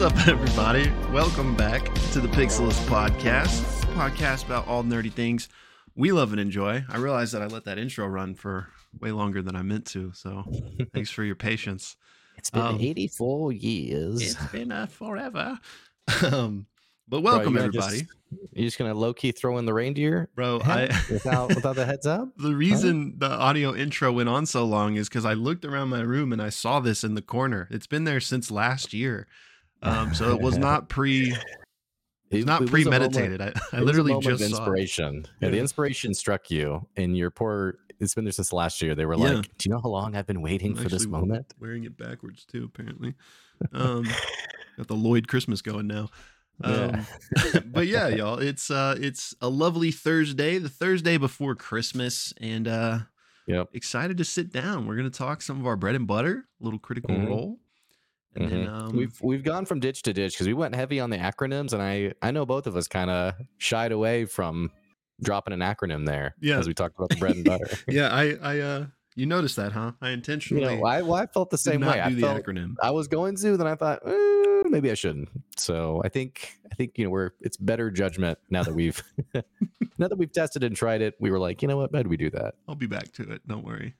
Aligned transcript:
What's 0.00 0.14
up, 0.18 0.28
everybody? 0.28 0.90
Welcome 1.12 1.54
back 1.54 1.84
to 2.12 2.22
the 2.22 2.28
Pixelist 2.28 2.82
Podcast, 2.86 3.60
podcast 3.92 4.46
about 4.46 4.66
all 4.66 4.82
nerdy 4.82 5.12
things 5.12 5.50
we 5.94 6.10
love 6.10 6.32
and 6.32 6.40
enjoy. 6.40 6.82
I 6.88 6.96
realize 6.96 7.32
that 7.32 7.42
I 7.42 7.46
let 7.48 7.66
that 7.66 7.76
intro 7.76 8.06
run 8.06 8.34
for 8.34 8.68
way 8.98 9.12
longer 9.12 9.42
than 9.42 9.54
I 9.54 9.60
meant 9.60 9.84
to, 9.88 10.10
so 10.14 10.44
thanks 10.94 11.10
for 11.10 11.22
your 11.22 11.34
patience. 11.34 11.96
It's 12.38 12.48
been 12.48 12.62
Um, 12.62 12.80
84 12.80 13.52
years. 13.52 14.22
It's 14.22 14.46
been 14.52 14.72
uh, 14.72 14.86
forever. 14.86 15.58
Um, 16.24 16.64
but 17.06 17.20
Bro, 17.20 17.32
welcome, 17.32 17.52
you 17.52 17.58
gonna 17.58 17.66
everybody. 17.66 17.98
Just, 17.98 18.12
you're 18.54 18.64
just 18.68 18.78
gonna 18.78 18.94
low 18.94 19.12
key 19.12 19.32
throw 19.32 19.58
in 19.58 19.66
the 19.66 19.74
reindeer 19.74 20.30
Bro, 20.34 20.62
I. 20.64 20.86
without 21.10 21.54
without 21.54 21.76
the 21.76 21.84
heads 21.84 22.06
up. 22.06 22.30
The 22.38 22.56
reason 22.56 23.16
the 23.18 23.28
audio 23.28 23.74
intro 23.74 24.12
went 24.12 24.30
on 24.30 24.46
so 24.46 24.64
long 24.64 24.94
is 24.94 25.10
because 25.10 25.26
I 25.26 25.34
looked 25.34 25.66
around 25.66 25.90
my 25.90 26.00
room 26.00 26.32
and 26.32 26.40
I 26.40 26.48
saw 26.48 26.80
this 26.80 27.04
in 27.04 27.16
the 27.16 27.22
corner. 27.22 27.68
It's 27.70 27.86
been 27.86 28.04
there 28.04 28.20
since 28.20 28.50
last 28.50 28.94
year. 28.94 29.26
Um, 29.82 30.14
so 30.14 30.34
it 30.34 30.40
was 30.40 30.58
not 30.58 30.88
pre 30.88 31.34
It's 32.30 32.46
not 32.46 32.62
It- 32.62 32.68
it 32.68 32.72
was 32.72 32.86
a 32.86 32.90
moment- 32.90 33.12
premeditated. 33.14 33.40
I, 33.40 33.46
I 33.46 33.48
it 33.48 33.54
was 33.72 33.72
a 33.72 33.84
literally 33.84 34.20
just 34.22 34.42
inspiration. 34.42 35.26
Yeah, 35.40 35.48
the 35.50 35.58
inspiration 35.58 36.14
struck 36.14 36.50
you, 36.50 36.86
and 36.96 37.16
your 37.16 37.30
poor. 37.30 37.78
It's 37.98 38.14
been 38.14 38.24
there 38.24 38.32
since 38.32 38.52
last 38.52 38.80
year. 38.80 38.94
They 38.94 39.04
were 39.04 39.14
Yeah. 39.14 39.32
like, 39.34 39.58
"Do 39.58 39.68
you 39.68 39.74
know 39.74 39.80
how 39.82 39.90
long 39.90 40.16
I've 40.16 40.26
been 40.26 40.40
waiting 40.40 40.76
I'm 40.76 40.82
for 40.82 40.88
this 40.88 41.06
moment?" 41.06 41.52
wearing 41.58 41.84
it 41.84 41.96
backwards 41.98 42.44
too. 42.46 42.64
Apparently, 42.64 43.14
um, 43.72 44.04
got 44.78 44.86
the 44.88 44.94
Lloyd 44.94 45.28
Christmas 45.28 45.60
going 45.60 45.86
now. 45.86 46.08
Yeah. 46.64 47.04
Um, 47.54 47.62
but 47.72 47.86
yeah, 47.86 48.08
y'all, 48.18 48.38
it's 48.38 48.70
uh, 48.70 48.96
it's 48.98 49.34
a 49.40 49.48
lovely 49.48 49.90
Thursday, 49.90 50.58
the 50.58 50.68
Thursday 50.70 51.16
before 51.18 51.54
Christmas, 51.54 52.32
and 52.40 52.68
uh, 52.68 52.98
Yep. 53.46 53.70
excited 53.72 54.16
to 54.18 54.24
sit 54.24 54.52
down. 54.52 54.86
We're 54.86 54.96
gonna 54.96 55.10
talk 55.10 55.42
some 55.42 55.58
of 55.60 55.66
our 55.66 55.76
bread 55.76 55.94
and 55.96 56.06
butter, 56.06 56.46
a 56.60 56.64
little 56.64 56.78
critical 56.78 57.14
Mhm. 57.14 57.26
role, 57.28 57.58
and 58.36 58.50
then 58.50 58.66
Mhm. 58.66 58.68
um, 58.68 58.96
we've 58.96 59.20
we've 59.22 59.42
gone 59.42 59.64
from 59.66 59.80
ditch 59.80 60.02
to 60.02 60.12
ditch 60.12 60.34
because 60.34 60.46
we 60.46 60.54
went 60.54 60.74
heavy 60.74 61.00
on 61.00 61.10
the 61.10 61.18
acronyms, 61.18 61.72
and 61.72 61.82
I 61.82 62.12
I 62.22 62.30
know 62.30 62.46
both 62.46 62.66
of 62.66 62.76
us 62.76 62.86
kind 62.88 63.10
of 63.10 63.34
shied 63.58 63.92
away 63.92 64.24
from 64.24 64.70
dropping 65.22 65.52
an 65.52 65.60
acronym 65.60 66.06
there. 66.06 66.34
Yeah. 66.40 66.58
as 66.58 66.66
we 66.66 66.74
talked 66.74 66.96
about 66.96 67.10
the 67.10 67.16
bread 67.16 67.36
and 67.36 67.44
butter. 67.44 67.66
yeah, 67.88 68.08
I 68.14 68.36
I 68.42 68.58
uh, 68.60 68.86
you 69.16 69.26
noticed 69.26 69.56
that, 69.56 69.72
huh? 69.72 69.92
I 70.00 70.08
you 70.08 70.14
intentionally 70.14 70.64
know, 70.78 70.84
I, 70.84 71.02
well, 71.02 71.14
I 71.14 71.26
felt 71.26 71.50
the 71.50 71.58
same 71.58 71.80
not 71.80 71.94
way. 71.96 72.00
I 72.00 72.08
do 72.08 72.14
the 72.14 72.20
felt 72.22 72.42
acronym. 72.44 72.74
I 72.82 72.90
was 72.92 73.08
going 73.08 73.36
to, 73.36 73.56
then 73.56 73.66
I 73.66 73.74
thought 73.74 74.00
eh, 74.06 74.62
maybe 74.66 74.90
I 74.90 74.94
shouldn't. 74.94 75.28
So 75.56 76.00
I 76.04 76.08
think 76.08 76.56
I 76.70 76.74
think 76.76 76.96
you 76.96 77.04
know 77.04 77.10
we're 77.10 77.32
it's 77.40 77.56
better 77.56 77.90
judgment 77.90 78.38
now 78.48 78.62
that 78.62 78.74
we've 78.74 79.02
now 79.98 80.08
that 80.08 80.16
we've 80.16 80.32
tested 80.32 80.62
and 80.64 80.74
tried 80.76 81.02
it. 81.02 81.16
We 81.20 81.30
were 81.30 81.38
like, 81.40 81.60
you 81.62 81.68
know 81.68 81.76
what, 81.76 81.92
why 81.92 82.02
do 82.04 82.08
we 82.08 82.16
do 82.16 82.30
that? 82.30 82.54
I'll 82.68 82.74
be 82.76 82.86
back 82.86 83.12
to 83.14 83.22
it. 83.30 83.46
Don't 83.46 83.64
worry. 83.64 83.94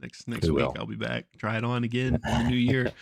Next 0.00 0.28
next 0.28 0.46
We 0.46 0.52
week 0.52 0.66
will. 0.66 0.76
I'll 0.78 0.86
be 0.86 0.96
back. 0.96 1.26
Try 1.38 1.56
it 1.56 1.64
on 1.64 1.84
again 1.84 2.14
in 2.14 2.44
the 2.44 2.50
new 2.50 2.56
year. 2.56 2.92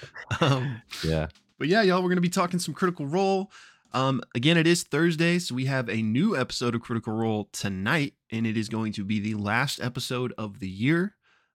Um, 0.40 0.82
Yeah, 1.04 1.28
but 1.58 1.68
yeah, 1.68 1.82
y'all, 1.82 2.02
we're 2.02 2.08
gonna 2.08 2.20
be 2.20 2.28
talking 2.28 2.58
some 2.58 2.74
Critical 2.74 3.06
Role. 3.06 3.50
Um, 3.92 4.20
again, 4.34 4.56
it 4.58 4.66
is 4.66 4.82
Thursday, 4.82 5.38
so 5.38 5.54
we 5.54 5.66
have 5.66 5.88
a 5.88 6.02
new 6.02 6.36
episode 6.36 6.74
of 6.74 6.82
Critical 6.82 7.14
Role 7.14 7.48
tonight, 7.52 8.14
and 8.30 8.46
it 8.46 8.56
is 8.56 8.68
going 8.68 8.92
to 8.92 9.04
be 9.04 9.20
the 9.20 9.34
last 9.34 9.80
episode 9.80 10.34
of 10.36 10.58
the 10.60 10.68
year. 10.68 11.14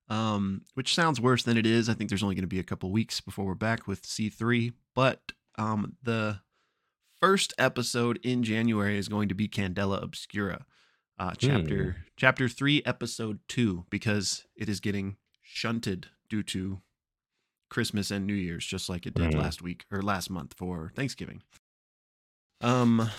Um, 0.09 0.63
which 0.73 0.93
sounds 0.93 1.21
worse 1.21 1.43
than 1.43 1.55
it 1.55 1.65
is. 1.65 1.87
I 1.87 1.93
think 1.93 2.09
there's 2.09 2.23
only 2.23 2.35
going 2.35 2.43
to 2.43 2.47
be 2.47 2.59
a 2.59 2.63
couple 2.63 2.91
weeks 2.91 3.21
before 3.21 3.45
we're 3.45 3.53
back 3.55 3.87
with 3.87 4.01
C3, 4.01 4.73
but 4.93 5.31
um, 5.57 5.95
the 6.03 6.41
first 7.21 7.53
episode 7.57 8.19
in 8.23 8.43
January 8.43 8.97
is 8.97 9.07
going 9.07 9.29
to 9.29 9.35
be 9.35 9.47
Candela 9.47 10.03
Obscura, 10.03 10.65
uh, 11.17 11.31
chapter 11.37 11.97
chapter 12.17 12.49
three, 12.49 12.81
episode 12.85 13.39
two, 13.47 13.85
because 13.89 14.45
it 14.55 14.67
is 14.67 14.79
getting 14.81 15.15
shunted 15.53 16.07
due 16.29 16.43
to 16.43 16.81
Christmas 17.69 18.09
and 18.11 18.25
New 18.25 18.33
Year's, 18.33 18.65
just 18.65 18.87
like 18.89 19.05
it 19.05 19.13
did 19.13 19.31
Mhm. 19.31 19.37
last 19.37 19.61
week 19.61 19.85
or 19.91 20.01
last 20.01 20.29
month 20.29 20.53
for 20.57 20.91
Thanksgiving. 20.95 21.41
Um, 22.61 23.09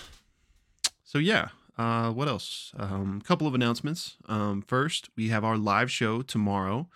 so 1.04 1.19
yeah, 1.19 1.48
uh, 1.76 2.10
what 2.12 2.28
else? 2.28 2.72
Um, 2.76 3.20
couple 3.20 3.47
of 3.47 3.54
announcements. 3.54 4.16
Um, 4.26 4.62
first, 4.62 5.10
we 5.16 5.28
have 5.28 5.44
our 5.44 5.59
live 5.59 5.91
show 5.91 6.22
tomorrow, 6.22 6.88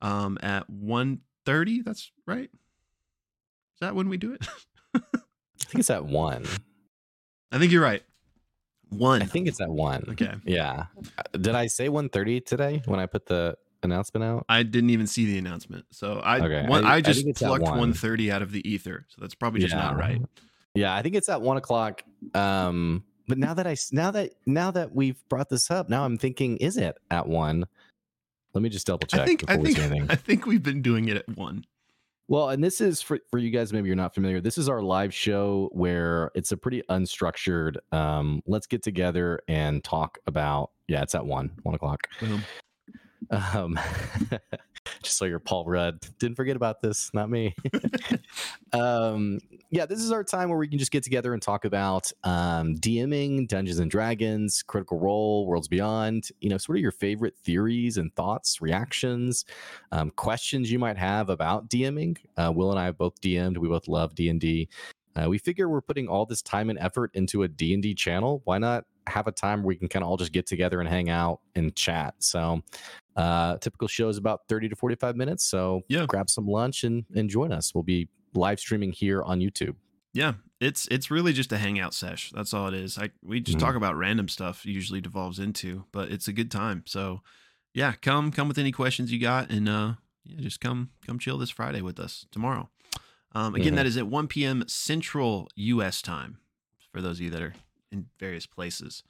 um, 0.00 0.38
at 0.42 0.68
1.30. 0.70 1.82
That's 1.84 2.10
right. 2.26 2.50
Is 2.52 3.80
that 3.80 3.94
when 3.94 4.08
we 4.08 4.16
do 4.16 4.32
it? 4.32 4.46
I 4.94 5.00
think 5.64 5.80
it's 5.80 5.90
at 5.90 6.04
one. 6.04 6.46
I 7.52 7.58
think 7.58 7.70
you're 7.72 7.82
right. 7.82 8.02
One. 8.88 9.22
I 9.22 9.26
think 9.26 9.46
it's 9.46 9.60
at 9.60 9.70
one. 9.70 10.04
Okay. 10.10 10.34
Yeah. 10.44 10.86
Uh, 11.16 11.22
Did 11.38 11.54
I 11.54 11.68
say 11.68 11.88
one 11.88 12.08
thirty 12.08 12.40
today 12.40 12.82
when 12.86 12.98
I 12.98 13.06
put 13.06 13.26
the 13.26 13.56
announcement 13.82 14.24
out? 14.24 14.44
I 14.48 14.62
didn't 14.62 14.90
even 14.90 15.06
see 15.06 15.26
the 15.26 15.38
announcement, 15.38 15.86
so 15.90 16.20
I 16.24 16.38
Okay, 16.40 16.66
one, 16.66 16.84
I- 16.84 16.90
I, 16.90 16.94
I 16.96 17.00
just 17.00 17.26
it's 17.26 17.40
plucked 17.40 17.62
one. 17.62 17.72
130 17.72 18.30
out 18.30 18.42
of 18.42 18.52
the 18.52 18.68
ether, 18.68 19.06
so 19.08 19.16
that's 19.20 19.34
probably 19.34 19.60
just 19.60 19.74
not 19.74 19.96
right. 19.96 20.20
Yeah, 20.74 20.94
I 20.94 21.02
think 21.02 21.14
it's 21.16 21.28
at 21.28 21.42
one 21.42 21.56
o'clock. 21.56 22.02
Um, 22.34 23.04
but 23.26 23.38
now 23.38 23.54
that 23.54 23.66
I 23.66 23.76
now 23.92 24.10
that 24.12 24.32
now 24.46 24.70
that 24.70 24.94
we've 24.94 25.22
brought 25.28 25.48
this 25.48 25.70
up, 25.70 25.88
now 25.88 26.04
I'm 26.04 26.18
thinking, 26.18 26.56
is 26.58 26.76
it 26.76 26.96
at 27.10 27.26
one? 27.26 27.66
Let 28.54 28.62
me 28.62 28.68
just 28.68 28.86
double 28.86 29.06
check 29.06 29.20
I 29.20 29.26
think 29.26 29.48
I 29.48 29.56
think, 29.56 29.78
I 30.10 30.14
think 30.16 30.46
we've 30.46 30.62
been 30.62 30.82
doing 30.82 31.08
it 31.08 31.16
at 31.16 31.36
one. 31.36 31.64
Well, 32.26 32.50
and 32.50 32.62
this 32.62 32.80
is 32.80 33.02
for 33.02 33.18
for 33.28 33.38
you 33.38 33.50
guys. 33.50 33.72
Maybe 33.72 33.88
you're 33.88 33.96
not 33.96 34.14
familiar. 34.14 34.40
This 34.40 34.58
is 34.58 34.68
our 34.68 34.80
live 34.82 35.12
show 35.12 35.68
where 35.72 36.30
it's 36.36 36.52
a 36.52 36.56
pretty 36.56 36.82
unstructured. 36.88 37.76
Um, 37.92 38.40
let's 38.46 38.68
get 38.68 38.84
together 38.84 39.40
and 39.48 39.82
talk 39.82 40.18
about. 40.28 40.70
Yeah, 40.86 41.02
it's 41.02 41.16
at 41.16 41.26
one 41.26 41.50
one 41.64 41.74
o'clock. 41.74 42.06
Boom. 42.20 42.42
Um, 43.30 43.78
just 45.02 45.18
so 45.18 45.24
you're 45.24 45.38
Paul 45.38 45.64
Rudd. 45.66 46.00
Didn't 46.18 46.36
forget 46.36 46.56
about 46.56 46.80
this, 46.80 47.10
not 47.12 47.30
me. 47.30 47.54
um, 48.72 49.38
yeah, 49.70 49.86
this 49.86 50.00
is 50.00 50.12
our 50.12 50.24
time 50.24 50.48
where 50.48 50.58
we 50.58 50.68
can 50.68 50.78
just 50.78 50.90
get 50.90 51.02
together 51.02 51.32
and 51.32 51.42
talk 51.42 51.64
about 51.64 52.10
um, 52.24 52.76
DMing, 52.76 53.46
Dungeons 53.46 53.78
and 53.78 53.90
Dragons, 53.90 54.62
Critical 54.62 54.98
Role, 54.98 55.46
Worlds 55.46 55.68
Beyond. 55.68 56.28
You 56.40 56.50
know, 56.50 56.58
sort 56.58 56.78
of 56.78 56.82
your 56.82 56.92
favorite 56.92 57.36
theories 57.44 57.96
and 57.96 58.14
thoughts, 58.14 58.60
reactions, 58.60 59.44
um, 59.92 60.10
questions 60.10 60.72
you 60.72 60.78
might 60.78 60.98
have 60.98 61.28
about 61.28 61.68
DMing. 61.68 62.16
Uh, 62.36 62.52
Will 62.54 62.70
and 62.70 62.80
I 62.80 62.86
have 62.86 62.98
both 62.98 63.20
DM'd. 63.20 63.58
We 63.58 63.68
both 63.68 63.88
love 63.88 64.14
D 64.14 64.28
and 64.28 64.40
D. 64.40 64.68
Uh, 65.16 65.28
we 65.28 65.38
figure 65.38 65.68
we're 65.68 65.80
putting 65.80 66.08
all 66.08 66.24
this 66.24 66.42
time 66.42 66.70
and 66.70 66.78
effort 66.78 67.10
into 67.14 67.42
a 67.42 67.48
D&D 67.48 67.94
channel. 67.94 68.42
Why 68.44 68.58
not 68.58 68.84
have 69.06 69.26
a 69.26 69.32
time 69.32 69.60
where 69.60 69.68
we 69.68 69.76
can 69.76 69.88
kind 69.88 70.04
of 70.04 70.08
all 70.08 70.16
just 70.16 70.32
get 70.32 70.46
together 70.46 70.80
and 70.80 70.88
hang 70.88 71.10
out 71.10 71.40
and 71.54 71.74
chat? 71.74 72.14
So, 72.18 72.62
uh, 73.16 73.56
typical 73.58 73.88
show 73.88 74.08
is 74.08 74.16
about 74.16 74.42
30 74.48 74.68
to 74.70 74.76
45 74.76 75.16
minutes. 75.16 75.44
So, 75.44 75.82
Yeah. 75.88 76.06
grab 76.06 76.30
some 76.30 76.46
lunch 76.46 76.84
and, 76.84 77.04
and 77.14 77.28
join 77.28 77.52
us. 77.52 77.74
We'll 77.74 77.82
be 77.84 78.08
live 78.34 78.60
streaming 78.60 78.92
here 78.92 79.22
on 79.22 79.40
YouTube. 79.40 79.74
Yeah, 80.12 80.34
it's 80.60 80.86
it's 80.88 81.10
really 81.10 81.32
just 81.32 81.52
a 81.52 81.58
hangout 81.58 81.94
sesh. 81.94 82.30
That's 82.32 82.52
all 82.52 82.66
it 82.68 82.74
is. 82.74 82.98
Like 82.98 83.12
we 83.22 83.40
just 83.40 83.58
Mhm. 83.58 83.60
talk 83.60 83.74
about 83.76 83.96
random 83.96 84.28
stuff. 84.28 84.66
Usually 84.66 85.00
devolves 85.00 85.38
into, 85.38 85.84
but 85.92 86.10
it's 86.10 86.26
a 86.28 86.32
good 86.32 86.50
time. 86.50 86.82
So, 86.86 87.22
yeah, 87.74 87.92
come 87.92 88.32
come 88.32 88.48
with 88.48 88.58
any 88.58 88.72
questions 88.72 89.12
you 89.12 89.20
got, 89.20 89.50
and 89.50 89.68
uh, 89.68 89.94
yeah, 90.24 90.40
just 90.40 90.60
come 90.60 90.90
come 91.06 91.18
chill 91.20 91.38
this 91.38 91.50
Friday 91.50 91.80
with 91.80 92.00
us 92.00 92.26
tomorrow. 92.32 92.68
Um, 93.32 93.54
again, 93.54 93.74
Mhm. 93.74 93.76
that 93.76 93.86
is 93.86 93.96
at 93.96 94.08
1 94.08 94.26
p.m. 94.26 94.64
Central 94.66 95.48
U.S. 95.54 96.02
time 96.02 96.38
for 96.90 97.00
those 97.00 97.18
of 97.18 97.22
you 97.22 97.30
that 97.30 97.42
are 97.42 97.54
in 97.92 98.06
various 98.18 98.46
places. 98.46 99.04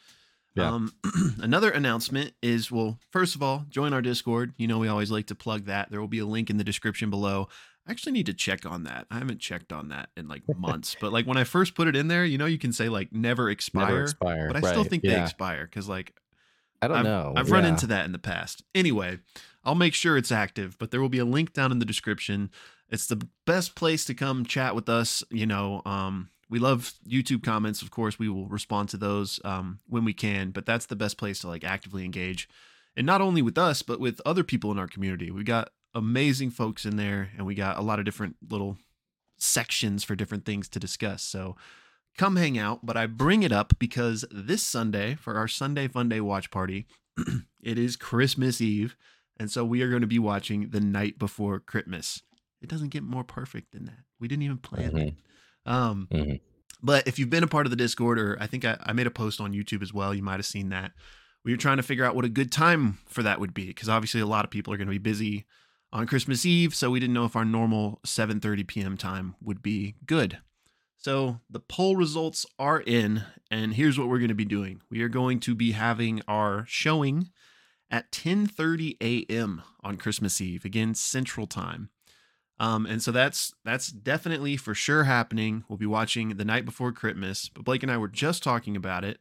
Yeah. 0.54 0.68
Um, 0.72 0.92
another 1.40 1.70
announcement 1.70 2.32
is 2.42 2.70
well, 2.72 2.98
first 3.10 3.34
of 3.34 3.42
all, 3.42 3.66
join 3.68 3.92
our 3.92 4.02
Discord. 4.02 4.52
You 4.56 4.66
know, 4.66 4.78
we 4.78 4.88
always 4.88 5.10
like 5.10 5.26
to 5.26 5.34
plug 5.34 5.66
that. 5.66 5.90
There 5.90 6.00
will 6.00 6.08
be 6.08 6.18
a 6.18 6.26
link 6.26 6.50
in 6.50 6.56
the 6.56 6.64
description 6.64 7.08
below. 7.10 7.48
I 7.86 7.92
actually 7.92 8.12
need 8.12 8.26
to 8.26 8.34
check 8.34 8.66
on 8.66 8.84
that. 8.84 9.06
I 9.10 9.18
haven't 9.18 9.40
checked 9.40 9.72
on 9.72 9.88
that 9.88 10.10
in 10.16 10.28
like 10.28 10.42
months. 10.56 10.96
but 11.00 11.12
like 11.12 11.26
when 11.26 11.36
I 11.36 11.44
first 11.44 11.74
put 11.74 11.88
it 11.88 11.96
in 11.96 12.08
there, 12.08 12.24
you 12.24 12.36
know, 12.38 12.46
you 12.46 12.58
can 12.58 12.72
say 12.72 12.88
like 12.88 13.12
never 13.12 13.48
expire, 13.48 13.86
Never 13.86 14.00
expire. 14.02 14.46
but 14.48 14.56
I 14.56 14.60
still 14.60 14.82
Right, 14.82 14.90
think 14.90 15.02
they 15.04 15.20
expire 15.22 15.64
because 15.64 15.88
like 15.88 16.14
I 16.82 16.88
don't 16.88 16.98
I've, 16.98 17.04
know. 17.04 17.32
I've 17.36 17.50
run 17.50 17.64
into 17.64 17.86
that 17.88 18.04
in 18.06 18.12
the 18.12 18.18
past. 18.18 18.62
Anyway, 18.74 19.18
I'll 19.64 19.74
make 19.74 19.94
sure 19.94 20.16
it's 20.16 20.32
active, 20.32 20.78
but 20.78 20.90
there 20.90 21.00
will 21.00 21.08
be 21.10 21.18
a 21.18 21.24
link 21.24 21.52
down 21.52 21.72
in 21.72 21.78
the 21.78 21.84
description. 21.84 22.50
It's 22.88 23.06
the 23.06 23.26
best 23.46 23.74
place 23.76 24.04
to 24.06 24.14
come 24.14 24.44
chat 24.44 24.74
with 24.74 24.88
us. 24.88 25.22
You 25.30 25.46
know, 25.46 25.82
um, 25.84 26.30
we 26.50 26.58
love 26.58 26.92
YouTube 27.08 27.42
comments. 27.42 27.80
Of 27.80 27.90
course, 27.90 28.18
we 28.18 28.28
will 28.28 28.48
respond 28.48 28.88
to 28.90 28.96
those 28.98 29.40
um, 29.44 29.78
when 29.88 30.04
we 30.04 30.12
can, 30.12 30.50
but 30.50 30.66
that's 30.66 30.86
the 30.86 30.96
best 30.96 31.16
place 31.16 31.38
to 31.40 31.48
like 31.48 31.64
actively 31.64 32.04
engage. 32.04 32.48
And 32.96 33.06
not 33.06 33.20
only 33.20 33.40
with 33.40 33.56
us, 33.56 33.82
but 33.82 34.00
with 34.00 34.20
other 34.26 34.42
people 34.44 34.70
in 34.72 34.78
our 34.78 34.88
community. 34.88 35.30
We 35.30 35.44
got 35.44 35.70
amazing 35.94 36.50
folks 36.50 36.84
in 36.84 36.96
there, 36.96 37.30
and 37.36 37.46
we 37.46 37.54
got 37.54 37.78
a 37.78 37.82
lot 37.82 37.98
of 38.00 38.04
different 38.04 38.36
little 38.50 38.76
sections 39.38 40.04
for 40.04 40.14
different 40.14 40.44
things 40.44 40.68
to 40.68 40.78
discuss. 40.80 41.22
So 41.22 41.56
come 42.18 42.36
hang 42.36 42.58
out. 42.58 42.84
But 42.84 42.96
I 42.96 43.06
bring 43.06 43.42
it 43.42 43.52
up 43.52 43.74
because 43.78 44.24
this 44.30 44.62
Sunday, 44.62 45.14
for 45.14 45.36
our 45.36 45.48
Sunday 45.48 45.88
Fun 45.88 46.08
Day 46.08 46.20
watch 46.20 46.50
party, 46.50 46.86
it 47.62 47.78
is 47.78 47.96
Christmas 47.96 48.60
Eve. 48.60 48.96
And 49.38 49.50
so 49.50 49.64
we 49.64 49.80
are 49.82 49.88
going 49.88 50.02
to 50.02 50.06
be 50.06 50.18
watching 50.18 50.70
The 50.70 50.80
Night 50.80 51.18
Before 51.18 51.58
Christmas. 51.60 52.22
It 52.60 52.68
doesn't 52.68 52.90
get 52.90 53.02
more 53.02 53.24
perfect 53.24 53.72
than 53.72 53.86
that. 53.86 54.00
We 54.18 54.28
didn't 54.28 54.42
even 54.42 54.58
plan 54.58 54.92
Mhm. 54.92 55.06
it. 55.08 55.14
Um, 55.66 56.08
Mhm. 56.10 56.40
But 56.82 57.06
if 57.06 57.18
you've 57.18 57.28
been 57.28 57.44
a 57.44 57.48
part 57.48 57.66
of 57.66 57.70
the 57.70 57.76
Discord, 57.76 58.18
or 58.18 58.38
I 58.40 58.46
think 58.46 58.64
I, 58.64 58.78
I 58.82 58.92
made 58.94 59.06
a 59.06 59.10
post 59.10 59.38
on 59.40 59.52
YouTube 59.52 59.82
as 59.82 59.92
well, 59.92 60.14
you 60.14 60.22
might 60.22 60.38
have 60.38 60.46
seen 60.46 60.70
that. 60.70 60.92
We 61.44 61.52
were 61.52 61.58
trying 61.58 61.76
to 61.76 61.82
figure 61.82 62.04
out 62.04 62.14
what 62.14 62.24
a 62.24 62.28
good 62.30 62.50
time 62.50 62.98
for 63.06 63.22
that 63.22 63.38
would 63.38 63.52
be, 63.52 63.66
because 63.66 63.88
obviously 63.88 64.20
a 64.20 64.26
lot 64.26 64.44
of 64.46 64.50
people 64.50 64.72
are 64.72 64.78
going 64.78 64.88
to 64.88 64.92
be 64.92 64.98
busy 64.98 65.44
on 65.92 66.06
Christmas 66.06 66.46
Eve, 66.46 66.74
so 66.74 66.90
we 66.90 67.00
didn't 67.00 67.12
know 67.14 67.24
if 67.26 67.36
our 67.36 67.44
normal 67.44 68.00
7:30 68.06 68.66
p.m. 68.66 68.96
time 68.96 69.34
would 69.42 69.62
be 69.62 69.96
good. 70.06 70.38
So 70.96 71.40
the 71.50 71.60
poll 71.60 71.96
results 71.96 72.46
are 72.58 72.80
in, 72.80 73.24
and 73.50 73.74
here's 73.74 73.98
what 73.98 74.08
we're 74.08 74.18
going 74.18 74.28
to 74.28 74.34
be 74.34 74.44
doing. 74.44 74.82
We 74.90 75.02
are 75.02 75.08
going 75.08 75.40
to 75.40 75.54
be 75.54 75.72
having 75.72 76.22
our 76.28 76.64
showing 76.68 77.30
at 77.90 78.10
10:30 78.12 78.96
a.m. 79.02 79.62
on 79.82 79.96
Christmas 79.96 80.40
Eve, 80.40 80.64
again 80.64 80.94
Central 80.94 81.46
Time. 81.46 81.90
Um, 82.60 82.84
and 82.84 83.02
so 83.02 83.10
that's 83.10 83.54
that's 83.64 83.88
definitely 83.88 84.58
for 84.58 84.74
sure 84.74 85.04
happening. 85.04 85.64
We'll 85.66 85.78
be 85.78 85.86
watching 85.86 86.36
the 86.36 86.44
night 86.44 86.66
before 86.66 86.92
Christmas, 86.92 87.48
but 87.48 87.64
Blake 87.64 87.82
and 87.82 87.90
I 87.90 87.96
were 87.96 88.06
just 88.06 88.42
talking 88.42 88.76
about 88.76 89.02
it. 89.02 89.18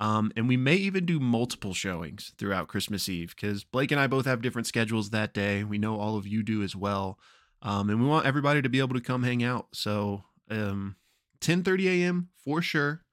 Um, 0.00 0.32
and 0.36 0.48
we 0.48 0.56
may 0.56 0.74
even 0.74 1.06
do 1.06 1.20
multiple 1.20 1.74
showings 1.74 2.32
throughout 2.36 2.66
Christmas 2.66 3.08
Eve 3.08 3.36
because 3.36 3.62
Blake 3.62 3.92
and 3.92 4.00
I 4.00 4.08
both 4.08 4.26
have 4.26 4.42
different 4.42 4.66
schedules 4.66 5.10
that 5.10 5.32
day. 5.32 5.62
We 5.62 5.78
know 5.78 6.00
all 6.00 6.16
of 6.16 6.26
you 6.26 6.42
do 6.42 6.64
as 6.64 6.74
well. 6.74 7.20
Um, 7.62 7.88
and 7.88 8.02
we 8.02 8.08
want 8.08 8.26
everybody 8.26 8.60
to 8.60 8.68
be 8.68 8.80
able 8.80 8.94
to 8.94 9.00
come 9.00 9.22
hang 9.22 9.44
out. 9.44 9.68
So 9.72 10.24
um 10.50 10.96
10:30 11.40 11.86
a.m. 11.86 12.30
for 12.44 12.60
sure, 12.60 13.04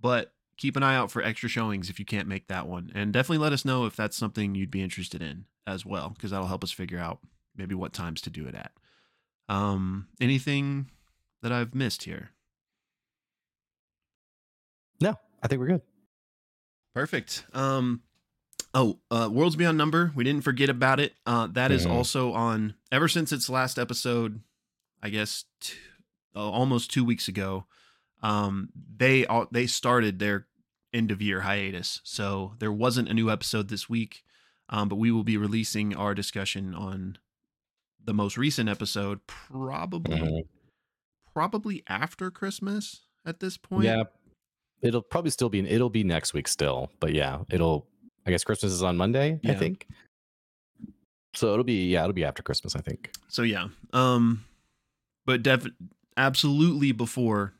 but 0.00 0.32
keep 0.56 0.74
an 0.74 0.82
eye 0.82 0.96
out 0.96 1.10
for 1.10 1.22
extra 1.22 1.50
showings 1.50 1.90
if 1.90 1.98
you 1.98 2.06
can't 2.06 2.28
make 2.28 2.48
that 2.48 2.66
one. 2.66 2.90
And 2.94 3.12
definitely 3.12 3.44
let 3.44 3.52
us 3.52 3.66
know 3.66 3.84
if 3.84 3.94
that's 3.94 4.16
something 4.16 4.54
you'd 4.54 4.70
be 4.70 4.82
interested 4.82 5.20
in 5.20 5.44
as 5.66 5.84
well, 5.84 6.08
because 6.10 6.30
that'll 6.30 6.46
help 6.46 6.64
us 6.64 6.72
figure 6.72 6.98
out 6.98 7.18
maybe 7.54 7.74
what 7.74 7.92
times 7.92 8.22
to 8.22 8.30
do 8.30 8.46
it 8.46 8.54
at. 8.54 8.72
Um, 9.48 10.08
anything 10.20 10.90
that 11.42 11.52
I've 11.52 11.74
missed 11.74 12.02
here? 12.04 12.30
No, 15.00 15.14
I 15.42 15.48
think 15.48 15.60
we're 15.60 15.68
good. 15.68 15.82
Perfect. 16.94 17.44
Um, 17.52 18.02
oh, 18.74 18.98
uh, 19.10 19.28
Worlds 19.32 19.56
Beyond 19.56 19.78
Number. 19.78 20.12
We 20.14 20.24
didn't 20.24 20.42
forget 20.44 20.68
about 20.68 21.00
it. 21.00 21.14
Uh, 21.24 21.46
that 21.48 21.70
is 21.70 21.86
Mhm. 21.86 21.90
also 21.90 22.32
on 22.32 22.74
ever 22.90 23.08
since 23.08 23.32
its 23.32 23.48
last 23.48 23.78
episode. 23.78 24.42
I 25.00 25.10
guess 25.10 25.44
t- 25.60 25.76
uh, 26.34 26.40
almost 26.50 26.90
two 26.90 27.04
weeks 27.04 27.28
ago. 27.28 27.66
Um, 28.20 28.70
they 28.74 29.24
all 29.26 29.46
they 29.52 29.68
started 29.68 30.18
their 30.18 30.48
end 30.92 31.12
of 31.12 31.22
year 31.22 31.42
hiatus, 31.42 32.00
so 32.02 32.56
there 32.58 32.72
wasn't 32.72 33.08
a 33.08 33.14
new 33.14 33.30
episode 33.30 33.68
this 33.68 33.88
week. 33.88 34.24
Um, 34.68 34.88
but 34.88 34.96
we 34.96 35.12
will 35.12 35.22
be 35.24 35.36
releasing 35.36 35.94
our 35.94 36.14
discussion 36.16 36.74
on 36.74 37.18
the 38.04 38.14
most 38.14 38.36
recent 38.36 38.68
episode, 38.68 39.20
probably 39.26 40.18
Mhm. 40.18 40.48
probably 41.34 41.82
after 41.86 42.30
Christmas 42.30 43.02
at 43.24 43.40
this 43.40 43.56
point. 43.56 43.84
Yeah, 43.84 44.04
it'll 44.80 45.02
probably 45.02 45.30
still 45.30 45.48
be 45.48 45.58
in 45.58 45.66
it'll 45.66 45.90
be 45.90 46.04
next 46.04 46.34
week 46.34 46.48
still, 46.48 46.90
but 47.00 47.12
yeah, 47.14 47.44
it'll. 47.50 47.86
I 48.26 48.30
guess 48.30 48.44
Christmas 48.44 48.72
is 48.72 48.82
on 48.82 48.96
Monday. 48.98 49.40
I 49.46 49.54
think. 49.54 49.86
So 51.34 51.52
it'll 51.52 51.64
be 51.64 51.88
yeah, 51.88 52.02
it'll 52.02 52.12
be 52.12 52.24
after 52.24 52.42
Christmas. 52.42 52.74
I 52.76 52.80
think. 52.80 53.10
So 53.28 53.42
yeah. 53.42 53.68
Um 53.92 54.44
but 55.26 55.42
def 55.42 55.66
absolutely 56.16 56.92
before 56.92 57.54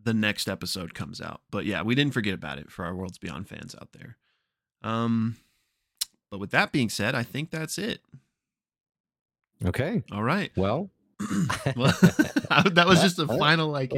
the 0.00 0.14
next 0.14 0.48
episode 0.48 0.94
comes 0.94 1.20
out. 1.20 1.40
But 1.50 1.66
yeah, 1.66 1.82
we 1.82 1.94
didn't 1.94 2.14
forget 2.14 2.34
about 2.34 2.58
it 2.58 2.70
for 2.70 2.84
our 2.84 2.94
Worlds 2.94 3.18
Beyond 3.18 3.48
fans 3.48 3.74
out 3.80 3.92
there. 3.92 4.16
Um 4.82 5.36
but 6.30 6.38
with 6.38 6.50
that 6.50 6.72
being 6.72 6.88
said, 6.88 7.14
I 7.14 7.22
think 7.22 7.50
that's 7.50 7.78
it. 7.78 8.00
Okay. 9.64 10.02
All 10.12 10.22
right. 10.22 10.50
Well. 10.56 10.90
Well, 11.74 11.92
that 12.72 12.84
was 12.86 13.00
just 13.00 13.16
the 13.16 13.26
final 13.26 13.68
like 13.70 13.90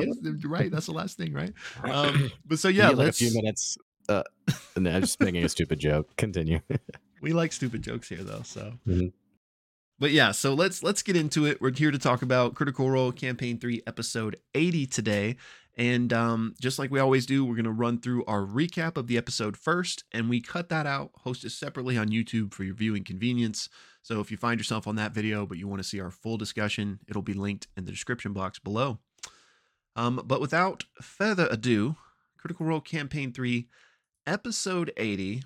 right. 0.44 0.70
That's 0.70 0.87
the 0.87 0.93
last 0.93 1.16
thing, 1.19 1.32
right? 1.32 1.52
Um 1.84 2.31
but 2.46 2.60
so 2.60 2.69
yeah, 2.69 2.90
like 2.90 3.08
a 3.08 3.12
few 3.12 3.34
minutes. 3.34 3.76
Uh, 4.08 4.22
no, 4.76 4.90
I'm 4.90 5.02
just 5.02 5.20
making 5.20 5.44
a 5.44 5.49
stupid 5.49 5.81
joke. 5.81 6.16
Continue. 6.16 6.60
we 7.20 7.32
like 7.32 7.52
stupid 7.52 7.82
jokes 7.82 8.08
here 8.08 8.22
though, 8.22 8.43
so 8.44 8.75
Mhm. 8.87 9.12
But 9.99 10.12
yeah, 10.12 10.31
so 10.31 10.55
let's 10.55 10.82
let's 10.84 11.02
get 11.02 11.16
into 11.16 11.44
it. 11.44 11.60
We're 11.60 11.72
here 11.75 11.90
to 11.90 11.99
talk 11.99 12.22
about 12.22 12.55
Critical 12.55 12.88
Role 12.88 13.10
Campaign 13.10 13.58
3 13.58 13.82
episode 13.87 14.37
80 14.55 14.87
today. 14.87 15.37
And 15.76 16.12
um, 16.12 16.55
just 16.60 16.78
like 16.78 16.90
we 16.90 16.99
always 16.99 17.25
do, 17.26 17.44
we're 17.44 17.55
going 17.55 17.64
to 17.64 17.70
run 17.70 18.00
through 18.00 18.25
our 18.26 18.43
recap 18.43 18.96
of 18.96 19.06
the 19.06 19.16
episode 19.16 19.56
first, 19.56 20.02
and 20.10 20.28
we 20.28 20.40
cut 20.40 20.69
that 20.70 20.87
out, 20.87 21.12
host 21.19 21.44
it 21.44 21.50
separately 21.50 21.96
on 21.96 22.08
YouTube 22.08 22.52
for 22.52 22.64
your 22.64 22.75
viewing 22.75 23.05
convenience. 23.05 23.69
So 24.02 24.20
if 24.20 24.30
you 24.30 24.36
find 24.36 24.58
yourself 24.58 24.86
on 24.86 24.96
that 24.96 25.12
video, 25.12 25.44
but 25.46 25.58
you 25.58 25.68
want 25.68 25.82
to 25.82 25.88
see 25.88 26.00
our 26.00 26.10
full 26.10 26.36
discussion, 26.38 27.00
it'll 27.08 27.22
be 27.22 27.34
linked 27.34 27.66
in 27.76 27.84
the 27.84 27.90
description 27.92 28.32
box 28.32 28.58
below. 28.58 28.98
Um, 29.96 30.22
but 30.24 30.40
without 30.40 30.84
further 31.02 31.48
ado, 31.50 31.96
Critical 32.38 32.64
Role 32.66 32.80
Campaign 32.80 33.32
3, 33.32 33.66
episode 34.26 34.92
80. 34.96 35.42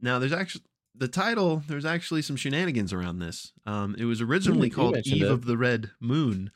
Now, 0.00 0.18
there's 0.18 0.32
actually 0.32 0.64
the 0.94 1.08
title, 1.08 1.62
there's 1.68 1.84
actually 1.84 2.22
some 2.22 2.36
shenanigans 2.36 2.92
around 2.92 3.18
this. 3.18 3.52
Um, 3.66 3.94
it 3.98 4.04
was 4.04 4.20
originally 4.20 4.70
called 4.70 4.96
Eve 5.04 5.22
it. 5.24 5.30
of 5.30 5.44
the 5.44 5.56
Red 5.56 5.90
Moon, 6.00 6.50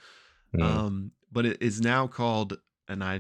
Mm. 0.54 0.62
um, 0.62 1.12
but 1.32 1.46
it 1.46 1.62
is 1.62 1.80
now 1.80 2.06
called, 2.06 2.58
and 2.86 3.02
I 3.02 3.18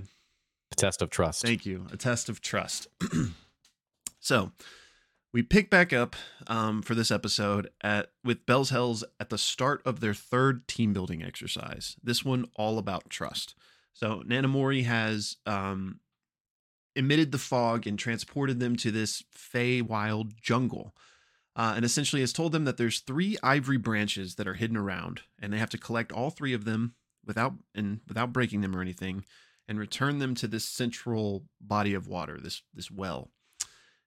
the 0.70 0.76
test 0.76 1.00
of 1.00 1.08
trust. 1.10 1.40
Thank 1.42 1.64
you. 1.64 1.86
A 1.90 1.96
test 1.96 2.28
of 2.28 2.40
trust. 2.42 2.88
so 4.20 4.52
we 5.32 5.42
pick 5.42 5.70
back 5.70 5.92
up 5.92 6.14
um, 6.46 6.82
for 6.82 6.94
this 6.94 7.10
episode 7.10 7.70
at 7.80 8.10
with 8.22 8.44
Bell's 8.46 8.70
Hells 8.70 9.02
at 9.18 9.30
the 9.30 9.38
start 9.38 9.82
of 9.86 10.00
their 10.00 10.14
third 10.14 10.68
team 10.68 10.92
building 10.92 11.22
exercise. 11.22 11.96
This 12.02 12.24
one 12.24 12.46
all 12.54 12.78
about 12.78 13.08
trust. 13.08 13.54
So 13.94 14.22
Nanamori 14.26 14.84
has 14.84 15.36
um, 15.46 16.00
emitted 16.94 17.32
the 17.32 17.38
fog 17.38 17.86
and 17.86 17.98
transported 17.98 18.60
them 18.60 18.76
to 18.76 18.90
this 18.90 19.22
Fey 19.30 19.80
wild 19.80 20.40
jungle. 20.40 20.94
Uh, 21.54 21.74
and 21.76 21.84
essentially 21.84 22.22
has 22.22 22.32
told 22.32 22.50
them 22.52 22.64
that 22.64 22.78
there's 22.78 23.00
three 23.00 23.36
ivory 23.42 23.76
branches 23.76 24.36
that 24.36 24.48
are 24.48 24.54
hidden 24.54 24.76
around, 24.76 25.20
and 25.38 25.52
they 25.52 25.58
have 25.58 25.68
to 25.68 25.76
collect 25.76 26.10
all 26.10 26.30
three 26.30 26.54
of 26.54 26.64
them 26.64 26.94
without 27.26 27.52
and 27.74 28.00
without 28.08 28.32
breaking 28.32 28.62
them 28.62 28.74
or 28.74 28.80
anything, 28.80 29.22
and 29.68 29.78
return 29.78 30.18
them 30.18 30.34
to 30.34 30.48
this 30.48 30.66
central 30.66 31.44
body 31.60 31.92
of 31.92 32.08
water, 32.08 32.40
this 32.40 32.62
this 32.72 32.90
well. 32.90 33.30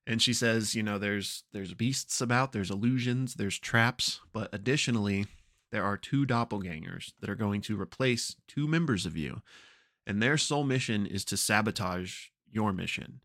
And 0.08 0.22
she 0.22 0.34
says, 0.34 0.76
you 0.76 0.84
know, 0.84 0.98
there's 1.00 1.44
there's 1.52 1.74
beasts 1.74 2.22
about, 2.22 2.52
there's 2.52 2.72
illusions, 2.72 3.36
there's 3.36 3.58
traps, 3.58 4.22
but 4.34 4.50
additionally, 4.54 5.26
there 5.72 5.84
are 5.84 5.98
two 5.98 6.26
doppelgangers 6.26 7.14
that 7.20 7.30
are 7.30 7.36
going 7.36 7.62
to 7.62 7.80
replace 7.80 8.36
two 8.48 8.68
members 8.68 9.06
of 9.06 9.18
you, 9.18 9.42
and 10.06 10.22
their 10.22 10.38
sole 10.38 10.64
mission 10.64 11.06
is 11.06 11.26
to 11.26 11.38
sabotage 11.38 12.28
your 12.52 12.72
mission. 12.72 13.22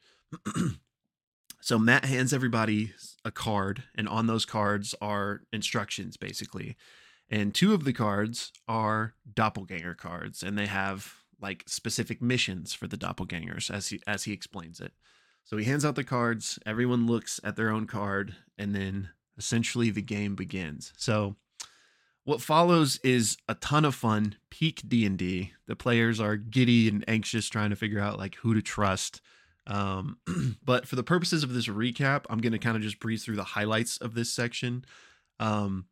so 1.60 1.78
Matt 1.78 2.06
hands 2.06 2.32
everybody 2.32 2.94
a 3.24 3.30
card, 3.30 3.84
and 3.94 4.08
on 4.08 4.26
those 4.26 4.46
cards 4.46 4.94
are 5.02 5.42
instructions, 5.52 6.16
basically. 6.16 6.76
And 7.28 7.54
two 7.54 7.74
of 7.74 7.84
the 7.84 7.92
cards 7.92 8.52
are 8.66 9.14
doppelganger 9.32 9.94
cards, 9.94 10.42
and 10.42 10.58
they 10.58 10.66
have 10.66 11.14
like 11.40 11.64
specific 11.66 12.20
missions 12.20 12.72
for 12.72 12.86
the 12.86 12.96
doppelgangers, 12.96 13.70
as 13.70 13.88
he 13.88 14.00
as 14.06 14.24
he 14.24 14.32
explains 14.32 14.80
it. 14.80 14.92
So 15.50 15.56
he 15.56 15.64
hands 15.64 15.84
out 15.84 15.96
the 15.96 16.04
cards. 16.04 16.60
Everyone 16.64 17.08
looks 17.08 17.40
at 17.42 17.56
their 17.56 17.70
own 17.70 17.88
card, 17.88 18.36
and 18.56 18.72
then 18.72 19.08
essentially 19.36 19.90
the 19.90 20.00
game 20.00 20.36
begins. 20.36 20.92
So 20.96 21.34
what 22.22 22.40
follows 22.40 23.00
is 23.02 23.36
a 23.48 23.56
ton 23.56 23.84
of 23.84 23.96
fun, 23.96 24.36
peak 24.50 24.82
D 24.86 25.04
and 25.04 25.18
D. 25.18 25.52
The 25.66 25.74
players 25.74 26.20
are 26.20 26.36
giddy 26.36 26.86
and 26.86 27.04
anxious, 27.08 27.48
trying 27.48 27.70
to 27.70 27.76
figure 27.76 27.98
out 27.98 28.16
like 28.16 28.36
who 28.36 28.54
to 28.54 28.62
trust. 28.62 29.22
Um, 29.66 30.18
but 30.64 30.86
for 30.86 30.94
the 30.94 31.02
purposes 31.02 31.42
of 31.42 31.52
this 31.52 31.66
recap, 31.66 32.26
I'm 32.30 32.38
going 32.38 32.52
to 32.52 32.58
kind 32.60 32.76
of 32.76 32.82
just 32.84 33.00
breeze 33.00 33.24
through 33.24 33.34
the 33.34 33.42
highlights 33.42 33.96
of 33.96 34.14
this 34.14 34.32
section. 34.32 34.84
Um, 35.40 35.86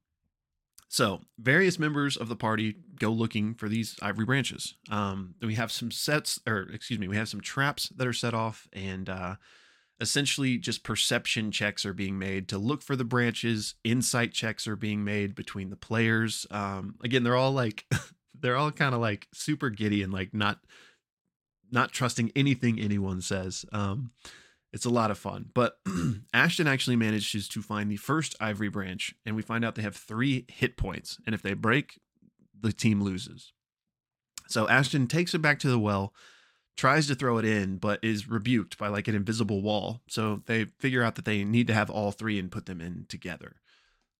so 0.89 1.21
various 1.39 1.79
members 1.79 2.17
of 2.17 2.29
the 2.29 2.37
party 2.37 2.77
go 2.99 3.11
looking 3.11 3.55
for 3.55 3.69
these 3.69 3.97
ivory 4.01 4.25
branches. 4.25 4.75
Um, 4.91 5.35
we 5.43 5.55
have 5.55 5.71
some 5.71 5.91
sets, 5.91 6.41
or 6.47 6.67
excuse 6.73 6.99
me, 6.99 7.09
we 7.09 7.17
have 7.17 7.29
some 7.29 7.43
traps 7.43 7.91
that 7.97 8.07
are 8.07 8.13
set 8.15 8.33
off, 8.33 8.69
and 8.73 9.09
uh, 9.09 9.37
essentially 10.01 10.57
just 10.57 10.85
perception 10.85 11.51
checks 11.51 11.85
are 11.85 11.93
being 11.93 12.19
made 12.19 12.49
to 12.49 12.59
look 12.59 12.83
for 12.83 12.97
the 12.97 13.05
branches. 13.05 13.75
Insight 13.85 14.33
checks 14.33 14.67
are 14.67 14.77
being 14.77 15.05
made 15.05 15.35
between 15.35 15.69
the 15.69 15.77
players. 15.77 16.47
Um, 16.51 16.95
again, 17.05 17.23
they're 17.23 17.37
all 17.37 17.53
like, 17.53 17.85
they're 18.41 18.57
all 18.57 18.71
kind 18.71 18.95
of 18.95 19.01
like 19.01 19.29
super 19.35 19.69
giddy 19.69 20.03
and 20.03 20.13
like 20.13 20.33
not, 20.33 20.61
not 21.71 21.93
trusting 21.93 22.33
anything 22.35 22.81
anyone 22.81 23.21
says. 23.21 23.67
Um, 23.73 24.13
it's 24.73 24.85
a 24.85 24.91
lot 24.91 25.11
of 25.11 25.19
fun. 25.19 25.51
But 25.55 25.79
Ashton 26.35 26.69
actually 26.69 26.97
manages 26.97 27.49
to 27.49 27.63
find 27.63 27.91
the 27.91 27.97
first 27.97 28.35
ivory 28.41 28.69
branch, 28.69 29.15
and 29.25 29.35
we 29.37 29.43
find 29.43 29.65
out 29.65 29.75
they 29.75 29.83
have 29.83 29.97
three 29.97 30.47
hit 30.49 30.77
points. 30.77 31.19
And 31.27 31.35
if 31.35 31.43
they 31.43 31.55
break, 31.55 32.01
the 32.59 32.73
team 32.73 33.03
loses. 33.03 33.53
So 34.49 34.69
Ashton 34.69 35.07
takes 35.07 35.35
it 35.35 35.39
back 35.39 35.59
to 35.61 35.69
the 35.69 35.79
well, 35.79 36.15
tries 36.77 37.07
to 37.09 37.15
throw 37.15 37.39
it 37.39 37.45
in, 37.45 37.77
but 37.77 38.01
is 38.03 38.29
rebuked 38.29 38.79
by 38.79 38.89
like 38.89 39.09
an 39.09 39.15
invisible 39.15 39.63
wall. 39.63 40.01
So 40.09 40.43
they 40.47 40.67
figure 40.79 41.03
out 41.03 41.17
that 41.17 41.25
they 41.25 41.45
need 41.45 41.67
to 41.67 41.75
have 41.75 41.91
all 41.91 42.13
three 42.13 42.39
and 42.39 42.51
put 42.51 42.67
them 42.67 42.81
in 42.81 43.07
together. 43.09 43.57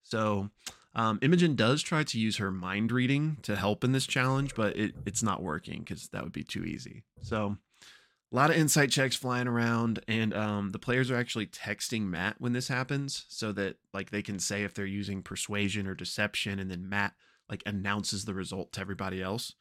So 0.03 0.51
um, 0.95 1.19
Imogen 1.23 1.55
does 1.55 1.83
try 1.83 2.03
to 2.03 2.19
use 2.19 2.39
her 2.39 2.51
mind 2.51 2.91
reading 2.91 3.39
to 3.43 3.57
help 3.57 3.85
in 3.85 3.93
this 3.93 4.07
challenge, 4.07 4.55
but 4.55 4.77
it, 4.77 4.95
it's 5.07 5.23
not 5.23 5.43
working 5.43 5.81
because 5.81 6.09
that 6.09 6.25
would 6.25 6.33
be 6.33 6.45
too 6.45 6.65
easy. 6.65 7.05
So 7.23 7.57
a 8.31 8.37
lot 8.37 8.51
of 8.51 8.57
insight 8.57 8.91
checks 8.91 9.17
flying 9.17 9.49
around, 9.49 10.01
and 10.07 10.35
um, 10.35 10.71
the 10.71 10.79
players 10.79 11.11
are 11.11 11.17
actually 11.17 11.47
texting 11.47 12.03
Matt 12.03 12.37
when 12.39 12.53
this 12.53 12.69
happens, 12.69 13.25
so 13.29 13.53
that 13.53 13.77
like 13.95 14.11
they 14.11 14.23
can 14.23 14.39
say 14.39 14.65
if 14.65 14.75
they're 14.75 14.87
using 14.87 15.23
persuasion 15.23 15.87
or 15.87 15.95
deception, 15.95 16.59
and 16.59 16.71
then 16.71 16.89
Matt 16.89 17.15
like 17.49 17.63
announces 17.65 18.25
the 18.25 18.35
result 18.35 18.73
to 18.73 18.81
everybody 18.81 19.23
else. 19.23 19.55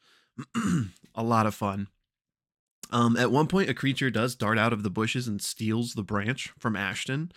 a 1.14 1.22
lot 1.22 1.46
of 1.46 1.54
fun. 1.54 1.88
Um, 2.90 3.16
at 3.16 3.30
one 3.30 3.46
point, 3.46 3.70
a 3.70 3.74
creature 3.74 4.10
does 4.10 4.34
dart 4.34 4.58
out 4.58 4.72
of 4.72 4.82
the 4.82 4.90
bushes 4.90 5.26
and 5.28 5.42
steals 5.42 5.94
the 5.94 6.02
branch 6.02 6.52
from 6.58 6.76
Ashton, 6.76 7.32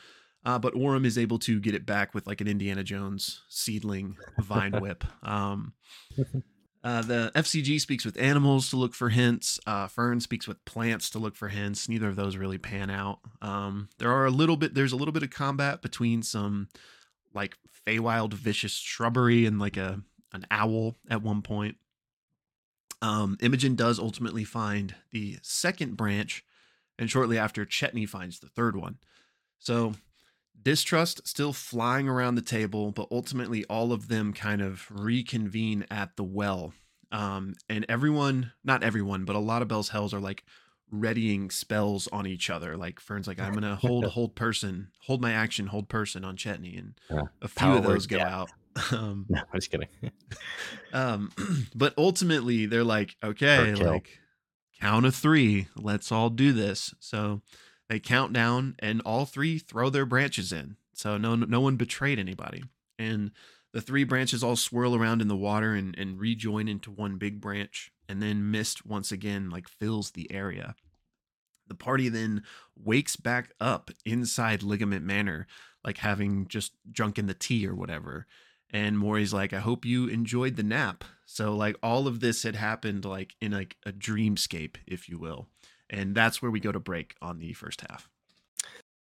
uh, 0.45 0.59
but 0.59 0.73
Orym 0.73 1.05
is 1.05 1.17
able 1.17 1.39
to 1.39 1.59
get 1.59 1.75
it 1.75 1.85
back 1.85 2.13
with 2.13 2.27
like 2.27 2.41
an 2.41 2.47
Indiana 2.47 2.83
Jones 2.83 3.41
seedling 3.49 4.17
vine 4.39 4.71
whip. 4.81 5.03
Um, 5.23 5.73
uh, 6.83 7.01
the 7.03 7.31
FCG 7.35 7.79
speaks 7.79 8.05
with 8.05 8.19
animals 8.19 8.69
to 8.69 8.75
look 8.75 8.95
for 8.95 9.09
hints. 9.09 9.59
Uh, 9.67 9.87
Fearne 9.87 10.19
speaks 10.19 10.47
with 10.47 10.63
plants 10.65 11.09
to 11.11 11.19
look 11.19 11.35
for 11.35 11.49
hints. 11.49 11.87
Neither 11.87 12.07
of 12.07 12.15
those 12.15 12.37
really 12.37 12.57
pan 12.57 12.89
out. 12.89 13.19
Um, 13.41 13.89
there 13.99 14.11
are 14.11 14.25
a 14.25 14.31
little 14.31 14.57
bit. 14.57 14.73
There's 14.73 14.91
a 14.91 14.95
little 14.95 15.11
bit 15.11 15.23
of 15.23 15.29
combat 15.29 15.81
between 15.81 16.23
some 16.23 16.69
like 17.33 17.57
Feywild 17.85 18.33
vicious 18.33 18.73
shrubbery 18.73 19.45
and 19.45 19.59
like 19.59 19.77
a 19.77 20.01
an 20.33 20.45
owl 20.49 20.95
at 21.09 21.21
one 21.21 21.41
point. 21.41 21.77
Um, 23.01 23.37
Imogen 23.41 23.75
does 23.75 23.99
ultimately 23.99 24.43
find 24.43 24.95
the 25.11 25.37
second 25.41 25.97
branch, 25.97 26.43
and 26.97 27.09
shortly 27.09 27.37
after, 27.37 27.65
Chetney 27.65 28.07
finds 28.07 28.39
the 28.39 28.47
third 28.47 28.75
one. 28.75 28.97
So, 29.59 29.93
distrust 30.63 31.27
still 31.27 31.53
flying 31.53 32.07
around 32.07 32.35
the 32.35 32.41
table, 32.41 32.91
but 32.91 33.07
ultimately, 33.11 33.65
all 33.65 33.91
of 33.91 34.07
them 34.07 34.33
kind 34.33 34.61
of 34.61 34.87
reconvene 34.91 35.85
at 35.89 36.15
the 36.15 36.23
well. 36.23 36.73
Um, 37.11 37.55
and 37.69 37.85
everyone, 37.89 38.51
not 38.63 38.83
everyone, 38.83 39.25
but 39.25 39.35
a 39.35 39.39
lot 39.39 39.61
of 39.61 39.67
Bell's 39.67 39.89
Hells 39.89 40.13
are 40.13 40.19
like 40.19 40.43
readying 40.91 41.49
spells 41.49 42.07
on 42.09 42.27
each 42.27 42.49
other. 42.49 42.77
Like 42.77 42.99
Fearne's 42.99 43.27
like, 43.27 43.39
I'm 43.39 43.53
gonna 43.53 43.75
hold 43.81 44.05
hold 44.05 44.35
person, 44.35 44.89
hold 44.99 45.21
my 45.21 45.31
action, 45.31 45.67
hold 45.67 45.89
person 45.89 46.23
on 46.23 46.37
Chetney, 46.37 46.77
and 46.77 46.93
Yeah. 47.09 47.23
a 47.41 47.47
few 47.47 47.73
of 47.73 47.83
those 47.83 48.07
go 48.07 48.17
yeah. 48.17 48.35
out. 48.41 48.49
Um, 48.93 49.25
No, 49.27 49.39
I'm 49.39 49.59
just 49.59 49.69
kidding. 49.69 49.89
um, 50.93 51.29
but 51.75 51.93
ultimately, 51.97 52.67
they're 52.67 52.85
like, 52.85 53.17
okay, 53.21 53.75
like 53.75 54.17
count 54.79 55.05
of 55.05 55.13
three, 55.13 55.67
let's 55.75 56.09
all 56.09 56.29
do 56.29 56.53
this. 56.53 56.93
So 56.99 57.41
they 57.91 57.99
count 57.99 58.31
down, 58.31 58.77
and 58.79 59.01
all 59.01 59.25
three 59.25 59.59
throw 59.59 59.89
their 59.89 60.05
branches 60.05 60.53
in. 60.53 60.77
So 60.93 61.17
no, 61.17 61.35
no 61.35 61.59
one 61.59 61.75
betrayed 61.75 62.19
anybody, 62.19 62.63
and 62.97 63.31
the 63.73 63.81
three 63.81 64.05
branches 64.05 64.41
all 64.41 64.55
swirl 64.55 64.95
around 64.95 65.21
in 65.21 65.27
the 65.27 65.35
water 65.35 65.73
and, 65.73 65.93
and 65.99 66.17
rejoin 66.17 66.69
into 66.69 66.89
one 66.89 67.17
big 67.17 67.41
branch, 67.41 67.91
and 68.07 68.21
then 68.21 68.49
mist 68.49 68.85
once 68.85 69.11
again 69.11 69.49
like 69.49 69.67
fills 69.67 70.11
the 70.11 70.31
area. 70.31 70.75
The 71.67 71.75
party 71.75 72.07
then 72.07 72.43
wakes 72.81 73.17
back 73.17 73.51
up 73.59 73.91
inside 74.05 74.63
Ligament 74.63 75.03
Manor, 75.03 75.45
like 75.83 75.97
having 75.97 76.47
just 76.47 76.71
drunk 76.89 77.19
in 77.19 77.25
the 77.27 77.33
tea 77.33 77.67
or 77.67 77.75
whatever. 77.75 78.25
And 78.69 78.97
Maury's 78.97 79.33
like, 79.33 79.51
I 79.51 79.59
hope 79.59 79.83
you 79.83 80.07
enjoyed 80.07 80.55
the 80.55 80.63
nap. 80.63 81.03
So 81.25 81.53
like 81.53 81.75
all 81.83 82.07
of 82.07 82.21
this 82.21 82.43
had 82.43 82.55
happened 82.55 83.03
like 83.03 83.35
in 83.41 83.51
like 83.51 83.75
a 83.85 83.91
dreamscape, 83.91 84.77
if 84.87 85.09
you 85.09 85.19
will. 85.19 85.49
And 85.91 86.15
that's 86.15 86.41
where 86.41 86.49
we 86.49 86.59
go 86.59 86.71
to 86.71 86.79
break 86.79 87.15
on 87.21 87.37
the 87.37 87.53
first 87.53 87.81
half. 87.81 88.09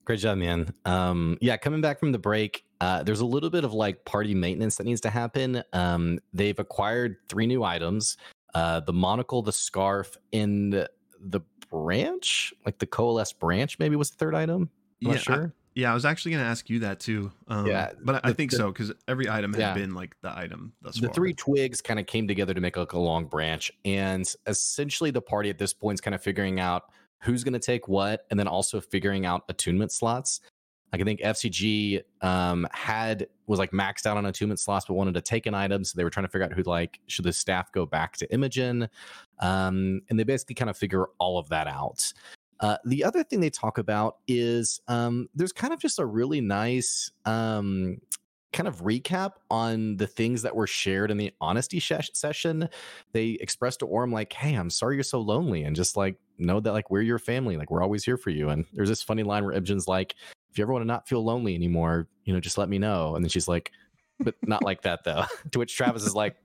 Great 0.05 0.19
job, 0.19 0.37
man. 0.37 0.73
Um, 0.83 1.37
yeah, 1.39 1.55
coming 1.55 1.79
back 1.79 1.99
from 1.99 2.11
the 2.11 2.19
break, 2.19 2.65
uh, 2.81 3.03
there's 3.03 3.21
a 3.21 3.25
little 3.25 3.49
bit 3.49 3.63
of 3.63 3.73
like 3.73 4.03
party 4.03 4.35
maintenance 4.35 4.75
that 4.75 4.83
needs 4.83 4.99
to 5.01 5.09
happen. 5.09 5.63
Um, 5.71 6.19
they've 6.33 6.59
acquired 6.59 7.15
three 7.29 7.47
new 7.47 7.63
items: 7.63 8.17
uh, 8.53 8.81
the 8.81 8.91
monocle, 8.91 9.41
the 9.41 9.53
scarf, 9.53 10.17
and 10.33 10.73
the 10.73 11.41
branch. 11.69 12.53
Like 12.65 12.79
the 12.79 12.85
coalesce 12.85 13.31
branch, 13.31 13.79
maybe 13.79 13.95
was 13.95 14.11
the 14.11 14.17
third 14.17 14.35
item. 14.35 14.69
I'm 15.05 15.11
Yeah, 15.11 15.17
sure. 15.17 15.53
Yeah, 15.75 15.91
I 15.91 15.93
was 15.95 16.05
actually 16.05 16.31
going 16.33 16.43
to 16.43 16.49
ask 16.49 16.69
you 16.69 16.79
that 16.79 16.99
too. 16.99 17.31
Um, 17.47 17.65
Yeah, 17.65 17.91
but 18.03 18.23
I 18.23 18.29
the- 18.29 18.35
think 18.35 18.51
the- 18.51 18.57
so 18.57 18.71
because 18.71 18.91
every 19.07 19.27
item 19.29 19.53
had 19.53 19.59
Yeah. 19.59 19.73
been 19.73 19.93
like 19.95 20.15
the 20.21 20.35
item 20.37 20.73
thus 20.81 20.99
far. 20.99 21.07
the 21.07 21.13
three 21.13 21.33
twigs 21.33 21.81
kind 21.81 21.99
of 21.99 22.05
came 22.05 22.27
together 22.27 22.53
to 22.53 22.61
make 22.61 22.77
like 22.77 22.93
a 22.93 22.99
long 22.99 23.25
branch 23.25 23.71
and 23.85 24.31
essentially 24.47 25.09
the 25.11 25.21
party 25.21 25.49
at 25.49 25.57
this 25.57 25.73
point 25.73 25.95
is 25.97 26.01
kind 26.01 26.13
of 26.13 26.21
figuring 26.21 26.59
out 26.59 26.83
who's 27.23 27.43
going 27.43 27.53
to 27.53 27.59
take 27.59 27.87
what 27.87 28.25
and 28.29 28.39
then 28.39 28.47
also 28.47 28.79
figuring 28.81 29.25
out 29.25 29.43
attunement 29.49 29.91
slots 29.91 30.41
like 30.91 31.01
i 31.01 31.03
think 31.05 31.21
fcg 31.21 32.01
um 32.21 32.67
had 32.71 33.27
was 33.47 33.57
like 33.59 33.71
maxed 33.71 34.05
out 34.05 34.17
on 34.17 34.25
attunement 34.25 34.59
slots 34.59 34.85
but 34.85 34.93
wanted 34.95 35.13
to 35.13 35.21
take 35.21 35.45
an 35.45 35.53
item 35.55 35.83
so 35.83 35.93
they 35.95 36.03
were 36.03 36.09
trying 36.09 36.25
to 36.25 36.29
figure 36.31 36.45
out 36.45 36.51
who 36.53 36.63
like 36.63 36.99
should 37.07 37.23
the 37.25 37.31
staff 37.33 37.71
go 37.71 37.85
back 37.85 38.15
to 38.17 38.31
imogen 38.33 38.87
um 39.39 40.01
and 40.09 40.19
they 40.19 40.23
basically 40.23 40.53
kind 40.55 40.69
of 40.69 40.77
figure 40.77 41.05
all 41.17 41.37
of 41.39 41.47
that 41.49 41.65
out 41.67 42.11
uh, 42.63 42.77
the 42.85 43.03
other 43.03 43.25
thing 43.25 43.41
they 43.41 43.49
talk 43.49 43.77
about 43.77 44.19
is 44.25 44.79
um, 44.87 45.27
there's 45.35 45.51
kind 45.51 45.73
of 45.73 45.81
just 45.81 45.99
a 45.99 46.05
really 46.05 46.39
nice 46.39 47.11
um, 47.25 47.97
kind 48.53 48.69
of 48.69 48.83
recap 48.83 49.31
on 49.51 49.97
the 49.97 50.07
things 50.07 50.43
that 50.43 50.55
were 50.55 50.65
shared 50.65 51.11
in 51.11 51.17
the 51.17 51.33
honesty 51.41 51.79
sh- 51.79 51.91
session. 52.13 52.69
They 53.11 53.31
expressed 53.41 53.79
to 53.79 53.85
Orym 53.85 54.13
like, 54.13 54.31
"Hey, 54.31 54.53
I'm 54.53 54.69
sorry 54.69 54.95
you're 54.95 55.03
so 55.03 55.19
lonely, 55.19 55.63
and 55.63 55.75
just 55.75 55.97
like 55.97 56.15
know 56.37 56.61
that 56.61 56.71
like 56.71 56.89
we're 56.89 57.01
your 57.01 57.19
family, 57.19 57.57
like 57.57 57.69
we're 57.69 57.83
always 57.83 58.05
here 58.05 58.15
for 58.15 58.29
you." 58.29 58.47
And 58.47 58.63
there's 58.71 58.87
this 58.87 59.03
funny 59.03 59.23
line 59.23 59.43
where 59.43 59.51
Imogen's 59.51 59.89
like, 59.89 60.15
"If 60.49 60.57
you 60.57 60.61
ever 60.61 60.71
want 60.71 60.83
to 60.83 60.87
not 60.87 61.05
feel 61.05 61.21
lonely 61.21 61.55
anymore, 61.55 62.07
you 62.23 62.33
know, 62.33 62.39
just 62.39 62.57
let 62.57 62.69
me 62.69 62.79
know." 62.79 63.17
And 63.17 63.25
then 63.25 63.29
she's 63.29 63.49
like, 63.49 63.71
"But 64.21 64.35
not 64.47 64.63
like 64.63 64.83
that 64.83 65.03
though." 65.03 65.25
to 65.51 65.59
which 65.59 65.75
Travis 65.75 66.05
is 66.05 66.15
like. 66.15 66.37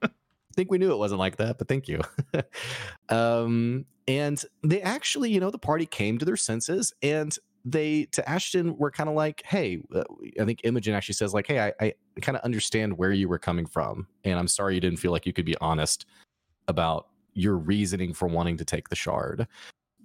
Think 0.58 0.72
we 0.72 0.78
knew 0.78 0.90
it 0.90 0.98
wasn't 0.98 1.20
like 1.20 1.36
that, 1.36 1.56
but 1.56 1.68
thank 1.68 1.86
you. 1.86 2.00
um, 3.08 3.86
and 4.08 4.42
they 4.64 4.82
actually, 4.82 5.30
you 5.30 5.38
know, 5.38 5.52
the 5.52 5.58
party 5.58 5.86
came 5.86 6.18
to 6.18 6.24
their 6.24 6.36
senses 6.36 6.92
and 7.00 7.38
they 7.64 8.06
to 8.06 8.28
Ashton 8.28 8.76
were 8.76 8.90
kind 8.90 9.08
of 9.08 9.14
like, 9.14 9.42
hey, 9.46 9.80
uh, 9.94 10.02
I 10.40 10.44
think 10.44 10.60
Imogen 10.64 10.94
actually 10.94 11.14
says 11.14 11.32
like, 11.32 11.46
hey, 11.46 11.60
I, 11.60 11.72
I 11.80 11.94
kind 12.20 12.36
of 12.36 12.42
understand 12.42 12.98
where 12.98 13.12
you 13.12 13.28
were 13.28 13.38
coming 13.38 13.66
from, 13.66 14.08
and 14.24 14.38
I'm 14.38 14.48
sorry 14.48 14.74
you 14.74 14.80
didn't 14.80 14.98
feel 14.98 15.12
like 15.12 15.26
you 15.26 15.32
could 15.32 15.44
be 15.44 15.56
honest 15.60 16.06
about 16.66 17.08
your 17.34 17.56
reasoning 17.56 18.14
for 18.14 18.26
wanting 18.26 18.56
to 18.56 18.64
take 18.64 18.88
the 18.88 18.96
shard. 18.96 19.46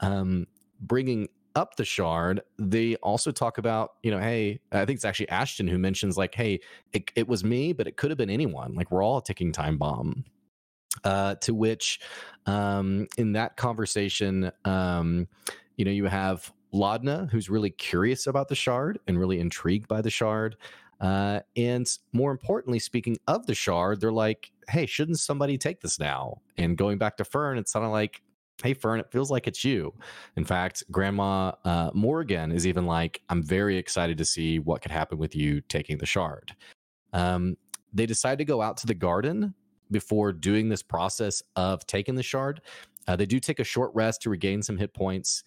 Um, 0.01 0.45
bringing 0.81 1.29
up 1.55 1.75
the 1.75 1.86
shard, 1.86 2.41
they 2.60 2.95
also 2.98 3.31
talk 3.31 3.57
about, 3.57 3.93
you 4.03 4.12
know, 4.12 4.19
hey, 4.19 4.60
I 4.72 4.86
think 4.86 4.98
it's 4.98 5.05
actually 5.05 5.29
Ashton 5.29 5.67
who 5.67 5.77
mentions 5.77 6.17
like, 6.17 6.36
hey, 6.36 6.60
it, 6.91 7.12
it 7.15 7.27
was 7.27 7.43
me, 7.43 7.74
but 7.74 7.88
it 7.88 7.95
could 7.98 8.12
have 8.12 8.17
been 8.17 8.29
anyone. 8.29 8.74
Like 8.74 8.91
we're 8.91 9.03
all 9.03 9.17
a 9.17 9.24
ticking 9.24 9.51
time 9.51 9.77
bomb. 9.77 10.25
Uh, 11.04 11.36
to 11.36 11.54
which, 11.54 12.00
um, 12.46 13.08
in 13.18 13.34
that 13.34 13.58
conversation, 13.58 14.52
um, 14.64 15.28
you 15.76 15.84
know, 15.84 15.92
you 15.92 16.06
have 16.06 16.54
Laudna, 16.74 17.30
who's 17.30 17.50
really 17.50 17.70
curious 17.70 18.28
about 18.28 18.48
the 18.48 18.56
shard 18.56 19.00
and 19.08 19.20
really 19.20 19.40
intrigued 19.40 19.88
by 19.88 20.02
the 20.02 20.10
shard. 20.10 20.56
Uh, 21.02 21.42
and 21.58 21.88
more 22.14 22.32
importantly, 22.32 22.80
speaking 22.80 23.18
of 23.28 23.46
the 23.46 23.54
shard, 23.54 24.00
they're 24.00 24.12
like, 24.12 24.52
hey, 24.70 24.86
shouldn't 24.86 25.20
somebody 25.20 25.58
take 25.58 25.82
this 25.82 26.00
now? 26.00 26.40
And 26.58 26.78
going 26.78 26.98
back 26.98 27.18
to 27.18 27.26
Fearne, 27.26 27.58
it's 27.58 27.74
kind 27.74 27.86
of 27.86 27.92
like, 27.92 28.22
hey, 28.64 28.74
Fearne, 28.74 29.00
it 29.00 29.12
feels 29.12 29.30
like 29.30 29.48
it's 29.48 29.66
you. 29.66 29.94
In 30.38 30.46
fact, 30.46 30.84
Grandma 30.92 31.52
uh, 31.66 31.92
Morgan 31.94 32.52
is 32.52 32.66
even 32.66 32.86
like, 32.86 33.22
I'm 33.30 33.44
very 33.44 33.78
excited 33.78 34.18
to 34.18 34.26
see 34.26 34.60
what 34.60 34.82
could 34.82 34.92
happen 34.92 35.18
with 35.18 35.36
you 35.36 35.62
taking 35.62 35.98
the 35.98 36.06
shard. 36.06 36.56
Um, 37.12 37.58
they 37.94 38.06
decide 38.06 38.38
to 38.38 38.46
go 38.46 38.62
out 38.62 38.78
to 38.78 38.88
the 38.88 38.94
garden 38.94 39.54
before 39.94 40.34
doing 40.34 40.68
this 40.68 40.84
process 40.84 41.42
of 41.56 41.88
taking 41.88 42.16
the 42.16 42.24
shard. 42.24 42.60
Uh, 43.08 43.16
they 43.16 43.26
do 43.26 43.40
take 43.40 43.60
a 43.60 43.64
short 43.64 43.92
rest 43.94 44.22
to 44.24 44.30
regain 44.30 44.62
some 44.62 44.78
hit 44.78 44.94
points. 44.94 45.44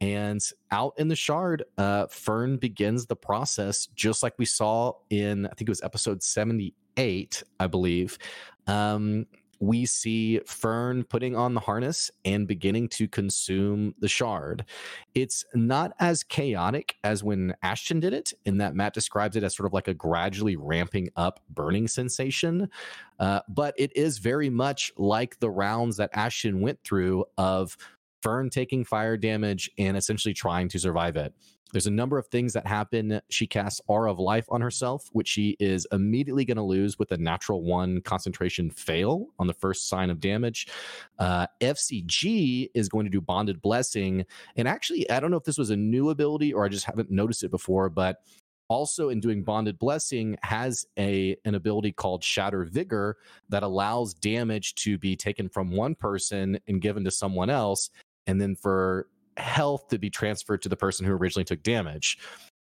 And 0.00 0.42
out 0.70 0.92
in 0.98 1.08
the 1.08 1.16
shard, 1.16 1.64
uh, 1.78 2.06
Fearne 2.08 2.58
begins 2.58 3.06
the 3.06 3.16
process 3.16 3.86
just 3.94 4.22
like 4.22 4.34
we 4.38 4.44
saw 4.44 4.92
in, 5.08 5.46
I 5.46 5.50
think 5.50 5.62
it 5.62 5.70
was 5.70 5.82
episode 5.82 6.22
78, 6.22 7.42
I 7.58 7.66
believe. 7.66 8.18
Um, 8.66 9.26
we 9.60 9.86
see 9.86 10.40
Fearne 10.46 11.04
putting 11.04 11.36
on 11.36 11.54
the 11.54 11.60
harness 11.60 12.10
and 12.24 12.46
beginning 12.46 12.88
to 12.90 13.08
consume 13.08 13.94
the 13.98 14.08
shard. 14.08 14.64
It's 15.14 15.44
not 15.54 15.92
as 16.00 16.22
chaotic 16.22 16.96
as 17.04 17.22
when 17.22 17.54
Ashton 17.62 18.00
did 18.00 18.12
it, 18.12 18.32
in 18.44 18.58
that 18.58 18.74
Matt 18.74 18.94
describes 18.94 19.36
it 19.36 19.42
as 19.42 19.56
sort 19.56 19.66
of 19.66 19.72
like 19.72 19.88
a 19.88 19.94
gradually 19.94 20.56
ramping 20.56 21.10
up 21.16 21.40
burning 21.50 21.88
sensation. 21.88 22.68
Uh, 23.18 23.40
but 23.48 23.74
it 23.78 23.96
is 23.96 24.18
very 24.18 24.50
much 24.50 24.92
like 24.96 25.38
the 25.40 25.50
rounds 25.50 25.96
that 25.96 26.10
Ashton 26.12 26.60
went 26.60 26.82
through 26.82 27.24
of 27.38 27.76
Fearne 28.24 28.50
taking 28.50 28.84
fire 28.84 29.16
damage 29.16 29.70
and 29.76 29.96
essentially 29.96 30.32
trying 30.32 30.68
to 30.70 30.78
survive 30.78 31.16
it. 31.16 31.34
There's 31.72 31.86
a 31.88 31.90
number 31.90 32.18
of 32.18 32.28
things 32.28 32.52
that 32.52 32.66
happen. 32.66 33.20
She 33.30 33.48
casts 33.48 33.80
Aura 33.88 34.12
of 34.12 34.20
Life 34.20 34.46
on 34.48 34.60
herself, 34.60 35.10
which 35.12 35.26
she 35.26 35.56
is 35.58 35.86
immediately 35.90 36.44
going 36.44 36.56
to 36.56 36.62
lose 36.62 36.98
with 37.00 37.10
a 37.10 37.16
natural 37.16 37.62
one 37.62 38.00
concentration 38.00 38.70
fail 38.70 39.26
on 39.40 39.48
the 39.48 39.52
first 39.52 39.88
sign 39.88 40.08
of 40.08 40.20
damage. 40.20 40.68
Uh, 41.18 41.48
FCG 41.60 42.70
is 42.74 42.88
going 42.88 43.04
to 43.06 43.10
do 43.10 43.20
Bonded 43.20 43.60
Blessing. 43.60 44.24
And 44.56 44.68
actually, 44.68 45.10
I 45.10 45.18
don't 45.18 45.32
know 45.32 45.36
if 45.36 45.44
this 45.44 45.58
was 45.58 45.70
a 45.70 45.76
new 45.76 46.10
ability 46.10 46.52
or 46.52 46.64
I 46.64 46.68
just 46.68 46.86
haven't 46.86 47.10
noticed 47.10 47.42
it 47.42 47.50
before, 47.50 47.90
but 47.90 48.22
also 48.68 49.10
in 49.10 49.20
doing 49.20 49.42
bonded 49.42 49.78
blessing 49.78 50.36
has 50.42 50.86
a 50.98 51.36
an 51.44 51.54
ability 51.54 51.92
called 51.92 52.24
shatter 52.24 52.64
vigor 52.64 53.18
that 53.50 53.62
allows 53.62 54.14
damage 54.14 54.74
to 54.74 54.96
be 54.96 55.14
taken 55.14 55.48
from 55.48 55.70
one 55.70 55.94
person 55.94 56.58
and 56.66 56.80
given 56.80 57.04
to 57.04 57.10
someone 57.10 57.50
else 57.50 57.90
and 58.26 58.40
then 58.40 58.54
for 58.54 59.08
health 59.36 59.88
to 59.88 59.98
be 59.98 60.10
transferred 60.10 60.62
to 60.62 60.68
the 60.68 60.76
person 60.76 61.04
who 61.06 61.12
originally 61.12 61.44
took 61.44 61.62
damage. 61.62 62.18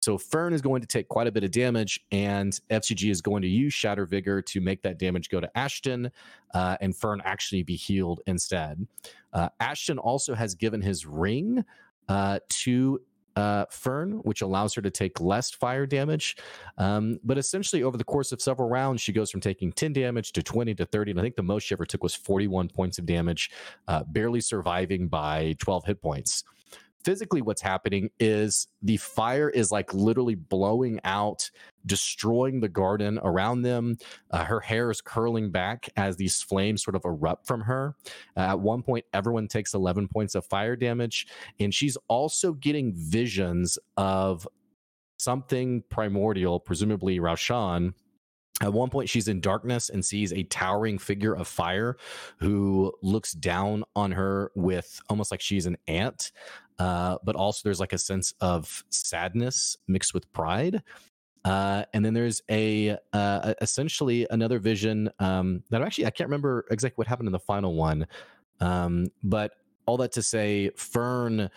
So 0.00 0.16
fearne 0.16 0.54
is 0.54 0.62
going 0.62 0.80
to 0.80 0.86
take 0.86 1.08
quite 1.08 1.26
a 1.26 1.32
bit 1.32 1.44
of 1.44 1.50
damage 1.50 2.00
and 2.10 2.58
fcg 2.70 3.10
is 3.10 3.20
going 3.20 3.42
to 3.42 3.48
use 3.48 3.74
shatter 3.74 4.06
vigor 4.06 4.40
to 4.40 4.60
make 4.60 4.82
that 4.82 4.98
damage 4.98 5.28
go 5.28 5.40
to 5.40 5.58
ashton 5.58 6.10
uh, 6.54 6.76
and 6.80 6.96
fearne 6.96 7.20
actually 7.24 7.62
be 7.62 7.76
healed 7.76 8.22
instead. 8.26 8.86
Uh, 9.32 9.50
ashton 9.60 9.98
also 9.98 10.34
has 10.34 10.54
given 10.54 10.80
his 10.80 11.04
ring 11.04 11.64
uh, 12.08 12.38
to 12.48 13.00
uh, 13.36 13.66
Fearne, 13.66 14.20
which 14.24 14.42
allows 14.42 14.74
her 14.74 14.82
to 14.82 14.90
take 14.90 15.20
less 15.20 15.50
fire 15.50 15.86
damage. 15.86 16.36
Um, 16.78 17.18
but 17.24 17.38
essentially, 17.38 17.82
over 17.82 17.96
the 17.96 18.04
course 18.04 18.32
of 18.32 18.40
several 18.40 18.68
rounds, 18.68 19.00
she 19.00 19.12
goes 19.12 19.30
from 19.30 19.40
taking 19.40 19.72
10 19.72 19.92
damage 19.92 20.32
to 20.32 20.42
20 20.42 20.74
to 20.74 20.84
30. 20.84 21.12
And 21.12 21.20
I 21.20 21.22
think 21.22 21.36
the 21.36 21.42
most 21.42 21.64
she 21.64 21.74
ever 21.74 21.86
took 21.86 22.02
was 22.02 22.14
41 22.14 22.68
points 22.68 22.98
of 22.98 23.06
damage, 23.06 23.50
uh, 23.88 24.04
barely 24.04 24.40
surviving 24.40 25.08
by 25.08 25.56
12 25.58 25.84
hit 25.86 26.02
points 26.02 26.44
physically 27.04 27.40
what's 27.40 27.62
happening 27.62 28.10
is 28.18 28.68
the 28.82 28.96
fire 28.98 29.48
is 29.48 29.72
like 29.72 29.92
literally 29.94 30.34
blowing 30.34 31.00
out 31.04 31.50
destroying 31.86 32.60
the 32.60 32.68
garden 32.68 33.18
around 33.22 33.62
them 33.62 33.96
uh, 34.30 34.44
her 34.44 34.60
hair 34.60 34.90
is 34.90 35.00
curling 35.00 35.50
back 35.50 35.88
as 35.96 36.16
these 36.16 36.42
flames 36.42 36.82
sort 36.82 36.94
of 36.94 37.02
erupt 37.04 37.46
from 37.46 37.60
her 37.60 37.94
uh, 38.36 38.40
at 38.40 38.60
one 38.60 38.82
point 38.82 39.04
everyone 39.12 39.48
takes 39.48 39.74
11 39.74 40.08
points 40.08 40.34
of 40.34 40.44
fire 40.46 40.76
damage 40.76 41.26
and 41.58 41.74
she's 41.74 41.96
also 42.08 42.52
getting 42.52 42.92
visions 42.94 43.78
of 43.96 44.46
something 45.18 45.82
primordial 45.90 46.58
presumably 46.58 47.18
Raushan. 47.18 47.92
at 48.62 48.72
one 48.72 48.90
point, 48.90 49.08
she's 49.08 49.28
in 49.28 49.40
darkness 49.40 49.88
and 49.90 50.04
sees 50.04 50.32
a 50.32 50.42
towering 50.44 50.98
figure 50.98 51.34
of 51.34 51.46
fire 51.48 51.96
who 52.38 52.92
looks 53.02 53.32
down 53.32 53.84
on 53.94 54.12
her 54.12 54.50
with 54.54 55.00
almost 55.08 55.30
like 55.30 55.40
she's 55.40 55.66
an 55.66 55.76
ant. 55.88 56.32
Uh, 56.78 57.18
but 57.22 57.36
also, 57.36 57.60
there's 57.64 57.80
like 57.80 57.92
a 57.92 57.98
sense 57.98 58.32
of 58.40 58.84
sadness 58.88 59.76
mixed 59.86 60.14
with 60.14 60.30
pride. 60.32 60.82
Uh, 61.44 61.84
and 61.94 62.04
then 62.04 62.12
there's 62.12 62.42
a 62.50 62.96
uh, 63.12 63.54
essentially 63.60 64.26
another 64.30 64.58
vision 64.58 65.10
um, 65.18 65.62
that 65.70 65.80
I'm 65.80 65.86
actually 65.86 66.06
I 66.06 66.10
can't 66.10 66.28
remember 66.28 66.66
exactly 66.70 66.96
what 66.96 67.06
happened 67.06 67.28
in 67.28 67.32
the 67.32 67.38
final 67.38 67.74
one, 67.74 68.06
um, 68.60 69.06
but 69.22 69.52
all 69.86 69.96
that 69.98 70.12
to 70.12 70.22
say, 70.22 70.70
Fearne 70.76 71.50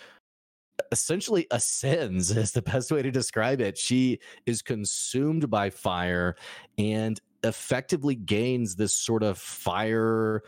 essentially 0.92 1.48
ascends 1.52 2.32
is 2.38 2.52
the 2.52 2.62
best 2.62 2.92
way 2.92 3.02
to 3.02 3.12
describe 3.12 3.62
it. 3.62 3.78
She 3.78 4.20
is 4.46 4.62
consumed 4.62 5.50
by 5.50 5.70
fire 5.70 6.36
and 6.78 7.20
effectively 7.44 8.16
gains 8.16 8.76
this 8.76 8.96
sort 8.96 9.22
of 9.22 9.38
fire 9.38 10.44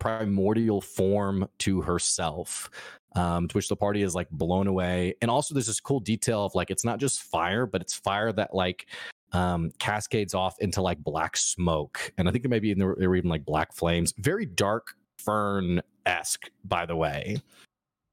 primordial 0.00 0.80
form 0.80 1.48
to 1.58 1.82
herself. 1.82 2.70
Um, 3.16 3.48
to 3.48 3.56
which 3.56 3.68
the 3.68 3.74
party 3.74 4.02
is 4.02 4.14
like 4.14 4.30
blown 4.30 4.68
away. 4.68 5.14
And 5.20 5.30
also 5.30 5.52
there's 5.52 5.66
this 5.66 5.80
cool 5.80 5.98
detail 5.98 6.44
of 6.44 6.54
like 6.54 6.70
it's 6.70 6.84
not 6.84 7.00
just 7.00 7.22
fire, 7.22 7.66
but 7.66 7.80
it's 7.80 7.94
fire 7.94 8.32
that 8.32 8.54
like 8.54 8.86
um 9.32 9.72
cascades 9.78 10.32
off 10.32 10.56
into 10.60 10.80
like 10.80 10.98
black 10.98 11.36
smoke. 11.36 12.12
And 12.18 12.28
I 12.28 12.32
think 12.32 12.44
there 12.44 12.50
may 12.50 12.60
be 12.60 12.72
there 12.72 12.88
were 12.88 13.16
even 13.16 13.30
like 13.30 13.44
black 13.44 13.72
flames. 13.74 14.14
Very 14.18 14.46
dark 14.46 14.94
fearne 15.18 15.80
esque, 16.06 16.50
by 16.64 16.86
the 16.86 16.96
way. 16.96 17.38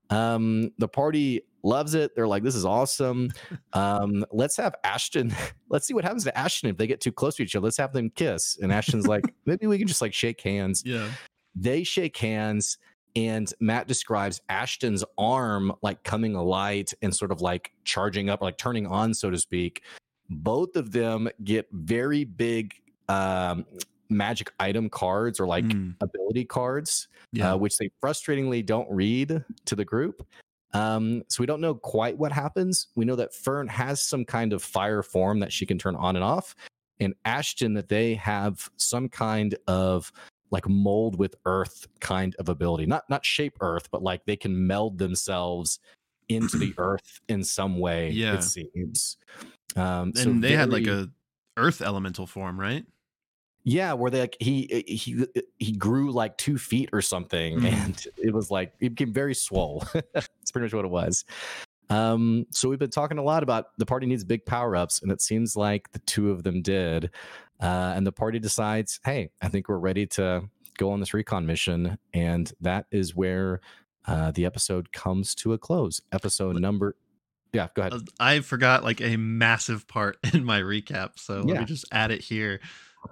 Um, 0.10 0.72
the 0.78 0.88
party 0.88 1.42
loves 1.64 1.94
it. 1.94 2.16
They're 2.16 2.28
like, 2.28 2.44
this 2.44 2.56
is 2.56 2.66
awesome. 2.66 3.32
Um, 3.74 4.26
let's 4.32 4.58
have 4.58 4.74
Ashton. 4.84 5.36
Let's 5.70 5.86
see 5.86 5.94
what 5.94 6.04
happens 6.04 6.24
to 6.24 6.36
Ashton 6.36 6.70
if 6.70 6.78
they 6.78 6.88
get 6.88 7.00
too 7.00 7.12
close 7.12 7.36
to 7.36 7.44
each 7.44 7.56
other. 7.56 7.66
Let's 7.66 7.78
have 7.78 7.94
them 7.94 8.10
kiss. 8.10 8.58
And 8.60 8.72
Ashton's 8.72 9.06
like, 9.06 9.24
maybe 9.46 9.68
we 9.68 9.78
can 9.78 9.88
just 9.88 10.02
like 10.02 10.16
shake 10.16 10.42
hands. 10.42 10.82
Yeah. 10.84 11.08
They 11.54 11.84
shake 11.84 12.18
hands, 12.18 12.80
and 13.18 13.52
Matt 13.60 13.88
describes 13.88 14.42
Ashton's 14.48 15.04
arm 15.18 15.74
like 15.82 16.04
coming 16.04 16.36
alight 16.36 16.94
and 17.02 17.16
sort 17.16 17.32
of 17.32 17.42
like 17.42 17.72
charging 17.84 18.30
up, 18.30 18.42
like 18.42 18.58
turning 18.58 18.86
on, 18.86 19.14
so 19.14 19.30
to 19.32 19.38
speak. 19.40 19.82
Both 20.30 20.76
of 20.76 20.92
them 20.92 21.28
get 21.44 21.68
very 21.72 22.26
big 22.26 22.76
um, 23.10 23.66
magic 24.10 24.52
item 24.60 24.90
cards 24.90 25.40
or 25.40 25.48
like 25.48 25.66
Mm. 25.66 25.96
ability 26.02 26.46
cards 26.46 27.08
Yeah. 27.32 27.54
uh, 27.54 27.58
which 27.58 27.78
they 27.78 27.90
frustratingly 28.04 28.66
don't 28.66 28.90
read 28.92 29.44
to 29.66 29.76
the 29.76 29.86
group. 29.86 30.26
Um, 30.74 31.24
so 31.30 31.42
we 31.42 31.46
don't 31.48 31.62
know 31.62 31.76
quite 31.76 32.18
what 32.18 32.32
happens. 32.32 32.88
We 32.96 33.06
know 33.06 33.16
that 33.16 33.34
Fearne 33.34 33.68
has 33.70 34.02
some 34.02 34.26
kind 34.26 34.54
of 34.54 34.62
fire 34.62 35.02
form 35.02 35.40
that 35.40 35.52
she 35.52 35.66
can 35.66 35.78
turn 35.78 35.96
on 35.96 36.16
and 36.16 36.24
off, 36.24 36.54
and 37.00 37.14
Ashton 37.26 37.74
that 37.76 37.88
they 37.90 38.16
have 38.16 38.70
some 38.78 39.08
kind 39.10 39.56
of 39.68 40.12
like 40.52 40.68
mold 40.68 41.18
with 41.18 41.36
earth 41.46 41.88
kind 42.00 42.36
of 42.40 42.50
ability. 42.50 42.86
Not 42.86 43.04
not 43.10 43.26
shape 43.26 43.58
earth, 43.62 43.90
but 43.92 44.02
like 44.04 44.26
they 44.26 44.36
can 44.36 44.68
meld 44.68 44.98
themselves 44.98 45.80
into 46.30 46.58
the 46.58 46.74
earth 46.78 47.20
in 47.30 47.44
some 47.44 47.80
way. 47.80 48.10
Yeah. 48.12 48.36
it 48.36 48.44
seems. 48.44 49.18
Um, 49.76 50.10
and 50.10 50.18
so 50.18 50.34
they 50.34 50.54
had 50.54 50.72
like 50.72 50.88
a 50.88 51.10
earth 51.58 51.82
elemental 51.82 52.26
form, 52.28 52.60
right? 52.60 52.86
yeah, 53.64 53.92
where 53.92 54.10
they 54.10 54.22
like 54.22 54.38
he 54.40 54.84
he 54.88 55.26
he 55.58 55.74
grew 55.74 56.12
like 56.12 56.38
two 56.38 56.58
feet 56.58 56.90
or 56.94 57.02
something, 57.02 57.60
Mhm. 57.60 57.66
and 57.74 58.06
it 58.16 58.34
was 58.34 58.50
like 58.50 58.72
it 58.80 58.96
became 58.96 59.12
very 59.12 59.36
swole. 59.36 59.84
That's 60.14 60.52
pretty 60.54 60.66
much 60.68 60.74
what 60.74 60.86
it 60.86 60.92
was. 60.92 61.26
Um, 61.90 62.46
so 62.52 62.70
we've 62.70 62.80
been 62.80 62.90
talking 62.90 63.18
a 63.18 63.24
lot 63.24 63.44
about 63.44 63.78
the 63.78 63.86
party 63.86 64.08
needs 64.08 64.24
big 64.24 64.46
power 64.46 64.76
ups, 64.76 65.02
and 65.02 65.12
it 65.12 65.22
seems 65.22 65.56
like 65.58 65.92
the 65.92 66.00
two 66.00 66.32
of 66.32 66.44
them 66.44 66.62
did. 66.62 67.12
Uh, 67.60 67.94
and 67.96 68.06
the 68.06 68.12
party 68.12 68.40
decides, 68.40 69.00
hey, 69.04 69.30
I 69.42 69.50
think 69.50 69.68
we're 69.68 69.78
ready 69.80 70.06
to 70.08 70.44
go 70.78 70.92
on 70.92 71.00
this 71.00 71.14
recon 71.14 71.46
mission, 71.46 71.98
and 72.14 72.52
that 72.62 72.86
is 72.92 73.16
where 73.16 73.62
uh, 74.06 74.32
the 74.32 74.46
episode 74.46 74.92
comes 74.92 75.34
to 75.36 75.54
a 75.54 75.58
close. 75.58 76.02
Episode 76.12 76.56
number, 76.60 76.96
yeah, 77.54 77.68
go 77.74 77.82
ahead. 77.82 77.94
I 78.20 78.42
forgot 78.42 78.84
like 78.84 79.02
a 79.02 79.18
massive 79.18 79.88
part 79.88 80.18
in 80.34 80.44
my 80.46 80.62
recap, 80.62 81.18
so 81.18 81.42
let 81.42 81.60
me 81.60 81.66
just 81.66 81.86
add 81.92 82.12
it 82.12 82.22
here. 82.22 82.60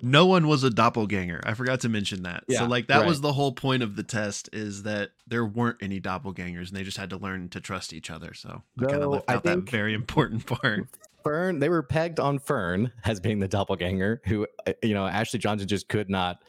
No 0.02 0.26
one 0.26 0.48
was 0.48 0.64
a 0.64 0.70
doppelganger. 0.70 1.42
I 1.46 1.54
forgot 1.54 1.82
to 1.82 1.90
mention 1.90 2.24
that. 2.24 2.44
Yeah, 2.48 2.60
so 2.60 2.66
like 2.66 2.88
that 2.88 3.06
was 3.06 3.22
the 3.22 3.32
whole 3.32 3.54
point 3.54 3.82
of 3.82 3.96
the 3.96 4.04
test 4.04 4.50
is 4.52 4.84
that 4.84 5.12
there 5.28 5.46
weren't 5.46 5.78
any 5.82 6.02
doppelgangers 6.02 6.68
and 6.68 6.78
they 6.78 6.84
just 6.84 6.98
had 6.98 7.12
to 7.12 7.18
learn 7.18 7.50
to 7.50 7.62
trust 7.62 7.94
each 7.94 8.10
other. 8.10 8.34
So 8.34 8.64
I 8.82 8.86
kind 8.86 9.04
of 9.04 9.12
left 9.12 9.30
out 9.30 9.44
think- 9.44 9.66
that 9.66 9.72
very 9.72 9.94
important 10.02 10.46
part. 10.46 10.88
Fearne, 11.26 11.60
they 11.60 11.70
were 11.70 11.82
pegged 11.82 12.20
on 12.20 12.38
Fearne 12.38 12.92
as 13.04 13.20
being 13.20 13.40
the 13.40 13.48
doppelganger 13.48 14.22
who, 14.26 14.46
uh, 14.68 14.74
you 14.84 14.94
know, 14.94 15.08
Ashley 15.08 15.40
Johnson 15.40 15.68
just 15.68 15.90
could 15.90 16.10
not 16.10 16.44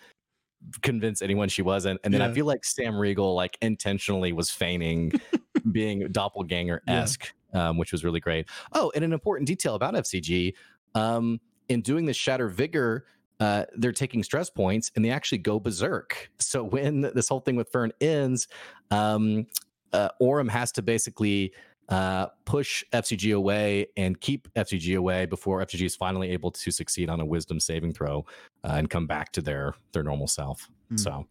convince 0.83 1.23
anyone 1.23 1.49
she 1.49 1.63
wasn't. 1.63 2.01
And 2.05 2.13
then 2.13 2.21
I 2.21 2.33
feel 2.33 2.47
like 2.47 2.65
Sam 2.65 2.97
Riegel, 2.97 3.35
like, 3.35 3.57
intentionally 3.63 4.33
was 4.33 4.51
feigning 4.51 5.13
being 5.73 6.09
doppelganger 6.13 6.83
esque, 6.87 7.33
um, 7.55 7.79
which 7.79 7.93
was 7.93 8.05
really 8.05 8.21
great. 8.21 8.47
Oh, 8.73 8.93
and 8.95 9.05
an 9.05 9.13
important 9.13 9.47
detail 9.47 9.75
about 9.75 9.95
FCG 9.95 10.55
um, 10.95 11.41
in 11.69 11.81
doing 11.81 12.05
the 12.05 12.15
Shatter 12.15 12.49
Vigor. 12.49 13.07
Uh, 13.39 13.65
they're 13.77 13.93
taking 13.93 14.23
stress 14.23 14.49
points 14.49 14.91
and 14.97 15.05
they 15.05 15.11
actually 15.11 15.39
go 15.39 15.61
berserk. 15.61 16.31
So 16.39 16.65
when 16.65 17.03
this 17.03 17.29
whole 17.29 17.41
thing 17.41 17.57
with 17.57 17.71
Fern 17.71 17.93
ends, 18.01 18.49
um, 18.91 19.47
uh, 19.93 20.09
Orym 20.23 20.49
has 20.49 20.73
to 20.73 20.83
basically 20.83 21.53
uh, 21.89 22.27
push 22.45 22.85
FCG 22.93 23.35
away 23.35 23.87
and 23.97 24.21
keep 24.21 24.49
FCG 24.55 24.99
away 24.99 25.27
before 25.27 25.61
FCG 25.61 25.87
is 25.87 25.97
finally 25.97 26.31
able 26.31 26.51
to 26.51 26.71
succeed 26.71 27.09
on 27.09 27.21
a 27.21 27.25
Wisdom 27.25 27.61
saving 27.61 27.93
throw 27.93 28.25
uh, 28.65 28.73
and 28.73 28.91
come 28.91 29.07
back 29.07 29.33
to 29.33 29.41
their 29.41 29.75
their 29.93 30.03
normal 30.03 30.27
self. 30.27 30.69
Hmm. 30.89 30.97
So 30.97 31.27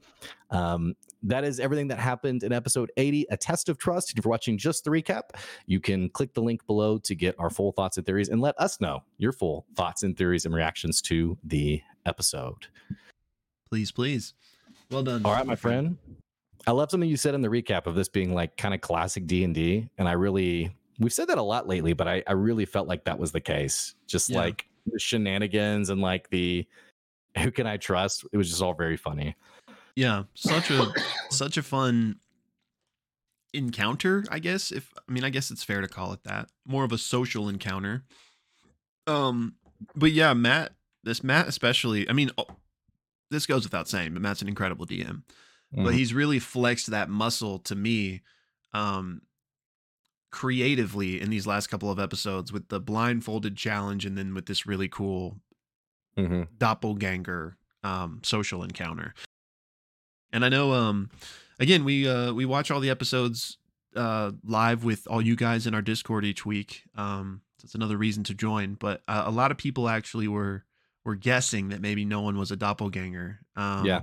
um, 0.51 0.95
that 1.23 1.43
is 1.43 1.59
everything 1.59 1.87
that 1.89 1.99
happened 1.99 2.43
in 2.43 2.53
episode 2.53 2.91
80, 2.97 3.27
a 3.29 3.37
test 3.37 3.69
of 3.69 3.77
trust. 3.77 4.11
If 4.11 4.23
you're 4.23 4.29
watching 4.29 4.57
just 4.57 4.83
the 4.83 4.91
recap, 4.91 5.31
you 5.65 5.79
can 5.79 6.09
click 6.09 6.33
the 6.33 6.41
link 6.41 6.65
below 6.67 6.97
to 6.99 7.15
get 7.15 7.35
our 7.39 7.49
full 7.49 7.71
thoughts 7.71 7.97
and 7.97 8.05
theories 8.05 8.29
and 8.29 8.41
let 8.41 8.59
us 8.59 8.79
know 8.79 9.03
your 9.17 9.31
full 9.31 9.65
thoughts 9.75 10.03
and 10.03 10.17
theories 10.17 10.45
and 10.45 10.53
reactions 10.53 11.01
to 11.03 11.37
the 11.43 11.81
episode. 12.05 12.67
Please, 13.69 13.91
please. 13.91 14.33
Well 14.91 15.03
done. 15.03 15.25
All 15.25 15.33
right, 15.33 15.45
my 15.45 15.55
friend. 15.55 15.97
I 16.67 16.71
love 16.71 16.89
something 16.91 17.10
you 17.10 17.17
said 17.17 17.36
in 17.36 17.41
the 17.41 17.47
recap 17.47 17.86
of 17.86 17.95
this 17.95 18.10
being 18.10 18.34
like 18.34 18.58
kind 18.58 18.73
of 18.73 18.82
classic 18.82 19.28
D 19.28 19.43
and 19.43 19.54
D, 19.54 19.89
and 19.97 20.08
I 20.08 20.13
really 20.13 20.75
we've 20.99 21.13
said 21.13 21.28
that 21.28 21.38
a 21.38 21.43
lot 21.43 21.67
lately, 21.67 21.93
but 21.93 22.08
I, 22.08 22.23
I 22.25 22.32
really 22.34 22.65
felt 22.65 22.88
like 22.88 23.04
that 23.06 23.19
was 23.19 23.32
the 23.32 23.41
case. 23.41 23.95
Just 24.08 24.30
Yeah. 24.30 24.38
like 24.39 24.65
the 24.86 24.97
shenanigans 24.99 25.89
and 25.89 26.01
like 26.01 26.30
the 26.30 26.65
who 27.38 27.51
can 27.51 27.67
I 27.67 27.78
trust? 27.78 28.25
It 28.32 28.38
was 28.38 28.49
just 28.49 28.62
all 28.62 28.73
very 28.73 28.97
funny. 28.97 29.36
Yeah, 29.95 30.23
such 30.34 30.71
a 30.71 30.93
such 31.30 31.58
a 31.58 31.63
fun 31.63 32.19
encounter, 33.54 34.23
I 34.30 34.39
guess. 34.39 34.71
If 34.71 34.91
I 35.08 35.12
mean, 35.12 35.23
I 35.23 35.30
guess 35.30 35.51
it's 35.51 35.63
fair 35.63 35.82
to 35.82 35.88
call 35.88 36.13
it 36.13 36.23
that. 36.23 36.49
More 36.65 36.84
of 36.84 36.91
a 36.91 36.97
social 36.97 37.47
encounter. 37.49 38.04
Um, 39.08 39.56
but 39.95 40.12
yeah, 40.12 40.34
Matt, 40.34 40.73
this 41.04 41.23
Matt 41.23 41.47
especially. 41.47 42.10
I 42.10 42.13
mean, 42.13 42.32
oh, 42.38 42.47
this 43.32 43.45
goes 43.45 43.63
without 43.63 43.88
saying, 43.88 44.13
but 44.13 44.21
Matt's 44.21 44.41
an 44.41 44.47
incredible 44.47 44.86
DM. 44.86 45.23
But 45.71 45.93
Mhm. 45.93 45.97
he's 45.97 46.13
really 46.13 46.39
flexed 46.39 46.88
that 46.88 47.10
muscle 47.10 47.60
to 47.60 47.75
me, 47.75 48.21
um, 48.73 49.21
creatively 50.32 51.21
in 51.21 51.30
these 51.30 51.47
last 51.47 51.67
couple 51.67 51.89
of 51.89 51.99
episodes 51.99 52.51
with 52.51 52.67
the 52.69 52.80
blindfolded 52.80 53.56
challenge, 53.56 54.06
and 54.06 54.17
then 54.17 54.34
with 54.34 54.45
this 54.47 54.65
really 54.65 54.88
cool 54.89 55.39
Mhm. 56.17 56.47
doppelganger 56.58 57.58
um 57.84 58.19
social 58.23 58.63
encounter 58.63 59.13
and 60.32 60.43
i 60.43 60.49
know 60.49 60.71
um 60.73 61.10
again 61.60 61.84
we 61.84 62.08
uh 62.08 62.32
we 62.34 62.45
watch 62.45 62.71
all 62.71 62.80
the 62.80 62.89
episodes 62.89 63.58
uh 63.95 64.32
live 64.43 64.84
with 64.84 65.06
all 65.08 65.21
you 65.21 65.36
guys 65.36 65.67
in 65.67 65.75
our 65.75 65.82
discord 65.84 66.25
each 66.25 66.45
week 66.45 66.84
um 66.95 67.41
so 67.60 67.65
it's 67.65 67.75
another 67.75 67.97
reason 67.97 68.23
to 68.23 68.34
join 68.34 68.73
but 68.75 69.04
uh, 69.08 69.23
a 69.25 69.30
lot 69.32 69.51
of 69.51 69.58
people 69.58 69.88
actually 69.88 70.28
were 70.28 70.63
were 71.04 71.15
guessing 71.15 71.69
that 71.69 71.80
maybe 71.82 72.06
no 72.06 72.21
one 72.21 72.38
was 72.38 72.49
a 72.49 72.56
doppelganger 72.56 73.39
um 73.56 73.86
Yeah. 73.86 74.01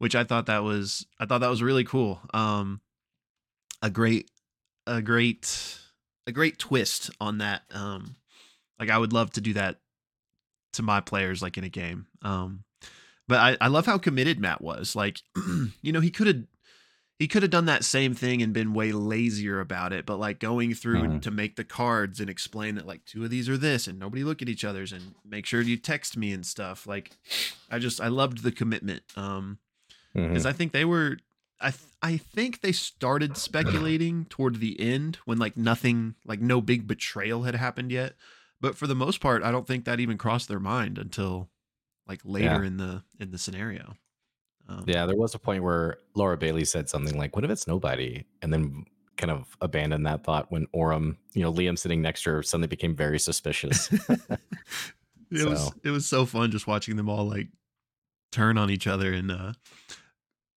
Which 0.00 0.14
i 0.16 0.24
thought 0.24 0.46
that 0.46 0.64
was 0.64 1.06
i 1.20 1.24
thought 1.24 1.40
that 1.40 1.48
was 1.50 1.62
really 1.62 1.84
cool 1.84 2.20
um 2.34 2.80
a 3.80 3.88
great 3.88 4.28
a 4.86 5.00
great 5.00 5.78
a 6.26 6.32
great 6.32 6.58
twist 6.58 7.10
on 7.20 7.38
that 7.38 7.62
um 7.72 8.16
like 8.78 8.90
i 8.90 8.98
would 8.98 9.12
love 9.12 9.30
to 9.30 9.40
do 9.40 9.52
that 9.52 9.78
to 10.72 10.82
my 10.82 11.00
players 11.00 11.40
like 11.42 11.56
in 11.56 11.64
a 11.64 11.68
game 11.68 12.06
um 12.22 12.64
but 13.28 13.38
I, 13.38 13.56
I 13.60 13.68
love 13.68 13.86
how 13.86 13.96
committed 13.96 14.40
Matt 14.40 14.60
was. 14.60 14.96
Like, 14.96 15.20
you 15.82 15.92
know, 15.92 16.00
he 16.00 16.10
could 16.10 16.26
have 16.26 16.42
he 17.20 17.28
could 17.28 17.42
have 17.42 17.50
done 17.52 17.66
that 17.66 17.84
same 17.84 18.12
thing 18.12 18.42
and 18.42 18.52
been 18.52 18.74
way 18.74 18.90
lazier 18.90 19.60
about 19.60 19.92
it, 19.92 20.04
but 20.04 20.18
like 20.18 20.40
going 20.40 20.74
through 20.74 21.06
Mhm. 21.06 21.22
to 21.22 21.30
make 21.30 21.54
the 21.54 21.62
cards 21.62 22.18
and 22.18 22.28
explain 22.28 22.74
that 22.74 22.88
like 22.88 23.04
two 23.04 23.22
of 23.22 23.30
these 23.30 23.48
are 23.48 23.56
this 23.56 23.86
and 23.86 24.00
nobody 24.00 24.24
look 24.24 24.42
at 24.42 24.48
each 24.48 24.64
other's 24.64 24.90
and 24.92 25.14
make 25.24 25.46
sure 25.46 25.60
you 25.60 25.76
text 25.76 26.16
me 26.16 26.32
and 26.32 26.44
stuff. 26.44 26.88
Like 26.88 27.12
I 27.70 27.78
just 27.78 28.00
I 28.00 28.08
loved 28.08 28.42
the 28.42 28.50
commitment. 28.50 29.04
Um 29.14 29.58
Because 30.14 30.46
I 30.46 30.52
think 30.52 30.72
they 30.72 30.84
were 30.84 31.18
I 31.60 31.70
th- 31.70 31.92
I 32.02 32.16
think 32.16 32.60
they 32.60 32.72
started 32.72 33.36
speculating 33.36 34.24
toward 34.26 34.60
the 34.60 34.80
end 34.80 35.18
when 35.24 35.38
like 35.38 35.56
nothing 35.56 36.14
like 36.24 36.40
no 36.40 36.60
big 36.60 36.86
betrayal 36.86 37.42
had 37.42 37.54
happened 37.54 37.92
yet. 37.92 38.14
But 38.60 38.76
for 38.76 38.86
the 38.86 38.94
most 38.94 39.20
part, 39.20 39.42
I 39.42 39.50
don't 39.50 39.66
think 39.66 39.84
that 39.84 40.00
even 40.00 40.18
crossed 40.18 40.48
their 40.48 40.60
mind 40.60 40.98
until 40.98 41.50
like 42.06 42.20
later 42.24 42.64
in 42.64 42.76
the 42.78 43.02
in 43.18 43.30
the 43.30 43.38
scenario. 43.38 43.96
Um, 44.68 44.84
Yeah, 44.86 45.06
there 45.06 45.16
was 45.16 45.34
a 45.34 45.38
point 45.38 45.62
where 45.62 45.98
Laura 46.14 46.36
Bailey 46.36 46.64
said 46.64 46.88
something 46.88 47.16
like, 47.16 47.36
"What 47.36 47.44
if 47.44 47.50
it's 47.50 47.66
nobody?" 47.66 48.24
and 48.42 48.52
then 48.52 48.86
kind 49.16 49.30
of 49.30 49.54
abandoned 49.60 50.06
that 50.06 50.24
thought 50.24 50.50
when 50.50 50.66
Orym, 50.68 51.16
you 51.34 51.42
know, 51.42 51.52
Liam 51.52 51.78
sitting 51.78 52.00
next 52.00 52.22
to 52.22 52.30
her 52.30 52.42
suddenly 52.42 52.68
became 52.68 52.96
very 52.96 53.18
suspicious. 53.18 53.92
it 54.08 54.38
was 55.30 55.72
it 55.84 55.90
was 55.90 56.06
so 56.06 56.24
fun 56.24 56.50
just 56.50 56.66
watching 56.66 56.96
them 56.96 57.08
all 57.08 57.28
like 57.28 57.48
turn 58.32 58.56
on 58.58 58.70
each 58.70 58.86
other 58.86 59.12
and 59.12 59.30
uh 59.30 59.52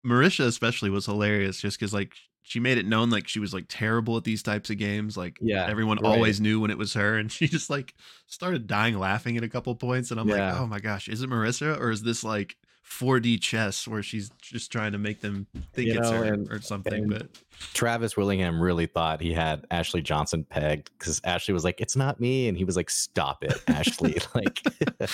Marisha 0.06 0.46
especially 0.46 0.90
was 0.90 1.06
hilarious 1.06 1.62
just 1.62 1.80
because 1.80 1.94
like 1.94 2.14
she 2.42 2.60
made 2.60 2.78
it 2.78 2.86
known 2.86 3.10
like 3.10 3.28
she 3.28 3.40
was 3.40 3.54
like 3.54 3.66
terrible 3.70 4.18
at 4.18 4.26
these 4.26 4.44
types 4.44 4.70
of 4.70 4.78
games 4.78 5.16
like 5.16 5.38
Yeah, 5.42 5.66
everyone 5.66 5.98
right. 6.02 6.12
always 6.12 6.42
knew 6.42 6.60
when 6.60 6.72
it 6.72 6.78
was 6.78 6.94
her 6.94 7.18
and 7.18 7.32
she 7.32 7.48
just 7.48 7.70
like 7.70 7.94
started 8.28 8.68
dying 8.68 9.00
laughing 9.00 9.38
at 9.38 9.44
a 9.44 9.50
couple 9.50 9.74
points 9.76 10.12
and 10.12 10.20
i'm 10.20 10.28
Yeah. 10.28 10.52
like 10.52 10.62
oh 10.62 10.68
my 10.68 10.80
gosh 10.80 11.08
is 11.08 11.22
it 11.22 11.30
marisha 11.30 11.80
or 11.80 11.90
is 11.90 12.04
this 12.04 12.24
like 12.24 12.58
4d 12.86 13.40
chess 13.42 13.88
where 13.88 14.04
she's 14.04 14.30
just 14.42 14.70
trying 14.72 14.92
to 14.92 14.98
make 14.98 15.22
them 15.22 15.48
think 15.74 15.88
You 15.88 16.00
it's 16.00 16.12
know, 16.12 16.18
her 16.18 16.34
and- 16.34 16.52
or 16.52 16.60
something 16.62 17.08
but 17.08 17.30
Travis 17.74 18.18
Willingham 18.18 18.60
really 18.62 18.88
thought 18.88 19.22
he 19.22 19.32
had 19.34 19.66
Ashley 19.72 20.02
Johnson 20.02 20.44
pegged 20.44 20.92
because 21.00 21.22
Ashley 21.24 21.54
was 21.54 21.64
like, 21.64 21.80
"It's 21.80 21.96
not 21.96 22.20
me," 22.20 22.50
and 22.50 22.58
he 22.58 22.66
was 22.66 22.76
like, 22.76 22.90
"Stop 22.90 23.44
it, 23.44 23.62
Ashley!" 23.68 24.18
like, 24.36 24.60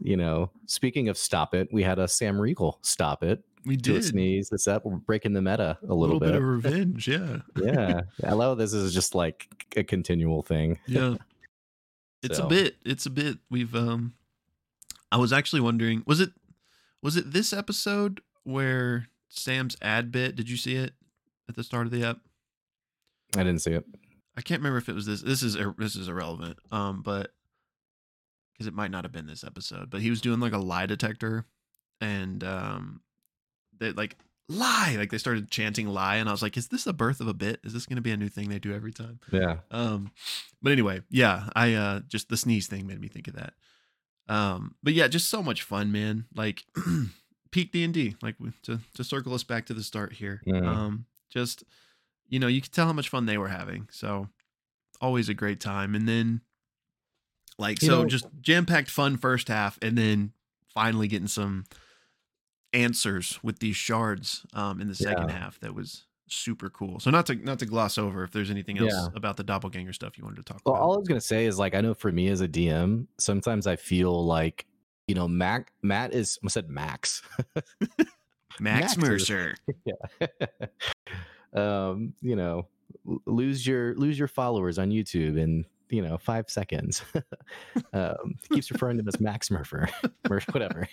you 0.00 0.16
know. 0.16 0.50
Speaking 0.66 1.08
of 1.08 1.16
stop 1.18 1.54
it, 1.54 1.68
we 1.72 1.82
had 1.82 1.98
a 1.98 2.08
Sam 2.08 2.40
Riegel 2.40 2.78
stop 2.82 3.22
it. 3.22 3.42
we 3.64 3.76
Do 3.76 3.94
did 3.94 4.04
sneeze. 4.04 4.48
This 4.48 4.66
up. 4.68 4.84
We're 4.84 4.96
breaking 4.96 5.32
the 5.32 5.42
meta 5.42 5.78
a 5.88 5.94
little, 5.94 6.16
a 6.16 6.18
little, 6.18 6.20
bit 6.20 6.26
bit. 6.26 6.36
of 6.36 6.42
revenge 6.48 7.08
yeah 7.08 7.36
yeah, 7.62 8.00
I 8.24 8.32
love 8.34 8.58
this 8.58 8.72
is 8.72 8.92
just 8.94 9.14
like 9.14 9.48
a 9.76 9.84
continual 9.84 10.42
thing. 10.42 10.78
yeah 10.86 11.16
it's 12.22 12.38
So- 12.38 12.46
a 12.46 12.48
bit 12.48 12.76
it's 12.84 13.06
a 13.06 13.10
bit 13.10 13.38
we've 13.50 13.74
um 13.76 14.14
i 15.12 15.16
was 15.16 15.32
actually 15.32 15.60
wondering 15.60 16.02
was 16.06 16.18
it 16.20 16.30
was 17.02 17.16
it 17.16 17.32
this 17.32 17.52
episode 17.52 18.20
where 18.44 19.06
sam's 19.28 19.76
ad 19.80 20.10
bit 20.10 20.34
did 20.34 20.50
you 20.50 20.56
see 20.56 20.74
it 20.74 20.92
at 21.48 21.54
the 21.54 21.62
start 21.62 21.86
of 21.86 21.92
the 21.92 22.04
app 22.04 22.18
I 23.36 23.44
didn't 23.44 23.60
see 23.60 23.70
it. 23.72 23.84
i 24.36 24.40
can't 24.40 24.60
remember 24.60 24.78
if 24.78 24.88
it 24.88 24.94
was 24.94 25.06
this 25.06 25.22
this 25.22 25.42
is 25.44 25.56
this 25.78 25.94
is 25.96 26.08
irrelevant 26.08 26.58
um 26.72 27.02
but 27.02 27.32
because 28.58 28.66
it 28.66 28.74
might 28.74 28.90
not 28.90 29.04
have 29.04 29.12
been 29.12 29.26
this 29.26 29.44
episode 29.44 29.88
but 29.88 30.00
he 30.00 30.10
was 30.10 30.20
doing 30.20 30.40
like 30.40 30.52
a 30.52 30.58
lie 30.58 30.86
detector 30.86 31.44
and 32.00 32.42
um 32.44 33.00
they 33.78 33.92
like 33.92 34.16
lie 34.48 34.96
like 34.98 35.10
they 35.10 35.18
started 35.18 35.50
chanting 35.50 35.86
lie 35.86 36.16
and 36.16 36.28
i 36.28 36.32
was 36.32 36.42
like 36.42 36.56
is 36.56 36.68
this 36.68 36.84
the 36.84 36.92
birth 36.92 37.20
of 37.20 37.28
a 37.28 37.34
bit 37.34 37.60
is 37.64 37.72
this 37.72 37.86
going 37.86 37.96
to 37.96 38.02
be 38.02 38.10
a 38.10 38.16
new 38.16 38.28
thing 38.28 38.48
they 38.48 38.58
do 38.58 38.74
every 38.74 38.92
time 38.92 39.20
Yeah. 39.30 39.58
um, 39.70 40.10
but 40.62 40.72
anyway, 40.72 41.02
yeah, 41.10 41.48
I 41.54 41.74
uh 41.74 42.00
just 42.08 42.28
the 42.28 42.36
sneeze 42.36 42.66
thing 42.66 42.86
made 42.86 43.00
me 43.00 43.06
think 43.08 43.28
of 43.28 43.34
that. 43.34 43.52
Um, 44.28 44.74
but 44.82 44.92
yeah, 44.92 45.06
just 45.06 45.30
so 45.30 45.40
much 45.42 45.62
fun, 45.62 45.92
man. 45.92 46.24
Like 46.34 46.64
peak 47.52 47.70
D 47.72 47.84
and 47.84 47.94
D, 47.94 48.16
like 48.22 48.34
to 48.64 48.80
to 48.94 49.04
circle 49.04 49.34
us 49.34 49.44
back 49.44 49.66
to 49.66 49.74
the 49.74 49.84
start 49.84 50.14
here. 50.14 50.42
Mhm. 50.48 50.66
Um, 50.66 51.04
just 51.30 51.62
you 52.28 52.38
know, 52.40 52.48
you 52.48 52.60
could 52.60 52.72
tell 52.72 52.86
how 52.86 52.92
much 52.92 53.08
fun 53.08 53.26
they 53.26 53.38
were 53.38 53.48
having. 53.48 53.86
So 53.92 54.28
always 55.00 55.28
a 55.28 55.34
great 55.34 55.60
time. 55.60 55.94
And 55.94 56.08
then 56.08 56.40
like 57.58 57.82
You 57.82 57.88
so 57.88 58.02
know- 58.02 58.08
just 58.08 58.26
jam 58.40 58.66
packed 58.66 58.90
fun 58.90 59.16
first 59.16 59.48
half, 59.48 59.78
and 59.82 59.96
then 59.98 60.32
finally 60.72 61.08
getting 61.08 61.28
some 61.28 61.64
answers 62.74 63.38
with 63.42 63.58
these 63.60 63.76
shards 63.76 64.44
um 64.52 64.80
in 64.80 64.88
the 64.88 64.94
second 64.94 65.28
Yeah. 65.30 65.38
half 65.38 65.58
that 65.60 65.74
was 65.74 66.04
super 66.30 66.68
cool 66.68 67.00
so 67.00 67.10
not 67.10 67.24
to 67.26 67.34
not 67.34 67.58
to 67.60 67.66
gloss 67.66 67.96
over 67.96 68.22
if 68.22 68.30
there's 68.30 68.50
anything 68.50 68.78
else 68.78 68.92
Yeah. 68.92 69.08
about 69.14 69.38
the 69.38 69.42
doppelganger 69.42 69.94
stuff 69.94 70.18
you 70.18 70.24
wanted 70.24 70.36
to 70.36 70.42
talk 70.52 70.60
Well, 70.66 70.74
about 70.74 70.84
all 70.84 70.94
I 70.94 70.98
was 70.98 71.08
gonna 71.08 71.20
say 71.22 71.46
is 71.46 71.58
like 71.58 71.74
I 71.74 71.80
know 71.80 71.94
for 71.94 72.12
me 72.12 72.28
as 72.28 72.42
a 72.42 72.46
DM, 72.48 73.06
sometimes 73.18 73.66
I 73.66 73.76
feel 73.76 74.26
like 74.26 74.66
you 75.06 75.14
know 75.14 75.26
Mac 75.26 75.72
Matt 75.82 76.12
is 76.12 76.38
I 76.44 76.48
said 76.48 76.68
Max. 76.68 77.22
max, 78.60 78.60
Max 78.60 78.92
is- 78.92 78.98
mercer 78.98 79.54
um, 81.54 82.12
you 82.20 82.36
know, 82.36 82.66
lose 83.26 83.66
your 83.66 83.94
lose 83.94 84.18
your 84.18 84.28
followers 84.28 84.78
on 84.78 84.90
YouTube 84.90 85.38
in 85.38 85.64
you 85.90 86.02
know 86.02 86.18
five 86.18 86.48
seconds. 86.48 87.02
um, 87.92 88.36
keeps 88.52 88.70
referring 88.70 88.96
to 88.96 89.02
him 89.02 89.08
as 89.08 89.20
Max 89.20 89.50
Murpher 89.50 89.88
or 90.30 90.40
whatever. 90.52 90.88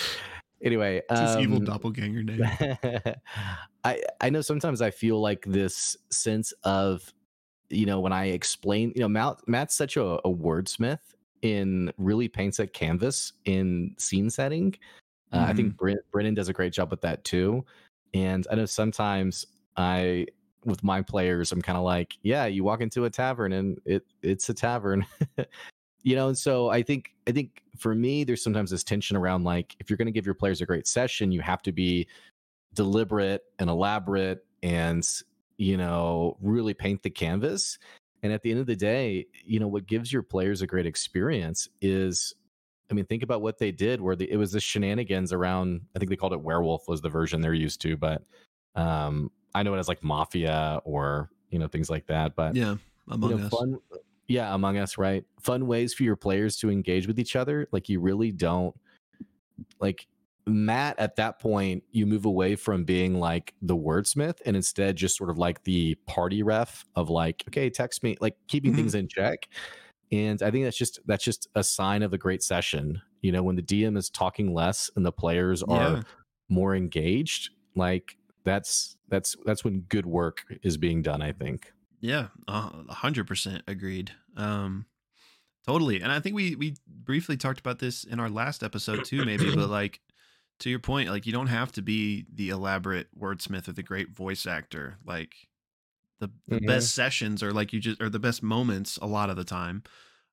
anyway, 0.62 1.02
it's 1.10 1.20
his 1.20 1.36
evil 1.36 1.58
um, 1.58 1.64
doppelganger 1.64 2.22
name 2.22 2.48
I 3.84 4.02
I 4.20 4.30
know 4.30 4.40
sometimes 4.40 4.82
I 4.82 4.90
feel 4.90 5.20
like 5.20 5.44
this 5.46 5.96
sense 6.10 6.52
of 6.64 7.12
you 7.70 7.86
know 7.86 8.00
when 8.00 8.12
I 8.12 8.26
explain 8.26 8.92
you 8.94 9.00
know 9.00 9.08
Matt 9.08 9.36
Matt's 9.46 9.76
such 9.76 9.96
a, 9.96 10.04
a 10.04 10.30
wordsmith 10.32 11.14
in 11.42 11.92
really 11.98 12.28
paints 12.28 12.58
a 12.58 12.66
canvas 12.66 13.32
in 13.44 13.94
scene 13.98 14.30
setting. 14.30 14.74
Uh, 15.30 15.44
I 15.46 15.52
think 15.52 15.76
Bren- 15.76 15.98
Brennan 16.10 16.34
does 16.34 16.48
a 16.48 16.54
great 16.54 16.72
job 16.72 16.90
with 16.90 17.02
that 17.02 17.22
too. 17.22 17.64
And 18.14 18.46
I 18.50 18.54
know 18.54 18.64
sometimes 18.64 19.46
I 19.76 20.26
with 20.64 20.82
my 20.82 21.00
players 21.02 21.52
I'm 21.52 21.62
kind 21.62 21.78
of 21.78 21.84
like 21.84 22.16
yeah 22.22 22.46
you 22.46 22.64
walk 22.64 22.80
into 22.80 23.04
a 23.04 23.10
tavern 23.10 23.52
and 23.52 23.80
it 23.84 24.04
it's 24.22 24.48
a 24.48 24.54
tavern. 24.54 25.06
you 26.02 26.16
know 26.16 26.28
and 26.28 26.38
so 26.38 26.68
I 26.68 26.82
think 26.82 27.12
I 27.26 27.32
think 27.32 27.62
for 27.76 27.94
me 27.94 28.24
there's 28.24 28.42
sometimes 28.42 28.70
this 28.70 28.84
tension 28.84 29.16
around 29.16 29.44
like 29.44 29.76
if 29.78 29.88
you're 29.88 29.96
going 29.96 30.06
to 30.06 30.12
give 30.12 30.26
your 30.26 30.34
players 30.34 30.60
a 30.60 30.66
great 30.66 30.86
session 30.86 31.32
you 31.32 31.40
have 31.40 31.62
to 31.62 31.72
be 31.72 32.06
deliberate 32.74 33.42
and 33.58 33.70
elaborate 33.70 34.44
and 34.62 35.06
you 35.56 35.76
know 35.76 36.36
really 36.40 36.74
paint 36.74 37.02
the 37.02 37.10
canvas 37.10 37.78
and 38.22 38.32
at 38.32 38.42
the 38.42 38.50
end 38.50 38.60
of 38.60 38.66
the 38.66 38.76
day 38.76 39.26
you 39.44 39.60
know 39.60 39.68
what 39.68 39.86
gives 39.86 40.12
your 40.12 40.22
players 40.22 40.62
a 40.62 40.66
great 40.66 40.86
experience 40.86 41.68
is 41.80 42.34
i 42.90 42.94
mean 42.94 43.04
think 43.06 43.22
about 43.22 43.42
what 43.42 43.58
they 43.58 43.70
did 43.72 44.00
where 44.00 44.16
the, 44.16 44.30
it 44.30 44.36
was 44.36 44.52
the 44.52 44.60
shenanigans 44.60 45.32
around 45.32 45.80
i 45.94 45.98
think 45.98 46.10
they 46.10 46.16
called 46.16 46.32
it 46.32 46.40
werewolf 46.40 46.88
was 46.88 47.00
the 47.00 47.08
version 47.08 47.40
they're 47.40 47.54
used 47.54 47.80
to 47.80 47.96
but 47.96 48.22
um 48.74 49.30
i 49.54 49.62
know 49.62 49.74
it 49.74 49.78
as 49.78 49.88
like 49.88 50.02
mafia 50.02 50.80
or 50.84 51.30
you 51.50 51.58
know 51.58 51.68
things 51.68 51.90
like 51.90 52.06
that 52.06 52.34
but 52.36 52.54
yeah 52.56 52.76
among 53.10 53.30
you 53.30 53.36
know, 53.36 53.44
us 53.44 53.50
fun 53.50 53.78
yeah 54.28 54.54
among 54.54 54.76
us 54.78 54.98
right 54.98 55.24
fun 55.40 55.66
ways 55.66 55.94
for 55.94 56.02
your 56.02 56.16
players 56.16 56.56
to 56.56 56.70
engage 56.70 57.06
with 57.06 57.18
each 57.18 57.36
other 57.36 57.66
like 57.72 57.88
you 57.88 58.00
really 58.00 58.32
don't 58.32 58.74
like 59.80 60.06
matt 60.46 60.98
at 60.98 61.16
that 61.16 61.38
point 61.40 61.84
you 61.92 62.06
move 62.06 62.24
away 62.24 62.56
from 62.56 62.84
being 62.84 63.20
like 63.20 63.54
the 63.60 63.76
wordsmith 63.76 64.38
and 64.46 64.56
instead 64.56 64.96
just 64.96 65.16
sort 65.16 65.28
of 65.30 65.36
like 65.38 65.62
the 65.64 65.94
party 66.06 66.42
ref 66.42 66.84
of 66.96 67.10
like 67.10 67.44
okay 67.48 67.68
text 67.68 68.02
me 68.02 68.16
like 68.20 68.36
keeping 68.48 68.72
Mhm. 68.72 68.76
things 68.76 68.94
in 68.94 69.08
check 69.08 69.48
and 70.12 70.42
i 70.42 70.50
think 70.50 70.64
that's 70.64 70.78
just 70.78 71.00
that's 71.06 71.24
just 71.24 71.48
a 71.54 71.64
sign 71.64 72.02
of 72.02 72.12
a 72.14 72.18
great 72.18 72.42
session 72.42 73.02
you 73.22 73.32
know 73.32 73.42
when 73.42 73.56
the 73.56 73.62
dm 73.62 73.96
is 73.98 74.10
talking 74.10 74.54
less 74.54 74.90
and 74.96 75.04
the 75.06 75.12
players 75.12 75.62
are 75.64 75.96
Yeah. 75.96 76.02
more 76.50 76.76
engaged 76.76 77.50
like 77.76 78.17
that's 78.48 78.96
that's 79.08 79.36
that's 79.44 79.64
when 79.64 79.82
good 79.82 80.06
work 80.06 80.44
is 80.62 80.76
being 80.76 81.02
done. 81.02 81.22
I 81.22 81.32
think. 81.32 81.72
Yeah, 82.00 82.28
a 82.46 82.92
hundred 82.94 83.26
percent 83.26 83.64
agreed. 83.66 84.12
Um, 84.36 84.86
totally, 85.66 86.00
and 86.02 86.12
I 86.12 86.20
think 86.20 86.36
we 86.36 86.56
we 86.56 86.76
briefly 86.86 87.36
talked 87.36 87.60
about 87.60 87.80
this 87.80 88.04
in 88.04 88.20
our 88.20 88.30
last 88.30 88.62
episode 88.64 89.04
too, 89.04 89.24
maybe. 89.24 89.50
but 89.50 89.68
like 89.70 90.00
to 90.60 90.70
your 90.70 90.80
point, 90.80 91.10
like 91.10 91.26
you 91.26 91.32
don't 91.32 91.48
have 91.48 91.72
to 91.72 91.82
be 91.82 92.26
the 92.32 92.50
elaborate 92.50 93.08
wordsmith 93.18 93.68
or 93.68 93.72
the 93.72 93.82
great 93.84 94.10
voice 94.10 94.46
actor. 94.46 94.98
Like 95.04 95.34
the 96.20 96.30
the 96.50 96.58
Mhm. 96.58 96.58
best 96.58 96.94
sessions 96.94 97.42
are 97.42 97.52
like 97.52 97.72
you 97.72 97.80
just 97.80 98.02
or 98.02 98.10
the 98.10 98.18
best 98.20 98.42
moments 98.42 98.98
a 98.98 99.06
lot 99.06 99.30
of 99.30 99.36
the 99.36 99.44
time. 99.44 99.82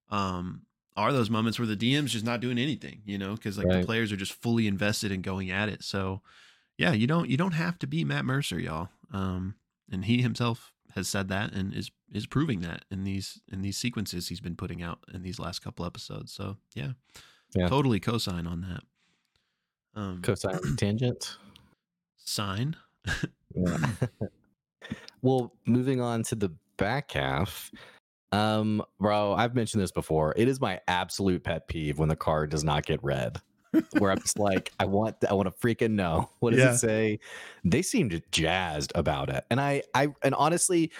Um, 0.09 0.65
are 0.97 1.13
those 1.13 1.29
moments 1.29 1.59
where 1.59 1.67
the 1.67 1.75
DM's 1.75 2.13
just 2.13 2.25
not 2.25 2.41
doing 2.41 2.57
anything, 2.59 3.01
you 3.05 3.17
know, 3.17 3.35
because 3.35 3.57
like 3.57 3.69
Right. 3.69 3.81
the 3.81 3.85
players 3.85 4.11
are 4.11 4.17
just 4.17 4.33
fully 4.33 4.67
invested 4.67 5.11
in 5.11 5.21
going 5.21 5.51
at 5.51 5.69
it. 5.69 5.83
So 5.83 6.21
yeah, 6.77 6.91
you 6.93 7.07
don't 7.07 7.29
you 7.29 7.37
don't 7.37 7.53
have 7.53 7.77
to 7.79 7.87
be 7.87 8.03
Matt 8.03 8.25
Mercer, 8.25 8.59
y'all. 8.59 8.89
Um, 9.11 9.55
and 9.91 10.05
he 10.05 10.21
himself 10.21 10.73
has 10.95 11.07
said 11.07 11.27
that 11.29 11.53
and 11.53 11.73
is 11.73 11.91
is 12.11 12.25
proving 12.25 12.61
that 12.61 12.85
in 12.89 13.03
these 13.03 13.41
in 13.51 13.61
these 13.61 13.77
sequences 13.77 14.29
he's 14.29 14.39
been 14.39 14.55
putting 14.55 14.81
out 14.81 14.99
in 15.13 15.21
these 15.23 15.39
last 15.39 15.59
couple 15.59 15.85
episodes. 15.85 16.31
So 16.33 16.57
yeah, 16.73 16.91
Yeah. 17.53 17.67
totally 17.67 17.99
cosign 17.99 18.47
on 18.49 18.61
that. 18.61 18.81
Um, 19.99 20.21
Cosine 20.21 20.75
tangent. 20.77 21.37
sign. 22.17 22.75
Yeah. 23.53 23.77
well, 25.21 25.53
moving 25.65 26.01
on 26.01 26.23
to 26.23 26.35
the 26.35 26.49
back 26.77 27.11
half. 27.11 27.71
Um, 28.31 28.81
bro, 28.99 29.33
I've 29.33 29.55
mentioned 29.55 29.81
this 29.81 29.91
before. 29.93 30.33
It 30.35 30.47
is 30.49 30.59
my 30.59 30.81
absolute 30.89 31.43
pet 31.43 31.67
peeve 31.69 31.97
when 31.99 32.09
the 32.09 32.15
card 32.17 32.49
does 32.49 32.63
not 32.65 32.85
get 32.85 33.01
read. 33.03 33.39
Where 33.97 34.11
I'm 34.11 34.19
just 34.19 34.39
like, 34.39 34.71
I 34.79 34.85
want, 34.85 35.17
I 35.29 35.33
want 35.33 35.47
to 35.47 35.67
freaking 35.67 35.91
know. 35.91 36.29
What 36.39 36.51
does 36.51 36.59
Yeah. 36.59 36.73
it 36.73 36.77
say? 36.77 37.19
They 37.63 37.81
seemed 37.81 38.21
jazzed 38.31 38.91
about 38.95 39.29
it, 39.29 39.45
and 39.49 39.59
I, 39.59 39.83
I, 39.93 40.09
and 40.23 40.35
honestly, 40.35 40.91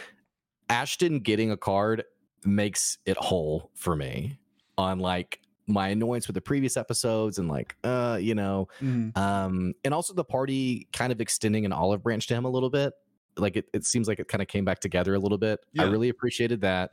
Ashton 0.70 1.20
getting 1.20 1.52
a 1.52 1.58
card 1.58 2.04
makes 2.44 2.98
it 3.06 3.18
whole 3.18 3.72
for 3.76 3.96
me. 3.96 4.40
On 4.78 5.00
like 5.00 5.40
my 5.68 5.88
annoyance 5.90 6.28
with 6.28 6.36
the 6.36 6.42
previous 6.42 6.76
episodes, 6.78 7.40
and 7.40 7.48
like, 7.48 7.76
uh, 7.84 8.18
you 8.22 8.36
know, 8.36 8.68
um 9.16 9.74
and 9.84 9.94
also 9.94 10.14
the 10.14 10.24
party 10.26 10.88
kind 10.94 11.12
of 11.12 11.22
extending 11.22 11.66
an 11.66 11.72
olive 11.72 12.04
branch 12.04 12.28
to 12.28 12.34
him 12.36 12.46
a 12.46 12.50
little 12.50 12.70
bit 12.70 12.94
like 13.38 13.56
it, 13.58 13.66
it 13.74 13.84
seems 13.86 14.08
like 14.08 14.20
it 14.20 14.28
kind 14.28 14.42
of 14.42 14.48
came 14.48 14.64
back 14.66 14.80
together 14.80 15.14
a 15.14 15.20
little 15.20 15.38
bit 15.38 15.60
i 15.78 15.84
really 15.84 16.10
appreciated 16.10 16.62
that 16.62 16.92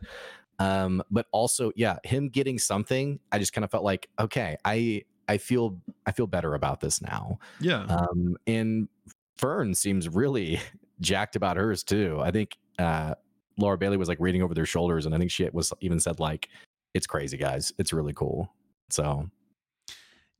um 0.59 1.03
but 1.11 1.27
also 1.33 1.71
yeah 1.77 1.99
him 2.05 2.29
getting 2.29 2.59
something 2.59 3.18
i 3.33 3.38
just 3.38 3.53
kind 3.53 3.64
of 3.64 3.71
felt 3.71 3.85
like 3.85 4.09
okay 4.18 4.57
i 4.64 5.03
i 5.33 5.38
feel 5.38 5.79
i 6.07 6.12
feel 6.12 6.27
better 6.27 6.55
about 6.55 6.81
this 6.81 7.01
now. 7.03 7.38
Yeah. 7.61 7.85
um 7.85 8.37
and 8.47 8.88
fearne 9.37 9.75
seems 9.75 10.09
really 10.09 10.61
jacked 11.01 11.37
about 11.37 11.57
hers 11.57 11.83
too. 11.83 12.21
I 12.23 12.31
think 12.31 12.57
uh 12.79 13.14
laura 13.59 13.77
bailey 13.77 13.97
was 13.97 14.09
like 14.09 14.18
reading 14.21 14.42
over 14.42 14.55
their 14.55 14.64
shoulders 14.64 15.05
and 15.05 15.14
i 15.14 15.18
think 15.18 15.31
she 15.31 15.47
was 15.53 15.73
even 15.81 16.01
said 16.01 16.18
like 16.21 16.49
it's 16.95 17.07
crazy 17.07 17.37
guys. 17.37 17.73
It's 17.79 17.92
really 17.92 18.12
cool. 18.12 18.53
So 18.90 19.31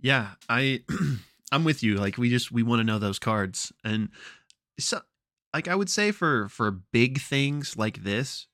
yeah 0.03 0.33
i 0.49 0.81
i'm 1.53 1.65
with 1.65 1.83
you 1.83 1.95
like 1.95 2.19
we 2.19 2.29
just 2.29 2.53
we 2.53 2.63
want 2.63 2.81
to 2.81 2.85
know 2.85 2.99
those 2.99 3.19
cards 3.19 3.73
and 3.85 4.11
so 4.79 5.01
like 5.55 5.69
i 5.69 5.75
would 5.75 5.89
say 5.89 6.11
for 6.11 6.49
for 6.49 6.71
big 6.71 7.21
things 7.21 7.77
like 7.77 8.03
this 8.03 8.49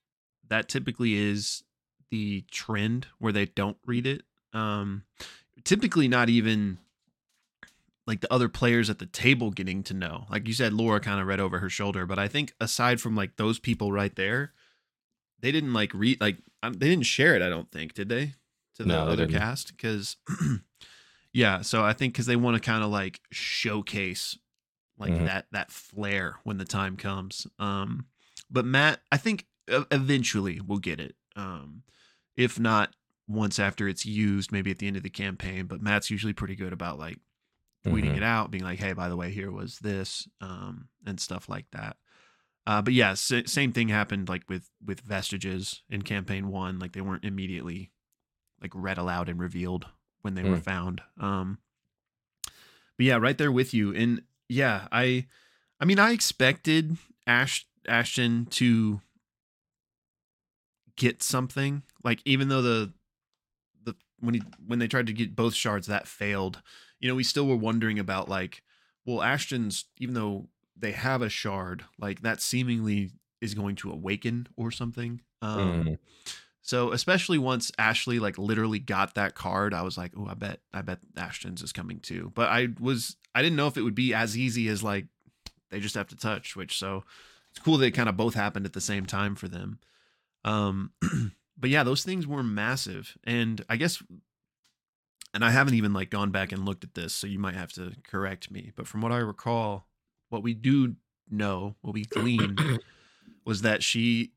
that 0.49 0.69
typically 0.69 1.15
is 1.15 1.65
the 2.11 2.45
trend 2.51 3.09
where 3.19 3.33
they 3.33 3.47
don't 3.47 3.79
read 3.85 4.07
it 4.07 4.23
um 4.53 5.03
typically 5.65 6.09
not 6.09 6.29
even 6.29 6.79
like 8.07 8.21
the 8.21 8.33
other 8.33 8.49
players 8.49 8.89
at 8.89 8.99
the 8.99 9.07
table 9.07 9.51
getting 9.51 9.83
to 9.85 9.95
know. 9.95 10.25
Like 10.31 10.47
you 10.49 10.55
said 10.55 10.73
laura 10.73 11.01
kind 11.01 11.21
of 11.21 11.27
read 11.27 11.41
over 11.41 11.59
her 11.59 11.69
shoulder 11.71 12.07
but 12.07 12.19
i 12.19 12.27
think 12.29 12.55
aside 12.61 13.01
from 13.01 13.15
like 13.15 13.37
those 13.37 13.59
people 13.59 13.93
right 13.93 14.15
there 14.17 14.53
they 15.41 15.53
didn't 15.53 15.73
like 15.75 15.93
read 15.95 16.21
like 16.21 16.39
um, 16.63 16.73
they 16.75 16.89
didn't 16.89 17.07
share 17.07 17.35
it 17.37 17.43
i 17.43 17.49
don't 17.49 17.71
think 17.71 17.95
did 17.95 18.09
they? 18.09 18.35
To 18.77 18.85
the 18.85 18.89
No, 18.89 19.07
other 19.07 19.27
didn't. 19.27 19.33
cast? 19.41 19.77
Because 19.77 20.17
yeah 21.33 21.63
so 21.63 21.83
i 21.85 21.93
think 21.93 22.13
because 22.15 22.27
they 22.27 22.37
want 22.37 22.57
to 22.57 22.61
kind 22.61 22.83
of 22.83 22.91
like 22.91 23.21
showcase 23.31 24.39
like 24.99 25.13
Mhm. 25.13 25.27
that 25.27 25.47
that 25.53 25.71
flair 25.71 26.37
when 26.45 26.59
the 26.59 26.65
time 26.65 26.97
comes. 26.97 27.47
Um 27.59 28.07
but 28.51 28.65
matt 28.65 29.01
i 29.13 29.17
think 29.17 29.47
eventually 29.69 30.61
we'll 30.61 30.79
get 30.79 30.99
it. 31.01 31.15
Um 31.37 31.83
if 32.37 32.59
not 32.59 32.95
once 33.29 33.59
after 33.59 33.87
it's 33.87 34.07
used 34.07 34.51
maybe 34.51 34.71
at 34.71 34.79
the 34.79 34.87
end 34.87 34.97
of 34.97 35.03
the 35.03 35.11
campaign 35.11 35.67
but 35.67 35.83
matt's 35.83 36.11
usually 36.11 36.33
pretty 36.33 36.57
good 36.57 36.73
about 36.73 36.99
like 36.99 37.19
tweeting 37.87 38.13
Mhm. 38.15 38.17
it 38.19 38.23
out 38.23 38.51
being 38.51 38.65
like 38.65 38.79
hey 38.79 38.93
by 38.95 39.09
the 39.09 39.17
way 39.17 39.31
here 39.31 39.51
was 39.53 39.79
this 39.81 40.27
um 40.41 40.89
and 41.07 41.21
stuff 41.21 41.49
like 41.49 41.67
that 41.73 41.97
uh 42.67 42.83
but 42.83 42.93
yeah 42.95 43.13
s- 43.13 43.33
same 43.47 43.73
thing 43.73 43.89
happened 43.89 44.29
like 44.29 44.43
with 44.49 44.71
with 44.85 45.01
vestiges 45.01 45.83
in 45.91 46.03
campaign 46.03 46.49
one 46.49 46.79
like 46.79 46.93
they 46.93 47.01
weren't 47.01 47.25
immediately 47.25 47.93
like 48.61 48.73
read 48.75 48.99
aloud 48.99 49.29
and 49.29 49.39
revealed 49.39 49.87
when 50.23 50.35
they 50.35 50.43
were 50.43 50.57
Mm. 50.57 50.65
found 50.65 51.01
um 51.21 51.59
but 52.97 53.07
yeah 53.07 53.17
right 53.17 53.39
there 53.39 53.53
with 53.53 53.73
you 53.73 53.95
and 53.95 54.23
yeah 54.49 54.89
i 54.91 55.27
i 55.81 55.85
mean 55.85 55.99
i 55.99 56.11
expected 56.13 56.97
ash 57.27 57.67
ashton 57.87 58.47
to 58.47 59.01
get 60.97 61.23
something 61.23 61.83
like 62.03 62.21
even 62.25 62.49
though 62.49 62.63
the 62.63 62.93
when 64.21 64.35
he 64.35 64.43
when 64.67 64.79
they 64.79 64.89
tried 64.89 65.07
to 65.07 65.13
get 65.13 65.37
both 65.37 65.55
shards 65.55 65.87
that 65.87 66.07
failed 66.09 66.63
you 67.01 67.09
know 67.09 67.15
we 67.15 67.25
still 67.25 67.47
were 67.47 67.57
wondering 67.57 67.99
about 67.99 68.29
like 68.29 68.63
well 69.07 69.23
ashton's 69.23 69.85
even 69.99 70.15
though 70.15 70.49
they 70.77 70.93
have 70.93 71.23
a 71.23 71.29
shard 71.29 71.85
like 71.99 72.23
that 72.23 72.41
seemingly 72.41 73.11
is 73.41 73.55
going 73.55 73.77
to 73.77 73.91
awaken 73.91 74.49
or 74.57 74.71
something 74.71 75.21
um 75.43 75.85
Mhm. 75.85 75.99
so 76.61 76.93
especially 76.93 77.39
once 77.39 77.73
Ashley 77.79 78.19
like 78.19 78.37
literally 78.37 78.79
got 78.79 79.15
that 79.15 79.35
card, 79.35 79.73
I 79.73 79.81
was 79.83 79.97
like, 79.97 80.13
oh, 80.19 80.27
I 80.29 80.35
bet, 80.35 80.61
I 80.71 80.83
bet 80.83 80.99
Ashton's 81.17 81.63
is 81.63 81.73
coming 81.73 81.99
too. 82.01 82.31
But 82.35 82.49
I 82.49 82.69
was, 82.79 83.17
I 83.35 83.41
didn't 83.41 83.57
know 83.57 83.69
if 83.69 83.79
it 83.79 83.83
would 83.83 83.95
be 83.95 84.13
as 84.13 84.37
easy 84.37 84.69
as 84.69 84.83
like 84.83 85.07
they 85.71 85.81
just 85.81 85.95
have 85.95 86.09
to 86.09 86.17
touch 86.17 86.57
which 86.57 86.79
So 86.79 87.05
it's 87.51 87.59
cool 87.59 87.79
that 87.79 87.83
they 87.83 87.91
kind 87.91 88.09
of 88.09 88.19
both 88.19 88.35
happened 88.35 88.67
at 88.67 88.75
the 88.75 88.83
same 88.83 89.07
time 89.07 89.35
for 89.35 89.49
them. 89.49 89.79
Um, 90.45 90.93
but 91.59 91.71
yeah, 91.71 91.83
those 91.83 92.05
things 92.05 92.27
were 92.27 92.43
massive, 92.43 93.17
and 93.25 93.65
I 93.69 93.77
guess, 93.77 94.03
and 95.35 95.45
I 95.45 95.51
haven't 95.51 95.75
even 95.75 95.93
like 95.93 96.11
gone 96.11 96.31
back 96.31 96.53
and 96.53 96.65
looked 96.65 96.85
at 96.85 96.95
this, 96.95 97.13
so 97.13 97.27
you 97.27 97.39
might 97.39 97.55
have 97.55 97.73
to 97.73 97.93
correct 98.07 98.51
me. 98.51 98.73
But 98.77 98.87
from 98.87 99.01
what 99.01 99.13
I 99.13 99.19
recall, 99.19 99.89
what 100.29 100.43
we 100.43 100.55
do 100.55 100.97
know, 101.31 101.77
what 101.83 101.95
we 101.95 102.05
gleaned 102.05 102.61
was 103.45 103.63
that 103.63 103.83
she 103.83 104.33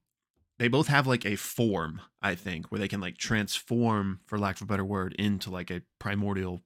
they 0.62 0.68
both 0.68 0.88
have 0.88 1.08
like 1.08 1.26
a 1.26 1.36
form, 1.36 2.02
I 2.22 2.36
think, 2.36 2.68
where 2.68 2.78
they 2.78 2.88
can 2.88 3.02
like 3.02 3.18
transform, 3.18 4.20
for 4.28 4.38
lack 4.38 4.58
of 4.58 4.62
a 4.62 4.66
better 4.66 4.86
word, 4.86 5.16
into 5.18 5.50
like 5.50 5.72
a 5.72 5.82
primordial 5.98 6.62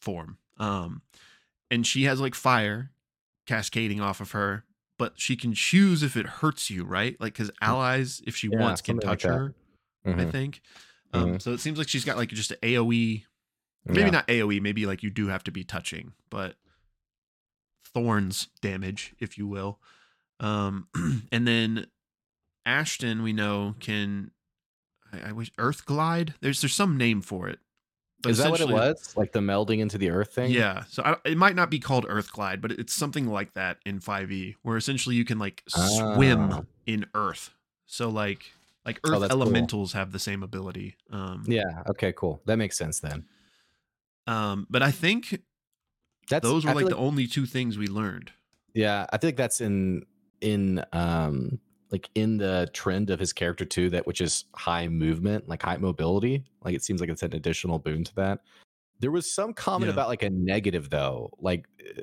form. 0.00 0.38
Um, 0.58 1.02
and 1.70 1.86
she 1.86 2.04
has 2.04 2.20
like 2.20 2.34
fire 2.34 2.90
cascading 3.46 4.00
off 4.00 4.20
of 4.20 4.32
her, 4.32 4.64
but 5.00 5.14
she 5.18 5.34
can 5.34 5.54
choose 5.54 6.02
if 6.02 6.14
it 6.16 6.26
hurts 6.26 6.68
you, 6.70 6.84
right? 6.84 7.16
Like, 7.18 7.32
because 7.32 7.50
allies, 7.62 8.20
if 8.26 8.36
she 8.36 8.48
Yeah, 8.48 8.60
wants, 8.60 8.82
can 8.82 8.96
like 8.96 9.04
touch 9.04 9.22
that. 9.22 9.28
her. 9.30 9.54
I 10.04 10.10
Mhm. 10.24 10.30
think. 10.30 10.60
Um, 11.12 11.32
Mhm. 11.32 11.42
So 11.42 11.52
it 11.52 11.60
seems 11.60 11.78
like 11.78 11.88
she's 11.88 12.04
got 12.04 12.16
like 12.18 12.28
just 12.28 12.50
an 12.52 12.58
AOE, 12.62 13.24
maybe 13.86 14.00
Yeah. 14.04 14.10
not 14.10 14.28
AOE, 14.28 14.60
maybe 14.60 14.84
like 14.86 15.02
you 15.02 15.08
do 15.10 15.28
have 15.28 15.42
to 15.44 15.50
be 15.50 15.64
touching, 15.64 16.12
but 16.28 16.56
thorns 17.94 18.48
damage, 18.60 19.14
if 19.18 19.36
you 19.38 19.46
will. 19.46 19.80
Um, 20.38 20.88
and 21.32 21.48
then 21.48 21.86
Ashton, 22.66 23.22
we 23.22 23.32
know 23.32 23.74
can. 23.80 24.30
I, 25.12 25.30
I 25.30 25.32
wish 25.32 25.50
Earth 25.58 25.86
Glide. 25.86 26.34
There's 26.40 26.60
there's 26.60 26.74
some 26.74 26.96
name 26.96 27.20
for 27.22 27.48
it. 27.48 27.58
Is 28.26 28.38
that 28.38 28.50
what 28.50 28.60
it 28.60 28.68
was? 28.68 29.14
Like 29.16 29.32
the 29.32 29.40
melding 29.40 29.78
into 29.78 29.96
the 29.98 30.10
earth 30.10 30.32
thing? 30.34 30.50
Yeah. 30.50 30.84
So 30.88 31.02
I, 31.02 31.16
it 31.24 31.38
might 31.38 31.56
not 31.56 31.70
be 31.70 31.78
called 31.78 32.04
Earth 32.08 32.32
Glide, 32.32 32.60
but 32.60 32.70
it's 32.72 32.94
something 32.94 33.26
like 33.26 33.54
that 33.54 33.78
in 33.86 33.98
5e, 34.00 34.56
where 34.62 34.76
essentially 34.76 35.16
you 35.16 35.24
can 35.24 35.38
like 35.38 35.62
swim 35.68 36.52
Ah. 36.52 36.62
in 36.86 37.06
Earth. 37.14 37.54
So 37.86 38.08
like 38.10 38.44
like 38.84 39.00
Oh, 39.04 39.10
Earth 39.12 39.20
cool. 39.20 39.30
elementals 39.30 39.92
have 39.94 40.12
the 40.12 40.18
same 40.18 40.42
ability. 40.42 40.96
Um, 41.10 41.44
Yeah. 41.46 41.82
Okay. 41.88 42.12
Cool. 42.12 42.40
That 42.46 42.56
makes 42.56 42.76
sense 42.76 43.00
then. 43.00 43.24
Um, 44.26 44.66
but 44.70 44.82
I 44.82 44.90
think 44.90 45.40
That's 46.28 46.42
those 46.42 46.64
were 46.64 46.70
I 46.70 46.74
like, 46.74 46.86
the 46.88 46.96
only 46.96 47.26
two 47.26 47.46
things 47.46 47.76
we 47.78 47.86
learned. 47.86 48.32
Yeah, 48.74 49.06
I 49.12 49.16
think 49.16 49.36
that's 49.36 49.60
in 49.60 50.04
in 50.40 50.84
um 50.92 51.58
like 51.90 52.08
in 52.14 52.36
the 52.36 52.68
trend 52.72 53.10
of 53.10 53.18
his 53.18 53.32
character 53.32 53.64
too, 53.64 53.90
that 53.90 54.06
which 54.06 54.20
is 54.20 54.44
high 54.54 54.88
movement, 54.88 55.48
like 55.48 55.62
high 55.62 55.76
mobility. 55.76 56.44
Like 56.64 56.74
it 56.74 56.84
seems 56.84 57.00
like 57.00 57.10
it's 57.10 57.22
an 57.22 57.34
additional 57.34 57.78
boon 57.78 58.04
to 58.04 58.14
that. 58.16 58.40
There 59.00 59.10
was 59.10 59.30
some 59.30 59.52
comment 59.54 59.88
Yeah. 59.88 59.94
about 59.94 60.08
like 60.08 60.22
a 60.22 60.30
negative 60.30 60.90
though, 60.90 61.30
like 61.40 61.66
uh, 61.98 62.02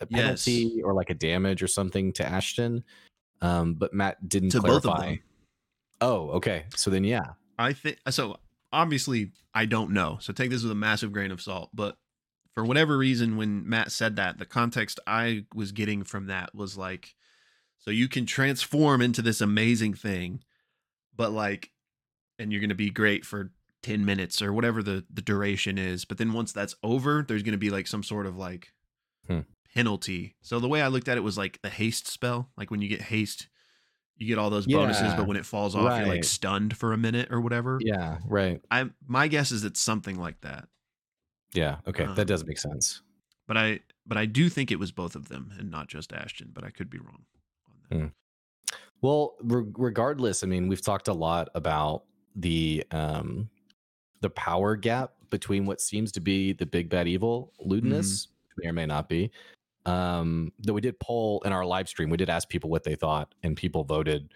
a 0.00 0.06
penalty 0.06 0.80
or 0.82 0.94
like 0.94 1.10
a 1.10 1.14
damage 1.14 1.62
or 1.62 1.66
something 1.66 2.12
to 2.14 2.26
Ashton. 2.26 2.84
Um, 3.42 3.74
but 3.74 3.92
Matt 3.92 4.28
didn't 4.28 4.50
To 4.50 4.60
both 4.60 4.82
clarify. 4.84 5.16
Oh, 6.00 6.30
okay. 6.30 6.64
So 6.74 6.90
then 6.90 7.04
yeah. 7.04 7.32
I 7.58 7.72
think 7.72 7.98
so. 8.10 8.36
Obviously, 8.72 9.32
I 9.54 9.64
don't 9.64 9.90
know. 9.92 10.18
So 10.20 10.32
take 10.32 10.50
this 10.50 10.62
with 10.62 10.72
a 10.72 10.76
massive 10.76 11.12
grain 11.12 11.30
of 11.30 11.40
salt. 11.40 11.70
But 11.72 11.96
for 12.54 12.64
whatever 12.64 12.96
reason, 12.98 13.36
when 13.36 13.68
Matt 13.68 13.92
said 13.92 14.16
that, 14.16 14.38
the 14.38 14.46
context 14.46 15.00
I 15.06 15.44
was 15.54 15.72
getting 15.72 16.04
from 16.04 16.26
that 16.26 16.54
was 16.54 16.76
like, 16.76 17.14
so 17.86 17.92
you 17.92 18.08
can 18.08 18.26
transform 18.26 19.00
into 19.00 19.22
this 19.22 19.40
amazing 19.40 19.94
thing, 19.94 20.42
but 21.14 21.30
like, 21.32 21.70
and 22.38 22.50
you're 22.52 22.60
going 22.60 22.68
to 22.70 22.74
be 22.74 22.90
great 22.90 23.24
for 23.24 23.52
10 23.82 24.04
minutes 24.04 24.42
or 24.42 24.52
whatever 24.52 24.82
the, 24.82 25.04
the 25.12 25.22
duration 25.22 25.78
is. 25.78 26.04
But 26.04 26.18
then 26.18 26.32
once 26.32 26.52
that's 26.52 26.74
over, 26.82 27.24
there's 27.26 27.42
going 27.44 27.52
to 27.52 27.58
be 27.58 27.70
like 27.70 27.86
some 27.86 28.02
sort 28.02 28.26
of 28.26 28.36
like 28.36 28.72
Hmm. 29.28 29.40
penalty. 29.74 30.34
So 30.42 30.58
the 30.60 30.68
way 30.68 30.82
I 30.82 30.88
looked 30.88 31.08
at 31.08 31.16
it 31.16 31.22
was 31.22 31.38
like 31.38 31.60
the 31.62 31.68
haste 31.70 32.06
spell. 32.08 32.50
Like 32.56 32.70
when 32.70 32.82
you 32.82 32.88
get 32.88 33.02
haste, 33.02 33.48
you 34.16 34.26
get 34.26 34.38
all 34.38 34.50
those 34.50 34.66
bonuses, 34.66 35.02
Yeah. 35.02 35.16
but 35.16 35.26
when 35.26 35.36
it 35.36 35.46
falls 35.46 35.74
off, 35.76 35.98
you're 35.98 36.08
like 36.08 36.24
stunned 36.24 36.76
for 36.76 36.92
a 36.92 36.96
minute 36.98 37.28
or 37.30 37.40
whatever. 37.40 37.78
Yeah, 37.80 38.18
right. 38.26 38.60
I 38.70 38.90
my 39.06 39.28
guess 39.28 39.52
is 39.52 39.62
it's 39.64 39.80
something 39.80 40.18
like 40.18 40.40
that. 40.42 40.68
Yeah, 41.54 41.76
okay. 41.86 42.04
Uh, 42.04 42.14
that 42.14 42.26
does 42.26 42.44
make 42.44 42.58
sense. 42.58 43.02
But 43.46 43.56
I 43.56 43.80
but 44.06 44.16
I 44.16 44.26
do 44.26 44.48
think 44.48 44.70
it 44.70 44.78
was 44.78 44.90
both 44.92 45.14
of 45.16 45.28
them 45.28 45.52
and 45.58 45.70
not 45.70 45.88
just 45.88 46.12
Ashton, 46.12 46.50
but 46.52 46.64
I 46.64 46.70
could 46.70 46.88
be 46.90 46.98
wrong 46.98 47.24
Hmm. 47.90 48.06
Well, 49.02 49.36
re- 49.42 49.70
regardless, 49.76 50.42
I 50.42 50.46
mean, 50.46 50.68
we've 50.68 50.82
talked 50.82 51.08
a 51.08 51.12
lot 51.12 51.48
about 51.54 52.04
the 52.34 52.84
um 52.90 53.48
the 54.20 54.30
power 54.30 54.76
gap 54.76 55.12
between 55.30 55.66
what 55.66 55.80
seems 55.80 56.12
to 56.12 56.20
be 56.20 56.52
the 56.52 56.66
big 56.66 56.88
bad 56.88 57.06
evil 57.08 57.52
Ludinus, 57.64 58.28
may 58.58 58.68
or 58.68 58.72
may 58.72 58.86
not 58.86 59.08
be. 59.08 59.30
Um, 59.84 60.52
though 60.58 60.72
we 60.72 60.80
did 60.80 60.98
poll 60.98 61.42
in 61.44 61.52
our 61.52 61.64
live 61.64 61.88
stream, 61.88 62.10
we 62.10 62.16
did 62.16 62.28
ask 62.30 62.48
people 62.48 62.70
what 62.70 62.82
they 62.82 62.94
thought, 62.94 63.34
and 63.42 63.56
people 63.56 63.84
voted 63.84 64.32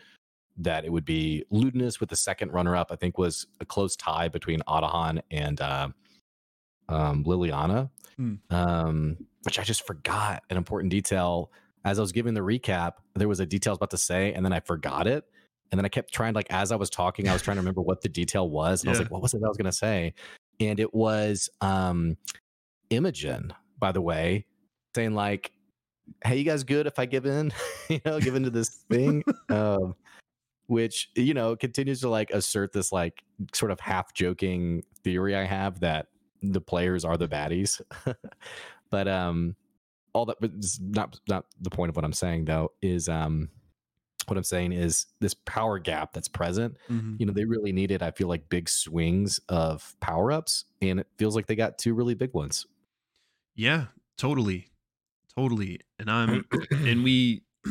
that 0.58 0.84
it 0.84 0.92
would 0.92 1.04
be 1.04 1.44
Ludinus 1.50 1.98
with 1.98 2.08
the 2.10 2.16
second 2.16 2.52
runner 2.52 2.76
up. 2.76 2.92
I 2.92 2.96
think 2.96 3.18
was 3.18 3.46
a 3.60 3.64
close 3.64 3.96
tie 3.96 4.28
between 4.28 4.60
Otohan 4.68 5.20
and 5.30 5.60
uh, 5.60 5.88
um, 6.88 7.24
Liliana, 7.24 7.90
Hmm. 8.16 8.34
um, 8.50 9.16
which 9.44 9.58
I 9.58 9.62
just 9.62 9.86
forgot 9.86 10.42
an 10.50 10.56
important 10.56 10.90
detail 10.90 11.50
as 11.84 11.98
I 11.98 12.02
was 12.02 12.12
giving 12.12 12.34
the 12.34 12.40
recap, 12.40 12.94
there 13.14 13.28
was 13.28 13.40
a 13.40 13.46
detail 13.46 13.72
I 13.72 13.74
was 13.74 13.78
about 13.78 13.90
to 13.90 13.98
say, 13.98 14.32
and 14.32 14.44
then 14.44 14.52
I 14.52 14.60
forgot 14.60 15.06
it. 15.06 15.24
And 15.70 15.78
then 15.78 15.84
I 15.84 15.88
kept 15.88 16.12
trying, 16.12 16.34
like, 16.34 16.48
as 16.50 16.72
I 16.72 16.76
was 16.76 16.90
talking, 16.90 17.28
I 17.28 17.32
was 17.32 17.42
trying 17.42 17.56
to 17.56 17.60
remember 17.60 17.80
what 17.80 18.00
the 18.00 18.08
detail 18.08 18.50
was. 18.50 18.82
And 18.82 18.88
I 18.88 18.92
was 18.92 18.98
like, 18.98 19.10
what 19.10 19.22
was 19.22 19.34
it 19.34 19.40
that 19.40 19.46
I 19.46 19.48
was 19.48 19.56
going 19.56 19.70
to 19.70 19.72
say? 19.72 20.14
And 20.58 20.80
it 20.80 20.92
was 20.92 21.48
um, 21.60 22.16
Imogen, 22.90 23.52
by 23.78 23.92
the 23.92 24.00
way, 24.00 24.46
saying, 24.94 25.14
like, 25.14 25.52
hey, 26.24 26.36
you 26.36 26.44
guys 26.44 26.64
good 26.64 26.86
if 26.86 26.98
I 26.98 27.06
give 27.06 27.24
in, 27.24 27.52
you 27.88 28.00
know, 28.04 28.18
give 28.18 28.34
into 28.34 28.50
this 28.50 28.68
thing? 28.90 29.22
um, 29.48 29.94
which, 30.66 31.10
you 31.14 31.34
know, 31.34 31.56
continues 31.56 32.00
to 32.00 32.08
like 32.08 32.30
assert 32.30 32.72
this, 32.72 32.90
like, 32.92 33.22
sort 33.52 33.70
of 33.70 33.80
half 33.80 34.12
joking 34.12 34.82
theory 35.04 35.36
I 35.36 35.44
have 35.44 35.80
that 35.80 36.08
the 36.42 36.60
players 36.60 37.04
are 37.04 37.16
the 37.16 37.28
baddies. 37.28 37.80
but, 38.90 39.06
um, 39.06 39.54
all 40.12 40.26
that 40.26 40.36
but 40.40 40.50
it's 40.56 40.78
not 40.80 41.18
not 41.28 41.46
the 41.60 41.70
point 41.70 41.88
of 41.90 41.96
what 41.96 42.04
i'm 42.04 42.12
saying 42.12 42.44
though 42.44 42.72
is 42.82 43.08
um 43.08 43.48
what 44.26 44.36
i'm 44.36 44.44
saying 44.44 44.72
is 44.72 45.06
this 45.20 45.34
power 45.34 45.78
gap 45.78 46.12
that's 46.12 46.28
present 46.28 46.76
Mhm. 46.88 47.16
you 47.18 47.26
know 47.26 47.32
they 47.32 47.44
really 47.44 47.72
needed 47.72 48.02
i 48.02 48.10
feel 48.10 48.28
like 48.28 48.48
big 48.48 48.68
swings 48.68 49.40
of 49.48 49.94
power 50.00 50.30
ups 50.30 50.64
and 50.82 51.00
it 51.00 51.06
feels 51.18 51.34
like 51.34 51.46
they 51.46 51.56
got 51.56 51.78
two 51.78 51.94
really 51.94 52.14
big 52.14 52.32
ones 52.34 52.66
Yeah, 53.56 53.86
totally. 54.16 54.68
Totally. 55.36 55.80
And 55.98 56.10
I'm 56.10 56.44
and 56.70 57.04
we 57.04 57.42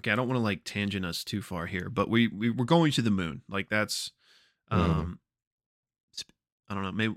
okay, 0.00 0.10
I 0.10 0.14
don't 0.16 0.28
want 0.28 0.38
to 0.38 0.42
like 0.42 0.62
tangent 0.64 1.04
us 1.06 1.24
too 1.24 1.40
far 1.42 1.66
here, 1.66 1.88
but 1.88 2.08
we, 2.10 2.28
we 2.28 2.50
we're 2.50 2.64
going 2.64 2.92
to 2.92 3.02
the 3.02 3.10
moon. 3.10 3.42
Like 3.48 3.68
that's 3.68 4.12
Mhm. 4.72 4.76
um 4.76 5.18
sp- 6.16 6.34
I 6.68 6.74
don't 6.74 6.82
know, 6.84 6.92
maybe 6.92 7.14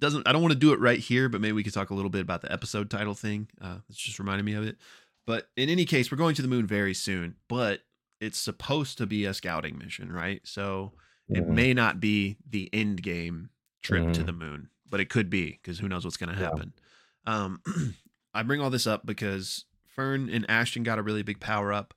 doesn't 0.00 0.26
I 0.26 0.32
don't 0.32 0.42
want 0.42 0.52
to 0.52 0.58
do 0.58 0.72
it 0.72 0.80
right 0.80 0.98
here, 0.98 1.28
but 1.28 1.40
maybe 1.40 1.52
we 1.52 1.62
could 1.62 1.74
talk 1.74 1.90
a 1.90 1.94
little 1.94 2.10
bit 2.10 2.22
about 2.22 2.42
the 2.42 2.52
episode 2.52 2.90
title 2.90 3.14
thing. 3.14 3.48
Uh 3.60 3.78
it's 3.88 3.98
just 3.98 4.18
reminding 4.18 4.44
me 4.44 4.54
of 4.54 4.64
it. 4.64 4.76
But 5.26 5.48
in 5.56 5.68
any 5.68 5.84
case, 5.84 6.10
we're 6.10 6.18
going 6.18 6.34
to 6.34 6.42
the 6.42 6.48
moon 6.48 6.66
very 6.66 6.94
soon, 6.94 7.36
but 7.48 7.82
it's 8.20 8.38
supposed 8.38 8.98
to 8.98 9.06
be 9.06 9.24
a 9.26 9.32
scouting 9.34 9.78
mission, 9.78 10.10
right? 10.12 10.40
So 10.44 10.92
it 11.28 11.44
Mhm. 11.44 11.48
may 11.48 11.74
not 11.74 12.00
be 12.00 12.36
the 12.48 12.68
end 12.72 13.02
game 13.02 13.50
trip 13.82 14.12
to 14.14 14.22
Mhm. 14.22 14.26
the 14.26 14.32
moon, 14.32 14.70
but 14.90 15.00
it 15.00 15.08
could 15.08 15.30
be 15.30 15.52
because 15.52 15.78
who 15.78 15.88
knows 15.88 16.04
what's 16.04 16.16
going 16.16 16.34
to 16.34 16.38
Yeah. 16.40 16.46
happen. 16.46 16.72
Um, 17.26 17.62
I 18.34 18.42
bring 18.42 18.60
all 18.60 18.70
this 18.70 18.86
up 18.86 19.06
because 19.06 19.64
Fearne 19.96 20.28
and 20.32 20.44
Ashton 20.50 20.82
got 20.82 20.98
a 20.98 21.02
really 21.02 21.22
big 21.22 21.40
power 21.40 21.72
up, 21.72 21.94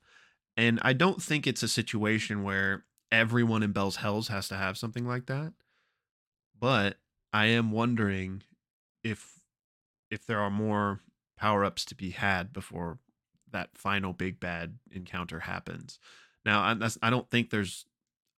and 0.56 0.78
I 0.82 0.92
don't 0.92 1.22
think 1.22 1.46
it's 1.46 1.62
a 1.62 1.68
situation 1.68 2.42
where 2.42 2.84
everyone 3.10 3.62
in 3.62 3.72
Bell's 3.72 3.96
Hells 3.96 4.28
has 4.28 4.48
to 4.48 4.56
have 4.56 4.76
something 4.78 5.06
like 5.06 5.26
that. 5.26 5.52
But 6.58 6.98
I 7.34 7.46
am 7.46 7.72
wondering 7.72 8.44
if 9.04 9.40
if 10.10 10.26
there 10.26 10.40
are 10.40 10.50
more 10.50 11.00
power 11.36 11.64
ups 11.64 11.84
to 11.86 11.94
be 11.96 12.10
had 12.10 12.52
before 12.52 12.98
that 13.50 13.76
final 13.78 14.12
big 14.14 14.40
bad 14.40 14.78
encounter 14.92 15.40
happens. 15.40 15.98
Now, 16.44 16.62
I, 16.62 16.76
I 17.02 17.10
don't 17.10 17.30
think 17.30 17.50
there's 17.50 17.86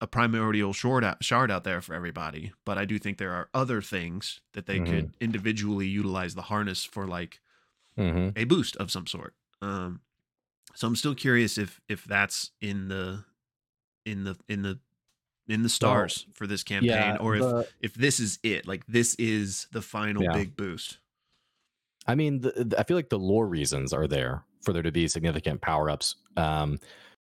a 0.01 0.07
primordial 0.07 0.73
shard 0.73 1.03
out, 1.03 1.23
shard 1.23 1.51
out 1.51 1.63
there 1.63 1.81
for 1.81 1.95
everybody, 1.95 2.53
but 2.65 2.77
I 2.77 2.85
do 2.85 2.99
think 2.99 3.17
there 3.17 3.33
are 3.33 3.49
other 3.53 3.81
things 3.81 4.41
that 4.53 4.65
they 4.67 4.79
could 4.79 5.15
individually 5.21 5.87
utilize 5.87 6.35
the 6.35 6.43
harness 6.43 6.85
for, 6.85 7.07
like 7.07 7.41
Mhm. 7.97 8.33
a 8.37 8.43
boost 8.45 8.75
of 8.77 8.91
some 8.91 9.07
sort. 9.07 9.35
Um, 9.61 10.01
so 10.75 10.87
I'm 10.87 10.95
still 10.95 11.15
curious 11.15 11.57
if 11.57 11.81
if 11.89 12.05
that's 12.05 12.51
in 12.61 12.89
the 12.89 13.25
in 14.05 14.23
the 14.23 14.37
in 14.47 14.61
the 14.63 14.79
in 15.47 15.63
the 15.63 15.69
stars 15.69 16.27
for 16.33 16.45
this 16.47 16.63
campaign, 16.63 16.89
yeah 16.89 17.17
or 17.17 17.35
if 17.35 17.41
the- 17.41 17.67
if 17.81 17.93
this 17.93 18.19
is 18.19 18.39
it, 18.43 18.67
like 18.67 18.85
this 18.87 19.15
is 19.15 19.67
the 19.71 19.81
final 19.81 20.23
Yeah. 20.23 20.33
big 20.33 20.55
boost. 20.55 20.97
I 22.05 22.15
mean, 22.15 22.41
the, 22.41 22.51
the- 22.65 22.79
I 22.79 22.83
feel 22.83 22.97
like 22.97 23.09
the 23.09 23.19
lore 23.19 23.47
reasons 23.47 23.93
are 23.93 24.07
there 24.07 24.43
for 24.63 24.73
there 24.73 24.81
to 24.83 24.91
be 24.91 25.07
significant 25.07 25.61
power 25.61 25.89
ups. 25.89 26.15
Um, 26.35 26.79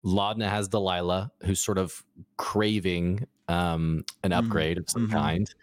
Laudna 0.05 0.49
has 0.49 0.67
Delilah, 0.69 1.31
who's 1.43 1.61
sort 1.61 1.77
of 1.77 2.03
craving 2.37 3.27
um, 3.49 4.03
an 4.23 4.31
Mhm, 4.31 4.37
upgrade 4.45 4.77
of 4.77 4.89
some 4.89 5.07
mhm. 5.07 5.11
kind, 5.11 5.53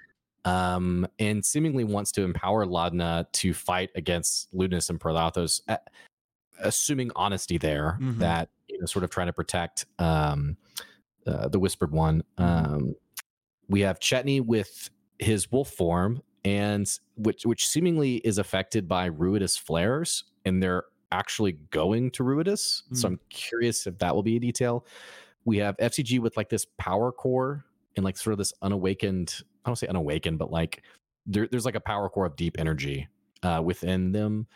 um, 0.44 1.06
and 1.18 1.44
seemingly 1.44 1.84
wants 1.84 2.12
to 2.12 2.22
empower 2.22 2.66
Laudna 2.66 3.30
to 3.32 3.52
fight 3.54 3.90
against 3.94 4.54
Ludinus 4.54 4.90
and 4.90 4.98
Predathos, 5.00 5.60
a- 5.68 5.78
assuming 6.60 7.10
honesty 7.16 7.56
there, 7.58 7.98
Mhm. 8.00 8.18
that 8.18 8.50
you 8.68 8.78
know, 8.80 8.86
sort 8.86 9.04
of 9.04 9.10
trying 9.10 9.26
to 9.28 9.32
protect 9.32 9.84
um, 9.98 10.56
uh, 11.26 11.48
the 11.48 11.58
Whispered 11.58 11.92
One. 11.92 12.22
Mhm. 12.38 12.44
Um, 12.74 12.94
we 13.68 13.80
have 13.80 13.98
Chetney 13.98 14.40
with 14.44 14.90
his 15.18 15.50
wolf 15.50 15.70
form 15.70 16.22
and 16.44 16.86
which 17.16 17.46
which 17.46 17.66
seemingly 17.66 18.16
is 18.16 18.36
affected 18.38 18.86
by 18.88 19.08
Ruidus 19.08 19.58
flares, 19.58 20.24
and 20.44 20.62
they're 20.62 20.84
actually 21.12 21.52
going 21.70 22.10
to 22.10 22.22
Ruidus. 22.24 22.82
So 22.92 23.08
Mm. 23.08 23.12
I'm 23.12 23.20
curious 23.30 23.86
if 23.86 23.98
that 23.98 24.14
will 24.14 24.22
be 24.22 24.36
a 24.36 24.40
detail. 24.40 24.84
We 25.44 25.58
have 25.58 25.76
FCG 25.78 26.18
with 26.18 26.36
like 26.36 26.48
this 26.48 26.66
power 26.78 27.12
core 27.12 27.64
and 27.96 28.04
like 28.04 28.16
sort 28.16 28.32
of 28.32 28.38
this 28.38 28.52
unawakened. 28.62 29.42
I 29.64 29.68
don't 29.70 29.76
say 29.76 29.86
unawakened, 29.86 30.38
but 30.38 30.50
like 30.50 30.82
there, 31.26 31.46
there's 31.50 31.64
like 31.64 31.76
a 31.76 31.80
power 31.80 32.08
core 32.10 32.26
of 32.26 32.36
deep 32.36 32.58
energy 32.58 33.08
uh, 33.42 33.62
within 33.64 34.12
them. 34.12 34.46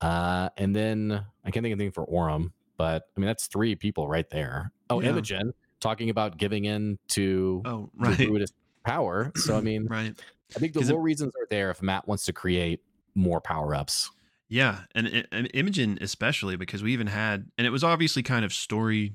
Uh, 0.00 0.48
and 0.56 0.74
then 0.74 1.12
I 1.44 1.50
can't 1.50 1.62
think 1.62 1.72
of 1.72 1.80
anything 1.80 1.92
for 1.92 2.06
Orym, 2.06 2.50
but 2.76 3.04
I 3.16 3.20
mean 3.20 3.26
that's 3.26 3.46
three 3.46 3.74
people 3.76 4.08
right 4.08 4.28
there. 4.30 4.72
Oh, 4.90 5.00
Yeah. 5.00 5.10
Imogen 5.10 5.52
talking 5.80 6.10
about 6.10 6.36
giving 6.38 6.64
in 6.64 6.98
to 7.08 7.62
Oh, 7.64 7.90
the 7.98 8.08
right, 8.08 8.18
Ruidus 8.18 8.52
power. 8.84 9.32
So 9.36 9.56
I 9.56 9.60
mean, 9.60 9.86
right. 9.86 10.14
I 10.54 10.58
think 10.58 10.72
the 10.72 10.80
it- 10.80 10.96
reasons 10.98 11.32
are 11.36 11.46
there 11.50 11.70
if 11.70 11.82
Matt 11.82 12.06
wants 12.08 12.24
to 12.26 12.32
create 12.32 12.80
more 13.14 13.40
power 13.40 13.74
ups. 13.74 14.10
Yeah, 14.48 14.82
and, 14.94 15.26
and 15.32 15.50
Imogen 15.54 15.98
especially 16.00 16.54
because 16.56 16.80
we 16.82 16.92
even 16.92 17.08
had, 17.08 17.50
and 17.58 17.66
it 17.66 17.70
was 17.70 17.82
obviously 17.82 18.22
kind 18.22 18.44
of 18.44 18.52
story 18.52 19.14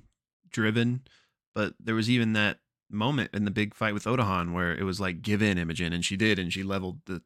driven, 0.50 1.02
but 1.56 1.74
there 1.80 1.96
was 1.96 2.10
even 2.10 2.34
that 2.34 2.60
moment 2.90 3.30
in 3.34 3.46
the 3.46 3.52
big 3.52 3.74
fight 3.74 3.94
with 3.94 4.04
Otohan 4.04 4.52
where 4.52 4.74
it 4.76 4.84
was 4.84 5.00
like 5.00 5.22
give 5.22 5.42
in 5.42 5.58
Imogen, 5.58 5.94
and 5.94 6.04
she 6.04 6.18
did, 6.18 6.38
and 6.38 6.52
she 6.52 6.64
leveled 6.64 7.00
the 7.06 7.22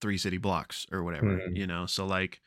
three 0.00 0.18
city 0.18 0.36
blocks 0.36 0.84
or 0.90 1.04
whatever, 1.04 1.38
Mhm. 1.38 1.56
you 1.56 1.66
know. 1.66 1.86
So 1.86 2.04
like, 2.06 2.40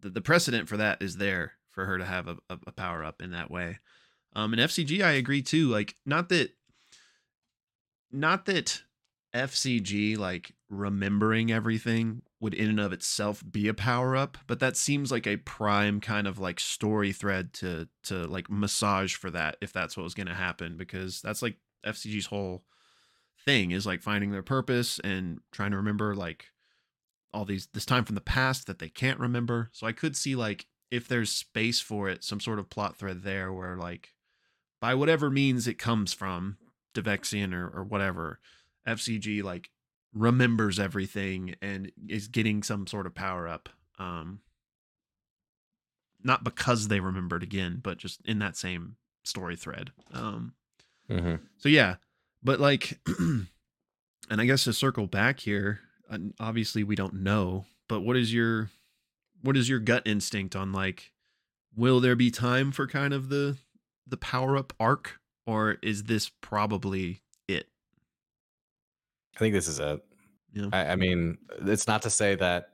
the, 0.00 0.10
the 0.10 0.20
precedent 0.20 0.68
for 0.68 0.76
that 0.76 1.00
is 1.00 1.18
there 1.18 1.52
for 1.70 1.86
her 1.86 1.96
to 1.98 2.04
have 2.04 2.26
a, 2.26 2.36
a 2.50 2.72
power 2.72 3.04
up 3.04 3.22
in 3.22 3.30
that 3.30 3.48
way. 3.50 3.78
Um, 4.36 4.52
and 4.52 4.60
FCG, 4.60 5.02
I 5.02 5.12
agree 5.12 5.40
too. 5.40 5.68
Like, 5.68 5.96
not 6.04 6.28
that, 6.28 6.50
not 8.12 8.44
that 8.46 8.82
FCG 9.34 10.16
like 10.16 10.52
remembering 10.68 11.50
everything 11.50 12.22
would 12.40 12.54
in 12.54 12.68
and 12.68 12.80
of 12.80 12.92
itself 12.92 13.42
be 13.50 13.66
a 13.66 13.74
power 13.74 14.14
up, 14.14 14.36
but 14.46 14.60
that 14.60 14.76
seems 14.76 15.10
like 15.10 15.26
a 15.26 15.38
prime 15.38 16.00
kind 16.00 16.26
of 16.26 16.38
like 16.38 16.60
story 16.60 17.12
thread 17.12 17.52
to 17.54 17.88
to 18.04 18.26
like 18.26 18.50
massage 18.50 19.14
for 19.14 19.30
that 19.30 19.56
if 19.60 19.72
that's 19.72 19.96
what 19.96 20.04
was 20.04 20.14
going 20.14 20.26
to 20.26 20.34
happen 20.34 20.76
because 20.76 21.20
that's 21.22 21.42
like 21.42 21.56
FCG's 21.86 22.26
whole 22.26 22.62
thing 23.44 23.70
is 23.70 23.86
like 23.86 24.02
finding 24.02 24.32
their 24.32 24.42
purpose 24.42 24.98
and 25.04 25.38
trying 25.52 25.70
to 25.70 25.76
remember 25.76 26.14
like 26.14 26.46
all 27.32 27.44
these 27.44 27.68
this 27.72 27.86
time 27.86 28.04
from 28.04 28.14
the 28.16 28.20
past 28.20 28.66
that 28.66 28.78
they 28.78 28.88
can't 28.88 29.20
remember. 29.20 29.70
So 29.72 29.86
I 29.86 29.92
could 29.92 30.16
see 30.16 30.36
like 30.36 30.66
if 30.90 31.08
there's 31.08 31.30
space 31.30 31.80
for 31.80 32.08
it, 32.08 32.22
some 32.22 32.40
sort 32.40 32.58
of 32.58 32.70
plot 32.70 32.96
thread 32.96 33.22
there 33.22 33.52
where 33.52 33.76
like 33.76 34.10
by 34.86 34.94
whatever 34.94 35.28
means 35.30 35.66
it 35.66 35.78
comes 35.80 36.12
from, 36.12 36.58
Devexian 36.94 37.52
or, 37.52 37.66
or 37.66 37.82
whatever, 37.82 38.38
FCG 38.86 39.42
like 39.42 39.70
remembers 40.14 40.78
everything 40.78 41.56
and 41.60 41.90
is 42.08 42.28
getting 42.28 42.62
some 42.62 42.86
sort 42.86 43.04
of 43.04 43.12
power 43.12 43.48
up. 43.48 43.68
Um, 43.98 44.42
not 46.22 46.44
because 46.44 46.86
they 46.86 47.00
remembered 47.00 47.42
again, 47.42 47.80
but 47.82 47.98
just 47.98 48.20
in 48.26 48.38
that 48.38 48.56
same 48.56 48.94
story 49.24 49.56
thread. 49.56 49.90
Um, 50.12 50.54
Mhm. 51.10 51.40
so 51.56 51.68
yeah, 51.68 51.96
but 52.40 52.60
like, 52.60 53.00
and 53.18 53.48
I 54.30 54.46
guess 54.46 54.62
to 54.64 54.72
circle 54.72 55.08
back 55.08 55.40
here, 55.40 55.80
obviously 56.38 56.84
we 56.84 56.94
don't 56.94 57.14
know, 57.24 57.66
but 57.88 58.02
what 58.02 58.16
is 58.16 58.32
your, 58.32 58.70
what 59.42 59.56
is 59.56 59.68
your 59.68 59.80
gut 59.80 60.04
instinct 60.06 60.54
on 60.54 60.70
like, 60.72 61.10
will 61.74 61.98
there 61.98 62.14
be 62.14 62.30
time 62.30 62.70
for 62.70 62.86
kind 62.86 63.12
of 63.12 63.30
the, 63.30 63.56
the 64.06 64.16
power 64.16 64.56
up 64.56 64.72
arc, 64.78 65.18
or 65.46 65.78
is 65.82 66.04
this 66.04 66.30
probably 66.40 67.22
it? 67.48 67.68
I 69.36 69.38
think 69.38 69.54
this 69.54 69.68
is 69.68 69.78
it. 69.78 70.04
Yeah. 70.52 70.68
I, 70.72 70.92
I 70.92 70.96
mean, 70.96 71.38
it's 71.62 71.86
not 71.86 72.02
to 72.02 72.10
say 72.10 72.34
that. 72.36 72.70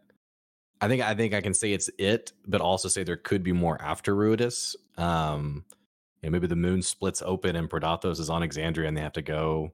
I 0.80 0.88
think 0.88 1.02
I 1.02 1.14
think 1.14 1.34
I 1.34 1.40
can 1.40 1.54
say 1.54 1.72
it's 1.72 1.90
it, 1.98 2.32
but 2.46 2.60
also 2.60 2.88
say 2.88 3.04
there 3.04 3.16
could 3.16 3.42
be 3.42 3.52
more 3.52 3.80
after 3.80 4.14
Ruidus. 4.14 4.74
Um, 4.98 5.64
you 6.22 6.28
know, 6.28 6.32
maybe 6.32 6.46
the 6.46 6.56
moon 6.56 6.82
splits 6.82 7.22
open 7.24 7.56
and 7.56 7.68
Predathos 7.68 8.20
is 8.20 8.30
on 8.30 8.42
Exandria, 8.42 8.88
and 8.88 8.96
they 8.96 9.00
have 9.00 9.12
to 9.12 9.22
go, 9.22 9.72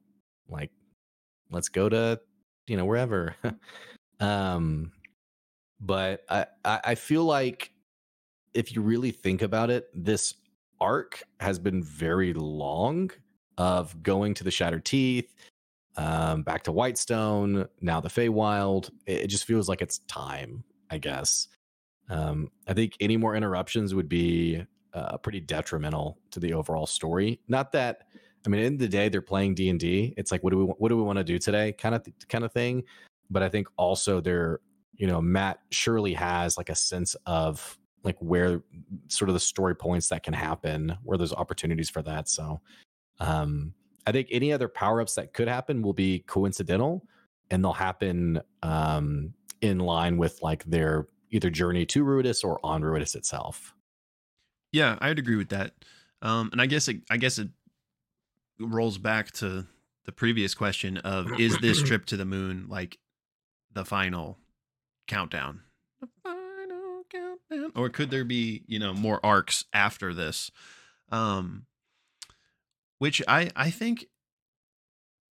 like, 0.49 0.71
let's 1.51 1.69
go 1.69 1.89
to, 1.89 2.21
you 2.67 2.77
know, 2.77 2.85
wherever. 2.85 3.35
um, 4.21 4.93
but 5.81 6.25
I, 6.29 6.47
I 6.65 6.81
I 6.85 6.95
feel 6.95 7.25
like 7.25 7.73
if 8.55 8.75
you 8.75 8.83
really 8.83 9.11
think 9.11 9.43
about 9.43 9.71
it, 9.71 9.89
this 9.95 10.35
arc 10.81 11.23
has 11.41 11.59
been 11.59 11.83
very 11.83 12.33
long 12.35 13.11
of 13.57 14.03
going 14.03 14.35
to 14.35 14.45
the 14.45 14.51
Shattered 14.51 14.85
Teeth, 14.85 15.35
um, 15.97 16.43
back 16.43 16.63
to 16.65 16.73
Whitestone, 16.73 17.67
now 17.81 18.01
the 18.01 18.09
Feywild. 18.09 18.91
It, 19.07 19.23
it 19.23 19.27
just 19.27 19.45
feels 19.45 19.69
like 19.69 19.83
it's 19.83 19.99
time, 20.01 20.63
I 20.91 20.99
guess. 20.99 21.49
Um, 22.09 22.51
I 22.67 22.73
think 22.73 22.95
any 23.01 23.17
more 23.17 23.35
interruptions 23.35 23.95
would 23.95 24.09
be 24.09 24.65
uh, 24.95 25.19
pretty 25.19 25.41
detrimental 25.41 26.19
to 26.31 26.41
the 26.41 26.55
overall 26.55 26.87
story. 26.87 27.41
Not 27.49 27.73
that, 27.73 28.05
I 28.47 28.49
mean, 28.49 28.63
in 28.63 28.77
the, 28.79 28.89
day 28.89 29.09
they're 29.09 29.21
playing 29.21 29.55
D 29.55 29.69
and 29.69 29.79
D. 29.79 30.15
It's 30.17 30.33
like, 30.33 30.43
what 30.43 30.51
do 30.51 30.59
we 30.59 30.65
what 30.65 30.89
do 30.89 30.97
we 30.97 31.03
want 31.03 31.19
to 31.19 31.25
do 31.25 31.39
today, 31.39 31.73
kind 31.73 31.95
of 31.95 32.07
kind 32.29 32.45
of 32.45 32.53
thing. 32.53 32.85
But 33.31 33.43
I 33.43 33.49
think 33.49 33.69
also 33.77 34.21
they're, 34.21 34.61
you 34.95 35.07
know, 35.07 35.21
Matt 35.21 35.61
surely 35.71 36.15
has 36.15 36.57
like 36.57 36.71
a 36.71 36.75
sense 36.75 37.15
of 37.27 37.79
like 38.05 38.17
where 38.21 38.63
sort 39.09 39.29
of 39.29 39.35
the 39.35 39.41
story 39.41 39.75
points 39.75 40.09
that 40.09 40.23
can 40.23 40.35
happen, 40.35 40.97
where 41.03 41.19
there's 41.19 41.33
opportunities 41.33 41.91
for 41.91 42.03
that. 42.03 42.29
So, 42.29 42.61
um, 43.21 43.75
I 44.07 44.13
think 44.13 44.29
any 44.31 44.53
other 44.53 44.69
power 44.69 45.01
ups 45.01 45.17
that 45.17 45.35
could 45.35 45.49
happen 45.49 45.83
will 45.83 45.93
be 45.93 46.21
coincidental 46.21 47.07
and 47.51 47.63
they'll 47.63 47.73
happen 47.73 48.41
um, 48.63 49.35
in 49.61 49.81
line 49.81 50.17
with 50.17 50.41
like 50.43 50.65
their 50.65 51.09
either 51.31 51.51
journey 51.51 51.85
to 51.87 52.05
Ruidus 52.05 52.45
or 52.45 52.59
on 52.65 52.83
Ruidus 52.83 53.15
itself. 53.15 53.75
Yeah, 54.73 54.97
I'd 55.01 55.19
agree 55.19 55.37
with 55.37 55.51
that. 55.51 55.73
Um, 56.23 56.49
and 56.53 56.61
I 56.61 56.67
guess 56.67 56.89
it, 56.89 57.03
I 57.11 57.17
guess 57.17 57.39
it 57.39 57.49
rolls 58.59 58.99
back 58.99 59.31
to 59.33 59.67
the 60.05 60.13
previous 60.13 60.55
question 60.55 60.99
of 60.99 61.39
is 61.39 61.59
this 61.59 61.83
trip 61.85 62.07
to 62.07 62.17
the 62.17 62.25
moon 62.25 62.67
like 62.69 62.99
the 63.73 63.85
final 63.85 64.39
countdown? 65.07 65.61
The 66.01 66.09
final 66.23 66.38
countdown, 66.38 66.38
or 67.75 67.89
could 67.89 68.11
there 68.11 68.25
be 68.25 68.63
you 68.67 68.79
know 68.79 68.93
more 68.93 69.21
arcs 69.25 69.65
after 69.73 70.15
this? 70.15 70.51
Um, 71.11 71.67
which 72.99 73.23
I 73.27 73.51
I 73.57 73.71
think 73.71 74.07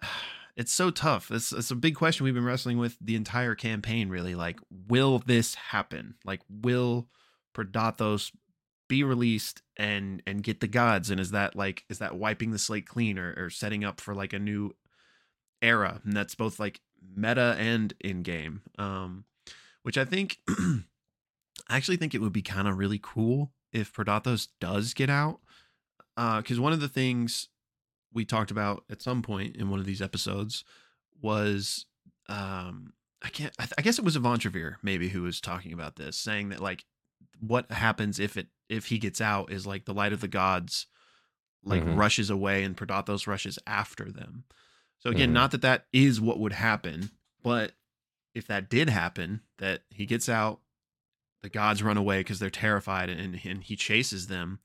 it's 0.56 0.74
so 0.74 0.90
tough. 0.90 1.32
It's 1.32 1.52
it's 1.52 1.72
a 1.72 1.76
big 1.76 1.96
question 1.96 2.24
we've 2.24 2.34
been 2.34 2.46
wrestling 2.46 2.78
with 2.78 2.98
the 3.00 3.16
entire 3.16 3.56
campaign. 3.56 4.10
Really, 4.10 4.36
like, 4.36 4.60
will 4.70 5.20
this 5.20 5.56
happen? 5.56 6.16
Like, 6.26 6.42
will 6.50 7.08
Predathos 7.56 8.32
be 8.88 9.04
released 9.04 9.62
and 9.76 10.22
and 10.26 10.44
get 10.44 10.60
the 10.60 10.68
gods? 10.68 11.10
And 11.10 11.20
is 11.20 11.32
that 11.32 11.56
like 11.56 11.84
is 11.90 12.00
that 12.00 12.16
wiping 12.16 12.52
the 12.52 12.60
slate 12.60 12.88
clean 12.88 13.20
or, 13.20 13.34
or 13.38 13.50
setting 13.50 13.84
up 13.84 14.02
for 14.02 14.16
like 14.16 14.34
a 14.34 14.40
new 14.40 14.72
era? 15.62 16.02
And 16.04 16.16
that's 16.16 16.36
both 16.36 16.60
like 16.60 16.82
meta 17.16 17.56
and 17.60 17.94
in 18.00 18.24
game. 18.24 18.62
Um, 18.78 19.26
which 19.84 19.98
I 19.98 20.06
think 20.06 20.40
I 21.70 21.78
actually 21.78 21.98
think 21.98 22.14
it 22.16 22.22
would 22.22 22.34
be 22.34 22.42
kind 22.42 22.68
of 22.68 22.78
really 22.78 23.00
cool 23.02 23.52
if 23.74 23.94
Predathos 23.94 24.48
does 24.60 24.94
get 24.94 25.10
out. 25.10 25.40
Uh, 26.16 26.38
because 26.42 26.60
one 26.60 26.74
of 26.74 26.80
the 26.80 26.88
things 26.88 27.50
we 28.14 28.26
talked 28.26 28.52
about 28.52 28.84
at 28.90 29.02
some 29.02 29.22
point 29.22 29.56
in 29.56 29.70
one 29.70 29.80
of 29.80 29.86
these 29.86 30.02
episodes 30.02 30.64
was 31.22 31.86
um 32.30 32.94
I 33.22 33.30
can't 33.30 33.54
I, 33.60 33.64
th- 33.64 33.74
I 33.78 33.82
guess 33.82 34.00
it 34.00 34.06
was 34.06 34.18
Avantravir 34.18 34.76
maybe 34.82 35.10
who 35.10 35.24
was 35.24 35.42
talking 35.42 35.74
about 35.74 35.96
this 35.96 36.18
saying 36.18 36.50
that 36.50 36.62
like 36.62 36.86
what 37.40 37.72
happens 37.72 38.20
if 38.20 38.38
it 38.38 38.48
if 38.70 38.86
he 38.88 38.98
gets 38.98 39.20
out 39.22 39.52
is 39.52 39.68
like 39.68 39.86
the 39.86 39.94
light 39.94 40.14
of 40.14 40.22
the 40.22 40.28
gods 40.28 40.88
like 41.64 41.84
Mhm. 41.84 41.98
rushes 41.98 42.30
away 42.30 42.64
and 42.64 42.78
Predathos 42.78 43.28
rushes 43.28 43.60
after 43.68 44.12
them. 44.12 44.46
So 45.00 45.10
again, 45.10 45.30
Mhm. 45.30 45.34
not 45.34 45.52
that 45.52 45.62
that 45.62 45.88
is 45.92 46.22
what 46.22 46.40
would 46.40 46.54
happen, 46.54 47.10
but 47.44 47.74
if 48.34 48.48
that 48.48 48.70
did 48.70 48.90
happen, 48.90 49.42
that 49.58 49.84
he 49.90 50.06
gets 50.06 50.30
out, 50.30 50.62
the 51.48 51.58
gods 51.58 51.82
run 51.82 51.96
away 51.96 52.20
because 52.20 52.40
they're 52.40 52.50
terrified, 52.50 53.10
and 53.10 53.40
and 53.46 53.64
he 53.64 53.78
chases 53.78 54.28
them. 54.28 54.60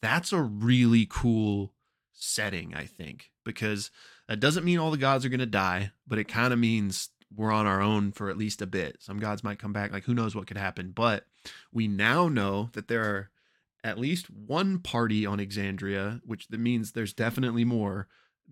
That's 0.00 0.32
a 0.32 0.40
really 0.40 1.06
cool 1.08 1.74
setting, 2.14 2.74
I 2.74 2.86
think, 2.86 3.30
because 3.44 3.90
that 4.28 4.40
doesn't 4.40 4.64
mean 4.64 4.78
all 4.78 4.90
the 4.90 4.96
gods 4.96 5.26
are 5.26 5.28
going 5.28 5.40
to 5.40 5.46
die, 5.46 5.92
but 6.06 6.18
it 6.18 6.28
kind 6.28 6.52
of 6.54 6.58
means 6.58 7.10
we're 7.34 7.52
on 7.52 7.66
our 7.66 7.82
own 7.82 8.12
for 8.12 8.30
at 8.30 8.38
least 8.38 8.62
a 8.62 8.66
bit. 8.66 8.96
Some 9.00 9.18
gods 9.18 9.44
might 9.44 9.58
come 9.58 9.72
back, 9.74 9.92
like 9.92 10.04
who 10.04 10.14
knows 10.14 10.34
what 10.34 10.46
could 10.46 10.56
happen. 10.56 10.92
But 10.94 11.26
we 11.70 11.86
now 11.86 12.28
know 12.28 12.70
that 12.72 12.88
there 12.88 13.02
are 13.02 13.30
at 13.84 13.98
least 13.98 14.30
one 14.30 14.78
party 14.78 15.26
on 15.26 15.38
Exandria, 15.38 16.20
which 16.24 16.48
that 16.48 16.60
means 16.60 16.92
there's 16.92 17.12
definitely 17.12 17.64
more, 17.64 18.08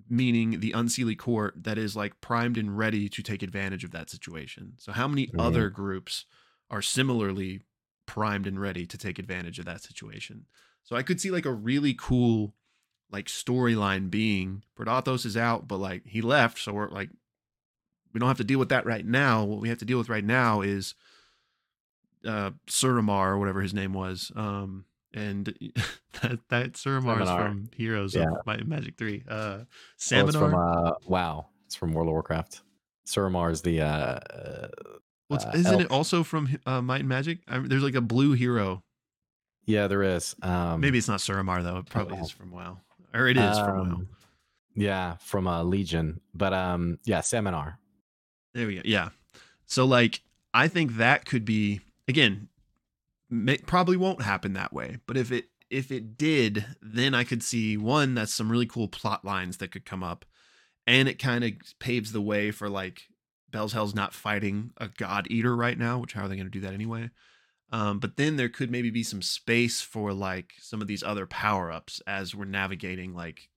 meaning 0.08 0.60
the 0.60 0.72
Unseelie 0.72 1.18
Court 1.18 1.54
that 1.64 1.78
is 1.78 1.96
like 1.96 2.20
primed 2.20 2.58
and 2.58 2.76
ready 2.76 3.08
to 3.08 3.22
take 3.22 3.42
advantage 3.42 3.84
of 3.84 3.90
that 3.92 4.10
situation. 4.10 4.74
So 4.78 4.92
how 4.92 5.08
many 5.08 5.28
Mhm. 5.28 5.40
other 5.40 5.70
groups 5.70 6.26
are 6.70 6.82
similarly 6.82 7.62
primed 8.14 8.46
and 8.46 8.60
ready 8.60 8.86
to 8.86 8.98
take 8.98 9.18
advantage 9.18 9.58
of 9.60 9.64
that 9.66 9.82
situation? 9.82 10.46
So 10.82 10.96
I 10.96 11.02
could 11.02 11.20
see 11.20 11.30
like 11.30 11.46
a 11.46 11.52
really 11.52 11.94
cool 11.98 12.54
like 13.12 13.26
storyline 13.26 14.10
being 14.10 14.62
Predathos 14.76 15.24
is 15.26 15.36
out, 15.36 15.68
but 15.68 15.78
like 15.78 16.02
he 16.06 16.20
left, 16.22 16.58
so 16.58 16.72
we're 16.72 16.88
like 16.90 17.10
we 18.12 18.18
don't 18.18 18.28
have 18.28 18.38
to 18.38 18.44
deal 18.44 18.58
with 18.58 18.70
that 18.70 18.86
right 18.86 19.06
now. 19.06 19.44
What 19.44 19.60
we 19.60 19.68
have 19.68 19.78
to 19.78 19.84
deal 19.84 19.98
with 19.98 20.08
right 20.08 20.24
now 20.24 20.60
is 20.62 20.94
uh 22.26 22.50
Suramar 22.66 23.28
or 23.28 23.38
whatever 23.38 23.60
his 23.60 23.74
name 23.74 23.92
was. 23.92 24.32
Um 24.34 24.84
and 25.14 25.44
that 26.22 26.38
that 26.48 26.72
Suramar's 26.74 27.28
Seminar. 27.28 27.38
from 27.38 27.70
Heroes 27.76 28.14
Yeah. 28.14 28.26
of 28.46 28.66
Magic 28.66 28.96
3. 28.98 29.24
Uh 29.28 29.34
Oh, 29.34 29.64
Saminar. 29.98 30.28
it's 30.28 30.36
from 30.36 30.54
uh, 30.54 30.92
wow, 31.06 31.46
it's 31.66 31.74
from 31.76 31.92
World 31.92 32.08
of 32.08 32.12
Warcraft. 32.12 32.62
Suramar 33.06 33.50
is 33.50 33.62
the 33.62 33.80
uh, 33.80 34.20
What's, 35.30 35.44
uh, 35.44 35.52
isn't 35.54 35.80
it 35.82 35.90
also 35.92 36.24
from 36.24 36.58
uh, 36.66 36.82
Might 36.82 37.00
and 37.00 37.08
Magic? 37.08 37.38
I, 37.46 37.58
there's 37.60 37.84
like 37.84 37.94
a 37.94 38.00
blue 38.00 38.32
hero. 38.32 38.82
yeah, 39.64 39.86
there 39.86 40.02
is. 40.02 40.34
Um, 40.42 40.80
Maybe 40.80 40.98
it's 40.98 41.06
not 41.06 41.20
Suramar 41.20 41.62
though. 41.62 41.78
It 41.78 41.86
probably 41.88 42.18
is 42.18 42.30
from 42.32 42.50
WoW. 42.50 42.78
Or 43.14 43.28
it 43.28 43.36
is 43.36 43.58
from 43.58 43.76
WoW. 43.76 43.82
um, 43.82 44.08
Yeah, 44.74 45.16
from 45.20 45.46
uh, 45.46 45.62
Legion, 45.62 46.20
but 46.34 46.52
um, 46.52 46.98
yeah, 47.04 47.20
Seminar. 47.20 47.78
There 48.54 48.66
we 48.66 48.74
go. 48.74 48.82
Yeah. 48.84 49.10
So 49.66 49.84
like 49.84 50.20
I 50.52 50.66
think 50.66 50.96
that 50.96 51.26
could 51.26 51.44
be 51.44 51.80
again 52.08 52.48
may, 53.30 53.58
probably 53.58 53.96
won't 53.96 54.22
happen 54.22 54.54
that 54.54 54.72
way, 54.72 54.96
but 55.06 55.16
if 55.16 55.30
it 55.30 55.44
if 55.70 55.92
it 55.92 56.18
did, 56.18 56.66
then 56.82 57.14
I 57.14 57.22
could 57.22 57.44
see 57.44 57.76
one 57.76 58.14
that's 58.16 58.34
some 58.34 58.50
really 58.50 58.66
cool 58.66 58.88
plot 58.88 59.24
lines 59.24 59.58
that 59.58 59.70
could 59.70 59.84
come 59.84 60.02
up 60.02 60.24
and 60.88 61.08
it 61.08 61.20
kind 61.20 61.44
of 61.44 61.52
paves 61.78 62.10
the 62.10 62.20
way 62.20 62.50
for 62.50 62.68
like 62.68 63.02
Bell's 63.50 63.72
Hell's 63.72 63.94
not 63.94 64.14
fighting 64.14 64.72
a 64.78 64.88
god 64.88 65.26
eater 65.30 65.54
right 65.56 65.78
now, 65.78 65.98
which 65.98 66.12
how 66.14 66.24
are 66.24 66.28
they 66.28 66.36
going 66.36 66.46
to 66.46 66.50
do 66.50 66.60
that 66.60 66.74
anyway? 66.74 67.10
Um, 67.72 67.98
but 68.00 68.16
then 68.16 68.36
there 68.36 68.48
could 68.48 68.70
maybe 68.70 68.90
be 68.90 69.02
some 69.04 69.22
space 69.22 69.80
for 69.80 70.12
like 70.12 70.52
some 70.58 70.80
of 70.82 70.88
these 70.88 71.02
other 71.02 71.26
power 71.26 71.70
ups 71.70 72.00
as 72.06 72.34
we're 72.34 72.44
navigating 72.44 73.14
like 73.14 73.48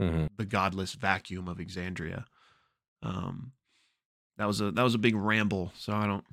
Mhm. 0.00 0.30
the 0.36 0.44
godless 0.44 0.94
vacuum 0.94 1.46
of 1.48 1.58
Exandria. 1.58 2.24
Um, 3.02 3.52
that 4.36 4.46
was 4.46 4.60
a 4.60 4.70
that 4.72 4.82
was 4.82 4.94
a 4.94 4.98
big 4.98 5.14
ramble, 5.14 5.72
so 5.76 5.92
I 5.92 6.06
don't. 6.06 6.24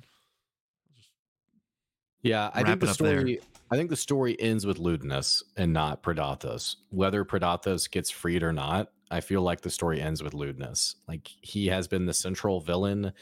Yeah, 2.22 2.50
I 2.52 2.62
think 2.64 2.80
the 2.80 2.90
up 2.90 2.96
there. 2.98 3.20
story. 3.20 3.40
I 3.70 3.76
think 3.76 3.90
the 3.90 3.96
story 3.96 4.38
ends 4.40 4.66
with 4.66 4.78
Ludinus 4.78 5.42
and 5.56 5.72
not 5.72 6.02
Predathos. 6.02 6.76
Whether 6.90 7.24
Predathos 7.24 7.88
gets 7.90 8.10
freed 8.10 8.42
or 8.42 8.52
not, 8.52 8.90
I 9.10 9.20
feel 9.20 9.42
like 9.42 9.60
the 9.60 9.70
story 9.70 10.00
ends 10.00 10.22
with 10.22 10.34
Ludinus. 10.34 10.96
Like 11.08 11.28
he 11.42 11.66
has 11.68 11.88
been 11.88 12.06
the 12.06 12.14
central 12.14 12.60
villain. 12.60 13.12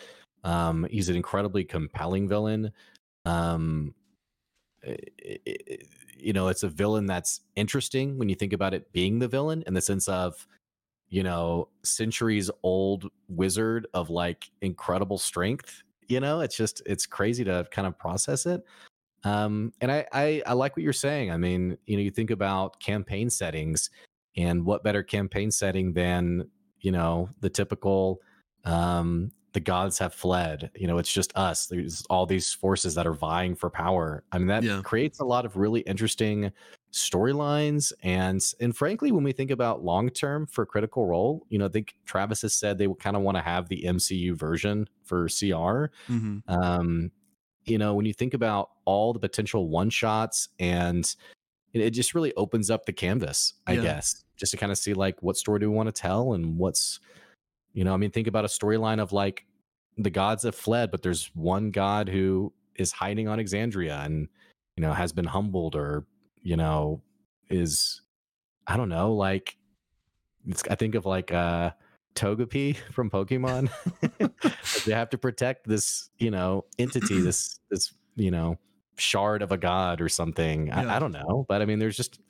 Um, 0.44 0.86
he's 0.90 1.08
an 1.08 1.16
incredibly 1.16 1.64
compelling 1.64 2.28
villain. 2.28 2.72
Um, 3.24 3.94
i- 4.86 4.96
i- 5.26 5.40
i- 5.48 5.78
you 6.16 6.32
know, 6.32 6.48
it's 6.48 6.62
a 6.62 6.68
villain 6.68 7.06
that's 7.06 7.40
interesting 7.56 8.18
when 8.18 8.28
you 8.28 8.34
think 8.34 8.52
about 8.52 8.74
it 8.74 8.92
being 8.92 9.18
the 9.18 9.28
villain 9.28 9.62
in 9.66 9.74
the 9.74 9.80
sense 9.80 10.08
of 10.08 10.46
you 11.10 11.22
know, 11.22 11.68
centuries 11.84 12.50
old 12.62 13.10
wizard 13.28 13.86
of 13.94 14.10
like 14.10 14.50
incredible 14.60 15.16
strength. 15.18 15.82
You 16.08 16.20
know, 16.20 16.40
it's 16.40 16.56
just 16.56 16.82
it's 16.86 17.06
crazy 17.06 17.44
to 17.44 17.66
kind 17.70 17.86
of 17.88 17.98
process 17.98 18.44
it. 18.46 18.62
Um, 19.24 19.72
and 19.80 19.90
I, 19.90 20.06
I 20.12 20.42
I 20.46 20.52
like 20.54 20.76
what 20.76 20.82
you're 20.82 20.92
saying. 20.92 21.30
I 21.30 21.38
mean, 21.38 21.78
you 21.86 21.96
know, 21.96 22.02
you 22.02 22.10
think 22.10 22.30
about 22.30 22.80
campaign 22.80 23.30
settings, 23.30 23.90
and 24.36 24.64
what 24.64 24.82
better 24.84 25.02
campaign 25.02 25.50
setting 25.50 25.92
than 25.92 26.50
you 26.80 26.92
know 26.92 27.28
the 27.40 27.50
typical 27.50 28.20
um 28.64 29.32
the 29.52 29.60
gods 29.60 29.98
have 29.98 30.12
fled. 30.14 30.70
You 30.76 30.86
know 30.86 30.98
it's 30.98 31.12
just 31.12 31.36
us 31.36 31.66
there's 31.66 32.04
all 32.10 32.26
these 32.26 32.52
forces 32.52 32.94
that 32.94 33.06
are 33.06 33.14
vying 33.14 33.54
for 33.54 33.70
power. 33.70 34.24
I 34.32 34.38
mean 34.38 34.48
that 34.48 34.66
Yeah. 34.66 34.82
creates 34.82 35.20
a 35.20 35.24
lot 35.24 35.44
of 35.46 35.56
really 35.56 35.80
interesting 35.80 36.52
storylines 36.92 37.92
and 38.02 38.40
and 38.60 38.74
frankly 38.76 39.12
when 39.12 39.22
we 39.22 39.32
think 39.32 39.50
about 39.50 39.84
long 39.84 40.08
term 40.08 40.46
for 40.46 40.64
critical 40.64 41.04
role 41.06 41.44
you 41.50 41.58
know 41.58 41.66
i 41.66 41.68
think 41.68 41.94
travis 42.06 42.40
has 42.40 42.54
said 42.54 42.78
they 42.78 42.88
kind 42.98 43.14
of 43.14 43.20
want 43.20 43.36
to 43.36 43.42
have 43.42 43.68
the 43.68 43.82
mcu 43.84 44.34
version 44.34 44.88
for 45.02 45.28
cr 45.28 45.92
hmm 46.08 46.38
um 46.46 47.10
you 47.66 47.78
know 47.78 47.94
when 47.94 48.06
you 48.06 48.14
think 48.14 48.34
about 48.34 48.70
all 48.84 49.12
the 49.12 49.18
potential 49.18 49.68
one 49.68 49.90
shots 49.90 50.48
and 50.58 51.16
it, 51.72 51.80
it 51.80 51.90
just 51.90 52.14
really 52.14 52.32
opens 52.34 52.70
up 52.70 52.86
the 52.86 52.92
canvas 52.92 53.54
i 53.66 53.72
Yeah. 53.72 53.82
guess 53.82 54.24
just 54.36 54.50
to 54.52 54.56
kind 54.56 54.72
of 54.72 54.78
see 54.78 54.94
like 54.94 55.22
what 55.22 55.36
story 55.36 55.58
do 55.60 55.70
we 55.70 55.76
want 55.76 55.88
to 55.88 55.92
tell 56.00 56.32
and 56.34 56.56
what's 56.56 57.00
you 57.72 57.84
know 57.84 57.94
i 57.94 57.96
mean 57.96 58.10
think 58.10 58.26
about 58.26 58.44
a 58.44 58.48
storyline 58.48 59.00
of 59.00 59.12
like 59.12 59.44
the 59.96 60.10
gods 60.10 60.44
have 60.44 60.54
fled 60.54 60.90
but 60.90 61.02
there's 61.02 61.30
one 61.34 61.70
god 61.70 62.08
who 62.08 62.52
is 62.76 62.92
hiding 62.92 63.28
on 63.28 63.38
exandria 63.38 64.04
and 64.06 64.28
you 64.76 64.80
know 64.82 64.92
has 64.92 65.12
been 65.12 65.24
humbled 65.24 65.74
or 65.74 66.06
you 66.42 66.56
know 66.56 67.02
is 67.50 68.00
i 68.66 68.76
don't 68.76 68.88
know 68.88 69.12
like 69.12 69.56
it's, 70.46 70.62
i 70.70 70.74
think 70.74 70.94
of 70.94 71.04
like 71.04 71.32
uh 71.32 71.70
togepi 72.14 72.76
from 72.92 73.10
pokemon 73.10 73.68
they 74.86 74.92
have 74.92 75.10
to 75.10 75.18
protect 75.18 75.66
this 75.66 76.10
you 76.18 76.30
know 76.30 76.64
entity 76.78 77.20
this 77.22 77.58
this 77.70 77.92
you 78.16 78.30
know 78.30 78.56
shard 79.00 79.42
of 79.42 79.52
a 79.52 79.58
god 79.58 80.00
or 80.00 80.08
something 80.08 80.70
I, 80.72 80.82
Yeah. 80.82 80.96
I 80.96 80.98
don't 80.98 81.12
know 81.12 81.44
but 81.48 81.62
i 81.62 81.64
mean 81.64 81.78
there's 81.78 81.96
just 81.96 82.20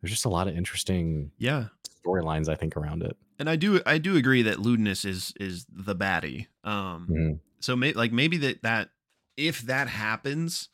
there's 0.00 0.12
just 0.12 0.24
a 0.24 0.28
lot 0.30 0.48
of 0.48 0.56
interesting 0.56 1.30
Yeah. 1.38 1.68
storylines 2.04 2.48
i 2.48 2.54
think 2.54 2.76
around 2.76 3.02
it 3.02 3.16
And 3.38 3.48
I 3.50 3.56
do 3.56 3.80
I 3.86 3.98
do 3.98 4.16
agree 4.16 4.42
that 4.42 4.58
Ludinus 4.58 5.04
is 5.04 5.32
is 5.40 5.66
the 5.68 5.96
baddie. 5.96 6.46
Um 6.64 7.08
Mhm. 7.10 7.40
so 7.60 7.74
may, 7.76 7.92
like 7.92 8.12
maybe 8.12 8.36
that 8.38 8.62
that 8.62 8.90
if 9.36 9.62
that 9.62 9.88
happens, 9.88 10.68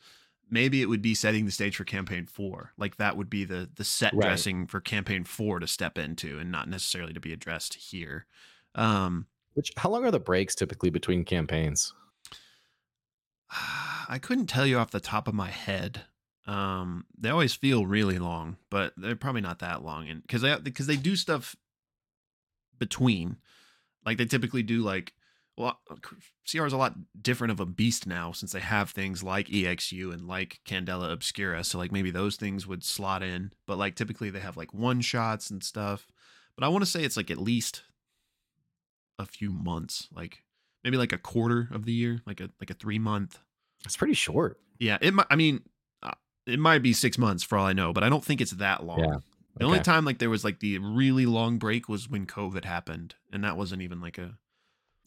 maybe 0.51 0.81
it 0.81 0.85
would 0.87 1.01
be 1.01 1.15
setting 1.15 1.45
the 1.45 1.51
stage 1.51 1.75
for 1.77 1.83
campaign 1.85 2.25
4. 2.27 2.73
Like 2.77 2.97
that 2.97 3.17
would 3.17 3.29
be 3.29 3.43
the 3.45 3.69
the 3.75 3.83
set 3.83 4.13
Right. 4.13 4.21
dressing 4.27 4.67
for 4.67 4.81
campaign 4.81 5.23
4 5.23 5.59
to 5.59 5.67
step 5.67 5.97
into 5.97 6.37
and 6.39 6.51
not 6.51 6.67
necessarily 6.69 7.13
to 7.13 7.19
be 7.19 7.33
addressed 7.33 7.73
here. 7.75 8.25
Um 8.75 9.27
which 9.55 9.71
how 9.77 9.89
long 9.89 10.05
are 10.05 10.11
the 10.11 10.19
breaks 10.19 10.53
typically 10.55 10.89
between 10.91 11.25
campaigns 11.25 11.93
I 13.51 14.19
couldn't 14.21 14.47
tell 14.47 14.65
you 14.65 14.77
off 14.77 14.91
the 14.91 14.99
top 14.99 15.27
of 15.27 15.33
my 15.33 15.49
head. 15.49 16.01
Um, 16.45 17.05
they 17.17 17.29
always 17.29 17.53
feel 17.53 17.85
really 17.85 18.17
long, 18.17 18.57
but 18.69 18.93
they're 18.97 19.15
probably 19.15 19.41
not 19.41 19.59
that 19.59 19.83
long, 19.83 20.09
and 20.09 20.21
because 20.21 20.41
they 20.41 20.55
because 20.57 20.87
they 20.87 20.95
do 20.95 21.15
stuff 21.15 21.55
between, 22.79 23.37
like 24.05 24.17
they 24.17 24.25
typically 24.25 24.63
do 24.63 24.81
like 24.81 25.13
well, 25.59 25.77
CR 26.49 26.65
is 26.65 26.71
a 26.71 26.77
lot 26.77 26.95
different 27.21 27.51
of 27.51 27.59
a 27.59 27.65
beast 27.65 28.07
now 28.07 28.31
since 28.31 28.53
they 28.53 28.61
have 28.61 28.91
things 28.91 29.21
like 29.21 29.49
EXU 29.49 30.13
and 30.13 30.25
like 30.25 30.61
Candela 30.65 31.11
Obscura, 31.11 31.65
so 31.65 31.77
like 31.77 31.91
maybe 31.91 32.11
those 32.11 32.37
things 32.37 32.65
would 32.65 32.83
slot 32.83 33.21
in, 33.21 33.51
but 33.67 33.77
like 33.77 33.95
typically 33.95 34.29
they 34.29 34.39
have 34.39 34.55
like 34.55 34.73
one 34.73 35.01
shots 35.01 35.49
and 35.51 35.61
stuff. 35.61 36.07
But 36.55 36.63
I 36.63 36.69
want 36.69 36.83
to 36.83 36.89
say 36.89 37.03
it's 37.03 37.17
like 37.17 37.29
at 37.29 37.37
least 37.37 37.83
a 39.19 39.25
few 39.25 39.51
months, 39.51 40.07
like 40.15 40.43
maybe 40.83 40.97
like 40.97 41.13
a 41.13 41.17
quarter 41.17 41.67
of 41.71 41.85
the 41.85 41.93
year, 41.93 42.21
like 42.25 42.41
a 42.41 42.49
like 42.59 42.69
a 42.69 42.73
three 42.73 42.99
month 42.99 43.39
it's 43.85 43.97
pretty 43.97 44.13
short 44.13 44.59
yeah, 44.79 44.97
it. 45.01 45.13
I 45.29 45.35
mean, 45.35 45.63
uh, 46.01 46.11
it 46.45 46.57
might 46.59 46.79
be 46.81 46.93
six 46.93 47.17
months 47.17 47.43
for 47.43 47.57
all 47.57 47.65
I 47.65 47.73
know, 47.73 47.91
but 47.91 48.01
I 48.03 48.07
don't 48.09 48.23
think 48.23 48.39
it's 48.39 48.51
that 48.51 48.85
long. 48.85 48.99
Yeah, 48.99 49.17
The 49.57 49.65
only 49.65 49.81
time 49.81 50.05
like 50.05 50.19
there 50.19 50.29
was 50.29 50.43
like 50.45 50.59
the 50.61 50.77
really 50.77 51.25
long 51.25 51.57
break 51.57 51.89
was 51.89 52.09
when 52.09 52.25
COVID 52.25 52.63
happened, 52.63 53.15
and 53.31 53.43
that 53.43 53.57
wasn't 53.57 53.81
even 53.81 53.99
like 53.99 54.17
a 54.17 54.37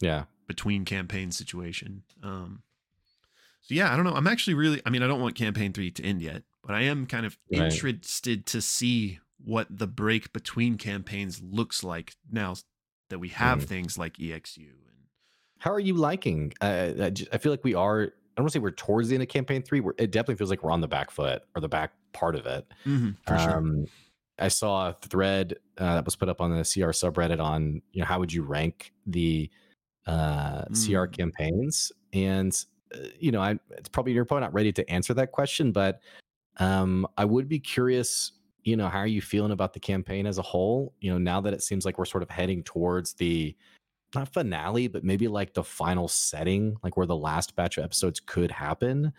yeah 0.01 0.25
between 0.47 0.85
campaign 0.85 1.33
situation. 1.33 2.03
Um, 2.23 2.63
so 3.63 3.75
yeah, 3.75 3.93
I 3.93 3.97
don't 3.97 4.05
know. 4.05 4.15
I'm 4.15 4.27
actually 4.27 4.55
really. 4.55 4.83
I 4.85 4.91
mean, 4.91 5.03
I 5.03 5.07
don't 5.07 5.21
want 5.21 5.37
campaign 5.37 5.73
three 5.73 5.91
to 5.93 6.05
end 6.05 6.21
yet, 6.21 6.43
but 6.65 6.75
I 6.75 6.83
am 6.83 7.07
kind 7.07 7.25
of 7.27 7.39
Right. 7.51 7.63
interested 7.63 8.47
to 8.47 8.61
see 8.61 9.21
what 9.39 9.67
the 9.71 9.87
break 9.87 10.33
between 10.33 10.77
campaigns 10.79 11.41
looks 11.43 11.83
like 11.83 12.15
now 12.31 12.55
that 13.09 13.19
we 13.19 13.29
have 13.31 13.61
Mhm. 13.61 13.69
things 13.69 13.99
like 13.99 14.19
EXU 14.19 14.71
how 15.63 15.71
are 15.71 15.81
you 15.81 15.95
liking 15.95 16.53
uh, 16.61 16.91
I, 17.33 17.39
feel 17.39 17.53
like 17.53 17.63
we 17.63 17.75
are 17.75 18.03
i 18.03 18.07
don't 18.37 18.45
want 18.45 18.49
to 18.49 18.53
say 18.55 18.59
we're 18.59 18.73
towards 18.73 19.09
the 19.09 19.15
end 19.15 19.23
of 19.23 19.29
campaign 19.29 19.63
three 19.63 19.79
we're, 19.79 19.95
it 19.97 20.11
definitely 20.11 20.35
feels 20.35 20.51
like 20.51 20.65
we're 20.65 20.73
on 20.73 20.81
the 20.81 20.89
back 20.89 21.13
foot 21.13 21.43
or 21.55 21.61
the 21.61 21.69
back 21.69 21.93
part 22.13 22.35
of 22.35 22.47
it 22.47 22.67
sure. 23.29 23.39
um 23.39 23.87
i 24.41 24.49
saw 24.49 24.89
a 24.89 24.97
thread 25.03 25.55
uh, 25.79 25.95
that 25.95 26.05
was 26.05 26.17
put 26.17 26.29
up 26.29 26.41
on 26.41 26.51
the 26.51 26.65
cr 26.65 26.91
subreddit 26.91 27.41
on 27.41 27.81
you 27.93 28.01
know 28.01 28.07
how 28.07 28.19
would 28.19 28.33
you 28.33 28.43
rank 28.43 28.93
the 29.07 29.49
uh 30.09 30.65
cr 30.73 31.07
Mm. 31.07 31.13
campaigns 31.13 31.93
and 32.13 32.65
uh, 32.93 32.99
you 33.21 33.31
know 33.31 33.41
i 33.41 33.57
it's 33.71 33.89
probably 33.89 34.13
you're 34.13 34.25
probably 34.25 34.43
not 34.43 34.53
ready 34.53 34.73
to 34.73 34.91
answer 34.91 35.15
that 35.15 35.31
question 35.31 35.71
but 35.71 36.01
um 36.59 37.07
i 37.17 37.25
would 37.25 37.49
be 37.49 37.61
curious 37.61 38.33
you 38.65 38.77
know 38.77 38.89
how 38.89 38.99
are 38.99 39.07
you 39.07 39.23
feeling 39.23 39.53
about 39.53 39.75
the 39.75 39.81
campaign 39.81 40.27
as 40.27 40.39
a 40.39 40.43
whole 40.43 40.93
you 41.01 41.11
know 41.11 41.19
now 41.19 41.41
that 41.41 41.55
it 41.55 41.63
seems 41.63 41.85
like 41.85 41.99
we're 41.99 42.05
sort 42.05 42.25
of 42.25 42.31
heading 42.31 42.65
towards 42.65 43.15
the 43.15 43.55
not 44.15 44.33
finale 44.33 44.89
but 44.89 45.05
maybe 45.05 45.29
like 45.29 45.55
the 45.55 45.65
final 45.65 46.09
setting 46.09 46.77
like 46.83 46.97
where 46.97 47.07
the 47.07 47.17
last 47.17 47.55
batch 47.57 47.79
of 47.79 47.85
episodes 47.85 48.21
could 48.21 48.51
happen 48.51 49.13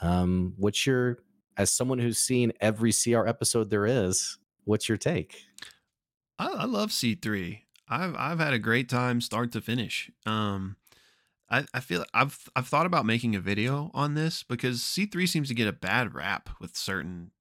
um 0.00 0.54
what's 0.56 0.86
your 0.86 1.18
as 1.56 1.70
someone 1.70 1.98
who's 1.98 2.18
seen 2.18 2.52
every 2.60 2.92
cr 2.92 3.26
episode 3.26 3.70
there 3.70 3.86
is 3.86 4.38
what's 4.64 4.88
your 4.88 4.98
take 4.98 5.44
I, 6.40 6.48
I 6.60 6.64
love 6.64 6.90
C3. 6.90 7.60
I've 7.88 8.16
I've 8.16 8.38
had 8.38 8.54
a 8.54 8.58
great 8.58 8.88
time 8.88 9.20
start 9.20 9.52
to 9.52 9.60
finish. 9.60 10.10
Um 10.26 10.76
I, 11.50 11.66
I 11.74 11.80
feel 11.80 12.04
I've 12.14 12.48
I've 12.56 12.66
thought 12.66 12.86
about 12.86 13.04
making 13.04 13.36
a 13.36 13.40
video 13.40 13.90
on 13.92 14.14
this 14.14 14.42
because 14.42 14.80
C3 14.80 15.28
seems 15.28 15.48
to 15.48 15.54
get 15.54 15.68
a 15.68 15.72
bad 15.72 16.14
rap 16.14 16.48
with 16.60 16.76
certain 16.76 17.32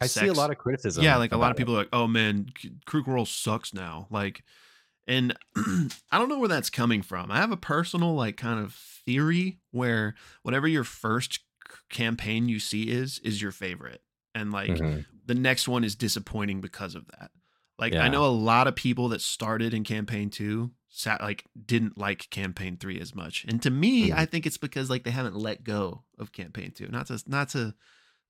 i 0.00 0.06
see 0.06 0.26
a 0.26 0.32
lot 0.32 0.50
of 0.50 0.58
criticism 0.58 1.02
Yeah, 1.02 1.16
like 1.16 1.32
a 1.32 1.36
lot 1.36 1.50
of 1.50 1.56
people 1.56 1.74
are 1.74 1.78
like, 1.78 1.88
"Oh 1.92 2.06
man, 2.06 2.46
C- 2.58 2.72
Critical 2.86 3.14
Role 3.14 3.26
sucks 3.26 3.74
now." 3.74 4.06
Like 4.10 4.44
and 5.08 5.34
I 5.56 6.18
don't 6.18 6.28
know 6.28 6.38
where 6.38 6.48
that's 6.48 6.70
coming 6.70 7.02
from. 7.02 7.30
I 7.32 7.36
have 7.38 7.50
a 7.50 7.56
personal 7.56 8.14
like 8.14 8.36
kind 8.36 8.60
of 8.60 8.74
theory 8.74 9.58
where 9.72 10.14
whatever 10.42 10.68
your 10.68 10.84
first 10.84 11.40
campaign 11.90 12.48
you 12.48 12.60
see 12.60 12.84
is 12.90 13.18
is 13.24 13.42
your 13.42 13.50
favorite. 13.52 14.02
And 14.34 14.52
like 14.52 14.70
it. 14.70 14.80
Mhm. 14.80 15.04
the 15.26 15.34
next 15.34 15.66
one 15.66 15.82
is 15.84 15.96
disappointing 15.96 16.60
because 16.60 16.94
of 16.94 17.06
that. 17.18 17.30
Like 17.78 17.94
I 17.94 18.08
know 18.08 18.24
a 18.24 18.28
lot 18.28 18.66
of 18.68 18.76
people 18.76 19.08
that 19.10 19.20
started 19.22 19.72
in 19.74 19.82
campaign 19.84 20.30
2 20.30 20.70
sat 20.90 21.20
like 21.20 21.44
didn't 21.66 21.96
like 21.98 22.28
campaign 22.30 22.76
3 22.76 23.00
as 23.00 23.14
much. 23.14 23.44
And 23.48 23.60
to 23.62 23.70
me, 23.70 24.10
Mhm. 24.10 24.16
I 24.18 24.26
think 24.26 24.46
it's 24.46 24.58
because 24.58 24.90
like 24.90 25.04
they 25.04 25.10
haven't 25.10 25.36
let 25.36 25.64
go 25.64 26.04
of 26.18 26.32
campaign 26.32 26.72
2. 26.72 26.88
Not 26.88 27.06
to 27.06 27.22
not 27.26 27.48
to 27.50 27.74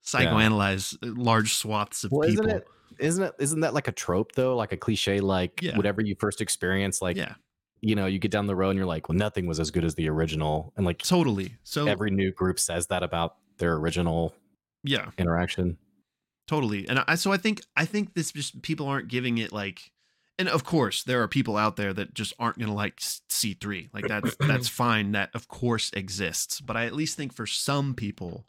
psychoanalyze 0.04 0.94
uh, 1.02 1.12
large 1.20 1.54
swaths 1.54 2.04
of 2.04 2.12
well 2.12 2.28
people. 2.28 2.44
isn't 2.46 2.56
it 2.58 2.68
isn't 3.00 3.22
it 3.22 3.34
isn't 3.38 3.60
that 3.60 3.74
like 3.74 3.88
a 3.88 3.92
trope 3.92 4.32
though 4.32 4.56
like 4.56 4.72
a 4.72 4.76
cliche 4.76 5.20
like 5.20 5.62
Yeah. 5.62 5.76
whatever 5.76 6.00
you 6.02 6.14
first 6.18 6.40
experience 6.40 7.00
like 7.02 7.16
yeah, 7.16 7.34
you 7.80 7.94
know 7.94 8.06
you 8.06 8.18
get 8.18 8.30
down 8.30 8.46
the 8.46 8.56
road 8.56 8.70
and 8.70 8.76
you're 8.78 8.86
like 8.86 9.08
well 9.08 9.18
nothing 9.18 9.46
was 9.46 9.60
as 9.60 9.70
good 9.70 9.84
as 9.84 9.94
the 9.94 10.08
original 10.08 10.72
and 10.76 10.84
like 10.86 10.98
totally. 10.98 11.52
So 11.62 11.86
every 11.86 12.10
new 12.10 12.32
group 12.32 12.58
says 12.58 12.86
that 12.88 13.02
about 13.02 13.36
their 13.58 13.74
original 13.74 14.34
yeah, 14.84 15.10
interaction 15.18 15.76
totally. 16.46 16.88
And 16.88 17.04
I 17.06 17.14
so 17.16 17.32
I 17.32 17.36
think 17.36 17.62
I 17.76 17.84
think 17.84 18.14
this 18.14 18.32
just 18.32 18.62
people 18.62 18.86
aren't 18.86 19.08
giving 19.08 19.38
it 19.38 19.52
like 19.52 19.92
and 20.38 20.48
of 20.48 20.64
course 20.64 21.02
there 21.02 21.20
are 21.22 21.28
people 21.28 21.56
out 21.56 21.76
there 21.76 21.92
that 21.92 22.14
just 22.14 22.32
aren't 22.38 22.58
going 22.58 22.68
to 22.68 22.74
like 22.74 22.96
C3. 23.00 23.88
Like 23.92 24.06
that's 24.08 24.36
that's 24.36 24.68
fine 24.82 25.12
that 25.12 25.30
of 25.34 25.48
course 25.48 25.90
exists, 25.92 26.60
but 26.60 26.76
I 26.76 26.86
at 26.86 26.94
least 26.94 27.16
think 27.16 27.32
for 27.34 27.46
some 27.46 27.94
people 27.94 28.46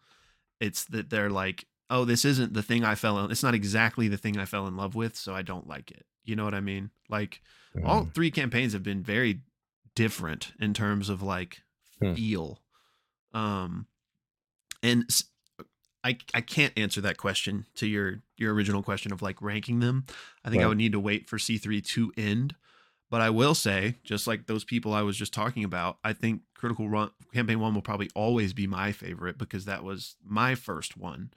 it's 0.61 0.83
that 0.85 1.09
they're 1.09 1.29
like, 1.29 1.65
"Oh, 1.89 2.05
this 2.05 2.25
isn't 2.25 2.53
the 2.53 2.63
thing 2.63 2.83
I 2.83 2.95
fell 2.95 3.19
in 3.19 3.31
it's 3.31 3.43
not 3.43 3.55
exactly 3.55 4.07
the 4.07 4.17
thing 4.17 4.37
I 4.37 4.45
fell 4.45 4.67
in 4.67 4.75
love 4.77 4.95
with, 4.95 5.15
so 5.15 5.33
I 5.33 5.41
don't 5.41 5.67
like 5.67 5.91
it." 5.91 6.05
You 6.23 6.35
know 6.35 6.43
what 6.45 6.53
I 6.53 6.61
mean? 6.61 6.91
Like 7.09 7.41
all 7.85 8.03
Mhm. 8.05 8.13
three 8.13 8.31
campaigns 8.31 8.73
have 8.73 8.83
been 8.83 9.03
very 9.03 9.41
different 9.95 10.53
in 10.59 10.73
terms 10.73 11.09
of 11.09 11.21
like 11.21 11.61
Hmm. 11.99 12.13
feel 12.13 12.61
um 13.33 13.87
and 14.81 15.05
I 16.03 16.17
I 16.33 16.41
can't 16.41 16.77
answer 16.77 17.01
that 17.01 17.17
question 17.17 17.65
to 17.75 17.87
your 17.87 18.21
your 18.37 18.53
original 18.53 18.81
question 18.81 19.11
of 19.11 19.21
like 19.21 19.41
ranking 19.41 19.79
them 19.79 20.05
i 20.45 20.49
think 20.49 20.61
i 20.63 20.67
would 20.67 20.77
need 20.77 20.93
to 20.93 20.99
wait 20.99 21.27
for 21.27 21.37
c3 21.37 21.81
to 21.83 22.13
end 22.15 22.55
but 23.09 23.19
i 23.19 23.29
will 23.29 23.53
say 23.53 23.97
just 24.03 24.25
like 24.25 24.47
those 24.47 24.63
people 24.63 24.93
i 24.93 25.01
was 25.01 25.17
just 25.17 25.33
talking 25.33 25.65
about 25.65 25.97
i 26.05 26.13
think 26.13 26.43
critical 26.55 26.87
role 26.87 27.09
campaign 27.33 27.59
one 27.59 27.73
will 27.75 27.81
probably 27.81 28.09
always 28.15 28.53
be 28.53 28.65
my 28.65 28.93
favorite 28.93 29.37
because 29.37 29.65
that 29.65 29.83
was 29.83 30.15
my 30.23 30.55
first 30.55 30.95
one 30.95 31.31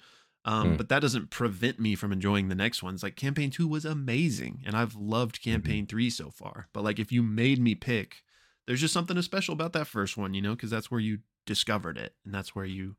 Um, 0.45 0.71
Hmm. 0.71 0.77
but 0.77 0.89
that 0.89 1.01
doesn't 1.03 1.31
prevent 1.31 1.79
me 1.79 1.95
from 1.95 2.11
enjoying 2.13 2.49
the 2.49 2.55
next 2.57 2.83
ones. 2.83 3.03
Like 3.03 3.15
campaign 3.15 3.51
two 3.51 3.69
was 3.69 3.85
amazing, 3.85 4.63
and 4.67 4.75
I've 4.77 4.95
loved 4.97 5.37
Mm-hmm. 5.37 5.53
campaign 5.53 5.87
three 5.87 6.11
so 6.11 6.31
far. 6.31 6.69
But 6.73 6.83
like, 6.85 6.99
if 6.99 7.13
you 7.13 7.23
made 7.23 7.61
me 7.61 7.75
pick, 7.77 8.23
there's 8.67 8.81
just 8.81 8.95
something 8.95 9.21
special 9.23 9.53
about 9.53 9.73
that 9.75 9.87
first 9.87 10.17
one, 10.17 10.35
you 10.35 10.43
know, 10.43 10.55
because 10.55 10.71
that's 10.71 10.91
where 10.91 11.01
you 11.01 11.19
discovered 11.47 11.97
it, 11.99 12.15
and 12.25 12.35
that's 12.35 12.55
where 12.55 12.65
you 12.65 12.97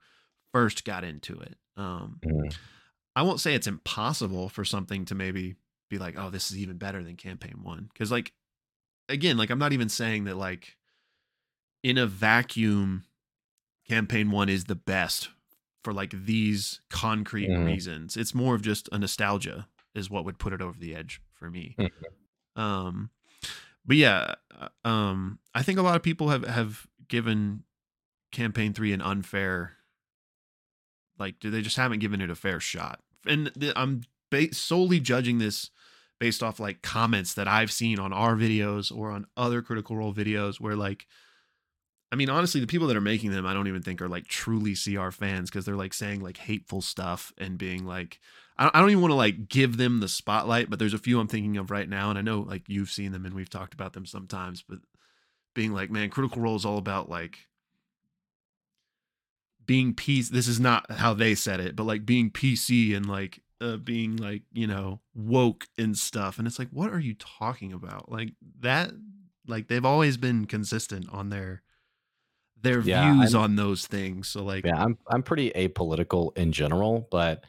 first 0.54 0.86
got 0.86 1.04
into 1.04 1.40
it. 1.40 1.56
Um, 1.76 2.20
Mhm. 2.24 2.56
I 3.16 3.22
won't 3.24 3.40
say 3.42 3.54
it's 3.56 3.68
impossible 3.68 4.50
for 4.50 4.64
something 4.66 5.06
to 5.06 5.16
maybe 5.16 5.56
be 5.90 5.98
like, 5.98 6.16
oh, 6.18 6.30
this 6.30 6.50
is 6.52 6.58
even 6.58 6.78
better 6.78 7.04
than 7.04 7.16
campaign 7.16 7.60
one. 7.62 7.90
Cause 7.98 8.12
like, 8.12 8.34
again, 9.10 9.38
like 9.38 9.50
I'm 9.50 9.60
not 9.60 9.74
even 9.74 9.90
saying 9.90 10.24
that 10.26 10.38
like 10.38 10.78
in 11.84 11.98
a 11.98 12.08
vacuum, 12.08 13.04
campaign 13.88 14.32
one 14.32 14.50
is 14.50 14.66
the 14.66 14.76
best 14.76 15.30
for 15.84 15.94
like 15.94 16.12
these 16.26 16.82
concrete 16.90 17.50
Mhm. 17.50 17.66
reasons. 17.66 18.16
It's 18.18 18.34
more 18.34 18.56
of 18.56 18.62
just 18.62 18.88
a 18.92 18.98
nostalgia 19.00 19.68
is 19.94 20.10
what 20.10 20.26
would 20.26 20.40
put 20.40 20.54
it 20.54 20.62
over 20.62 20.80
the 20.80 20.96
edge 20.96 21.22
for 21.34 21.50
me. 21.50 21.76
Um, 22.56 23.10
but 23.86 23.98
yeah, 23.98 24.36
uh, 24.58 24.70
um, 24.88 25.40
I 25.54 25.62
think 25.64 25.78
a 25.78 25.82
lot 25.82 25.96
of 25.96 26.04
people 26.04 26.30
have 26.30 26.46
have 26.48 26.88
given 27.08 27.64
campaign 28.32 28.74
three 28.74 28.94
an 28.94 29.02
unfair, 29.02 29.78
like, 31.20 31.40
do 31.40 31.52
they 31.52 31.62
just 31.62 31.78
haven't 31.78 32.00
given 32.00 32.22
it 32.22 32.30
a 32.30 32.36
fair 32.36 32.60
shot? 32.60 33.02
And 33.26 33.52
I'm 33.76 34.04
ba- 34.32 34.54
solely 34.54 35.00
judging 35.00 35.38
this 35.38 35.70
based 36.20 36.42
off 36.42 36.60
like 36.60 36.82
comments 36.82 37.34
that 37.34 37.48
I've 37.48 37.72
seen 37.72 38.00
on 38.00 38.14
our 38.14 38.36
videos 38.36 38.96
or 38.96 39.12
on 39.12 39.28
other 39.36 39.62
Critical 39.62 39.98
Role 39.98 40.14
videos, 40.14 40.60
where 40.60 40.76
like, 40.76 41.06
I 42.14 42.16
mean, 42.16 42.30
honestly, 42.30 42.62
the 42.62 42.68
people 42.68 42.86
that 42.90 42.96
are 42.96 43.02
making 43.02 43.32
them, 43.32 43.48
I 43.48 43.56
don't 43.56 43.68
even 43.68 43.82
think 43.82 44.00
are 44.00 44.08
like 44.08 44.28
truly 44.28 44.76
CR 44.76 45.10
fans 45.10 45.50
because 45.50 45.66
they're 45.66 45.76
like 45.76 45.96
saying 45.96 46.22
like 46.22 46.38
hateful 46.38 46.80
stuff 46.80 47.34
and 47.40 47.58
being 47.58 47.88
like, 47.88 48.20
I 48.56 48.80
don't 48.80 48.92
even 48.92 49.02
want 49.02 49.14
to 49.14 49.16
like 49.16 49.50
give 49.50 49.78
them 49.78 50.00
the 50.00 50.08
spotlight, 50.08 50.70
but 50.70 50.78
there's 50.78 50.94
a 50.94 51.00
few 51.00 51.20
I'm 51.20 51.28
thinking 51.28 51.58
of 51.58 51.72
right 51.72 51.90
now, 51.90 52.12
and 52.12 52.20
I 52.20 52.22
know 52.22 52.42
like 52.42 52.70
you've 52.70 52.92
seen 52.92 53.14
them 53.14 53.26
and 53.26 53.34
we've 53.34 53.50
talked 53.50 53.74
about 53.74 53.94
them 53.94 54.06
sometimes, 54.06 54.62
but 54.62 54.78
being 55.56 55.74
like, 55.74 55.90
man, 55.90 56.12
Critical 56.12 56.40
Role 56.40 56.56
is 56.56 56.66
all 56.66 56.78
about 56.78 57.10
like 57.10 57.48
being 59.66 59.96
peace. 59.96 60.30
This 60.30 60.48
is 60.48 60.60
not 60.60 60.92
how 60.92 61.16
they 61.16 61.34
said 61.34 61.60
it, 61.60 61.76
but 61.76 61.86
like 61.86 62.06
being 62.06 62.30
PC 62.30 62.96
and 62.96 63.08
like 63.08 63.42
uh, 63.60 63.78
being 63.78 64.18
like 64.18 64.44
you 64.52 64.68
know 64.68 65.00
woke 65.16 65.66
and 65.80 65.98
stuff, 65.98 66.38
and 66.38 66.48
it's 66.48 66.60
like, 66.60 66.70
what 66.70 66.94
are 66.94 67.00
you 67.00 67.16
talking 67.16 67.74
about? 67.74 68.12
Like 68.12 68.34
that, 68.60 68.92
like 69.48 69.68
they've 69.68 69.84
always 69.84 70.18
been 70.18 70.46
consistent 70.46 71.10
on 71.12 71.30
their 71.30 71.64
their 72.64 72.82
Yeah, 72.82 73.14
views 73.14 73.36
I'm- 73.36 73.44
on 73.44 73.56
those 73.56 73.86
things. 73.88 74.28
So 74.30 74.44
like, 74.44 74.66
Yeah, 74.66 74.82
I'm 74.84 74.98
I'm 75.08 75.22
pretty 75.24 75.52
apolitical 75.52 76.36
in 76.38 76.52
general, 76.52 77.08
but 77.12 77.46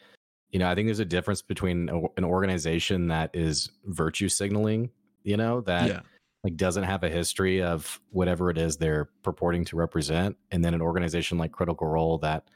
you 0.50 0.58
know, 0.60 0.68
I 0.70 0.74
think 0.74 0.86
there's 0.86 1.00
a 1.00 1.04
difference 1.04 1.42
between 1.42 1.88
a- 1.88 2.02
an 2.16 2.24
organization 2.24 3.08
that 3.08 3.30
is 3.34 3.70
virtue 3.86 4.28
signaling, 4.28 4.90
you 5.22 5.36
know, 5.36 5.60
that 5.62 5.88
yeah, 5.88 6.00
like 6.44 6.56
doesn't 6.56 6.84
have 6.84 7.02
a 7.02 7.08
history 7.08 7.62
of 7.62 8.00
whatever 8.10 8.50
it 8.50 8.58
is 8.58 8.76
they're 8.76 9.06
purporting 9.22 9.64
to 9.66 9.76
represent, 9.76 10.36
and 10.50 10.64
then 10.64 10.74
an 10.74 10.82
organization 10.82 11.38
like 11.38 11.50
Critical 11.52 11.88
Role 11.88 12.18
that 12.18 12.48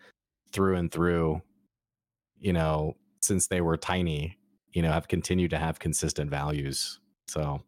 through 0.52 0.76
and 0.76 0.92
through, 0.92 1.42
you 2.38 2.52
know, 2.52 2.96
since 3.20 3.46
they 3.48 3.60
were 3.60 3.76
tiny, 3.76 4.38
you 4.72 4.82
know, 4.82 4.92
have 4.92 5.08
continued 5.08 5.50
to 5.50 5.58
have 5.58 5.78
consistent 5.78 6.30
values. 6.30 7.00
So 7.26 7.62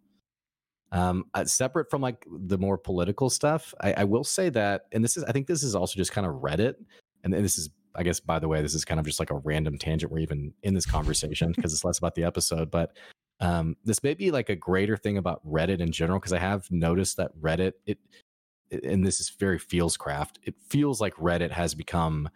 um 0.92 1.24
uh, 1.34 1.44
separate 1.44 1.88
from 1.90 2.00
like 2.02 2.26
the 2.28 2.58
more 2.58 2.76
political 2.76 3.30
stuff 3.30 3.72
I, 3.80 3.92
I 3.98 4.04
will 4.04 4.24
say 4.24 4.48
that 4.50 4.82
and 4.92 5.04
this 5.04 5.16
is 5.16 5.24
i 5.24 5.32
think 5.32 5.46
this 5.46 5.62
is 5.62 5.74
also 5.74 5.96
just 5.96 6.12
kind 6.12 6.26
of 6.26 6.34
reddit 6.36 6.74
and 7.22 7.32
this 7.32 7.58
is 7.58 7.70
i 7.94 8.02
guess 8.02 8.18
by 8.20 8.38
the 8.38 8.48
way 8.48 8.60
this 8.62 8.74
is 8.74 8.84
kind 8.84 8.98
of 8.98 9.06
just 9.06 9.20
like 9.20 9.30
a 9.30 9.36
random 9.38 9.78
tangent 9.78 10.10
we're 10.10 10.18
even 10.18 10.52
in 10.62 10.74
this 10.74 10.86
conversation 10.86 11.52
because 11.54 11.72
it's 11.72 11.84
less 11.84 11.98
about 11.98 12.14
the 12.14 12.24
episode 12.24 12.70
but 12.70 12.96
um 13.40 13.76
this 13.84 14.02
may 14.02 14.14
be 14.14 14.30
like 14.30 14.48
a 14.48 14.56
greater 14.56 14.96
thing 14.96 15.16
about 15.16 15.44
reddit 15.46 15.80
in 15.80 15.92
general 15.92 16.18
because 16.18 16.32
i 16.32 16.38
have 16.38 16.68
noticed 16.70 17.16
that 17.16 17.36
reddit 17.40 17.72
it 17.86 17.98
and 18.84 19.04
this 19.06 19.20
is 19.20 19.30
very 19.30 19.58
feels 19.58 19.96
craft 19.96 20.38
it 20.42 20.54
feels 20.68 21.00
like 21.00 21.14
reddit 21.16 21.50
has 21.52 21.74
become 21.74 22.28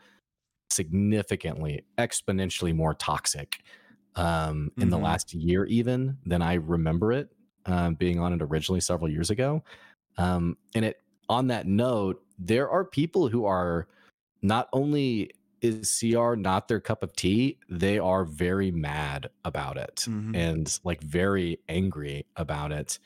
significantly 0.70 1.84
exponentially 1.98 2.74
more 2.74 2.94
toxic 2.94 3.62
um 4.16 4.70
in 4.78 4.90
the 4.90 4.96
Mhm. 4.96 5.02
last 5.02 5.34
year 5.34 5.64
even 5.66 6.16
than 6.24 6.42
i 6.42 6.54
remember 6.54 7.12
it 7.12 7.30
um, 7.66 7.94
being 7.94 8.18
on 8.18 8.32
it 8.32 8.42
originally 8.42 8.80
several 8.80 9.10
years 9.10 9.30
ago. 9.30 9.62
Um, 10.18 10.56
and 10.74 10.84
it 10.84 11.00
on 11.28 11.46
that 11.48 11.66
note, 11.66 12.22
there 12.38 12.68
are 12.68 12.84
people 12.84 13.28
who 13.28 13.44
are 13.46 13.88
not 14.42 14.68
only 14.72 15.30
is 15.62 15.98
CR 15.98 16.34
not 16.34 16.68
their 16.68 16.80
cup 16.80 17.02
of 17.02 17.14
tea, 17.16 17.58
they 17.70 17.98
are 17.98 18.24
very 18.26 18.70
mad 18.70 19.30
about 19.46 19.78
it 19.78 20.04
Mhm. 20.06 20.36
and 20.36 20.78
like 20.84 21.02
very 21.02 21.58
angry 21.70 22.26
about 22.36 22.70
it. 22.70 22.98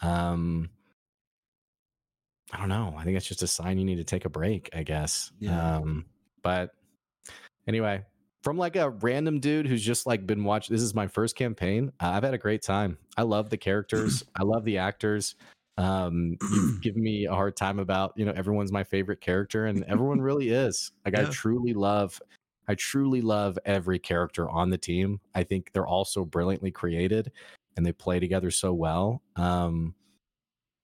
Um, 0.00 0.70
I 2.52 2.58
don't 2.58 2.68
know. 2.68 2.94
I 2.96 3.02
think 3.02 3.16
it's 3.16 3.26
just 3.26 3.42
a 3.42 3.48
sign 3.48 3.78
you 3.78 3.84
need 3.84 3.96
to 3.96 4.04
take 4.04 4.24
a 4.24 4.28
break, 4.28 4.70
I 4.72 4.84
guess. 4.84 5.32
Yeah. 5.40 5.76
Um, 5.78 6.04
but 6.42 6.74
anyway, 7.66 8.04
from 8.44 8.58
like 8.58 8.76
a 8.76 8.90
random 8.90 9.40
dude 9.40 9.66
who's 9.66 9.82
just 9.82 10.06
like 10.06 10.26
been 10.26 10.44
watching, 10.44 10.76
this 10.76 10.82
is 10.82 10.94
my 10.94 11.06
first 11.06 11.34
campaign. 11.34 11.90
Uh, 11.98 12.10
I've 12.10 12.22
had 12.22 12.34
a 12.34 12.38
great 12.38 12.60
time. 12.60 12.98
I 13.16 13.22
love 13.22 13.48
the 13.48 13.56
characters. 13.56 14.22
I 14.36 14.42
love 14.42 14.66
the 14.66 14.76
actors. 14.76 15.34
Um, 15.78 16.36
you've 16.52 16.80
given 16.82 17.02
me 17.02 17.24
a 17.24 17.32
hard 17.32 17.56
time 17.56 17.78
about, 17.78 18.12
you 18.16 18.26
know, 18.26 18.32
everyone's 18.36 18.70
my 18.70 18.84
favorite 18.84 19.22
character, 19.22 19.64
and 19.64 19.82
everyone 19.84 20.20
really 20.20 20.50
is. 20.50 20.92
Like, 21.06 21.18
I 21.18 21.24
truly 21.24 21.72
love, 21.72 22.20
I 22.68 22.74
truly 22.74 23.22
love 23.22 23.58
every 23.64 23.98
character 23.98 24.48
on 24.50 24.68
the 24.68 24.78
team. 24.78 25.20
I 25.34 25.42
think 25.42 25.72
they're 25.72 25.86
all 25.86 26.04
so 26.04 26.26
brilliantly 26.26 26.70
created 26.70 27.32
and 27.78 27.84
they 27.84 27.92
play 27.92 28.20
together 28.20 28.50
so 28.50 28.74
well. 28.74 29.22
Um, 29.36 29.94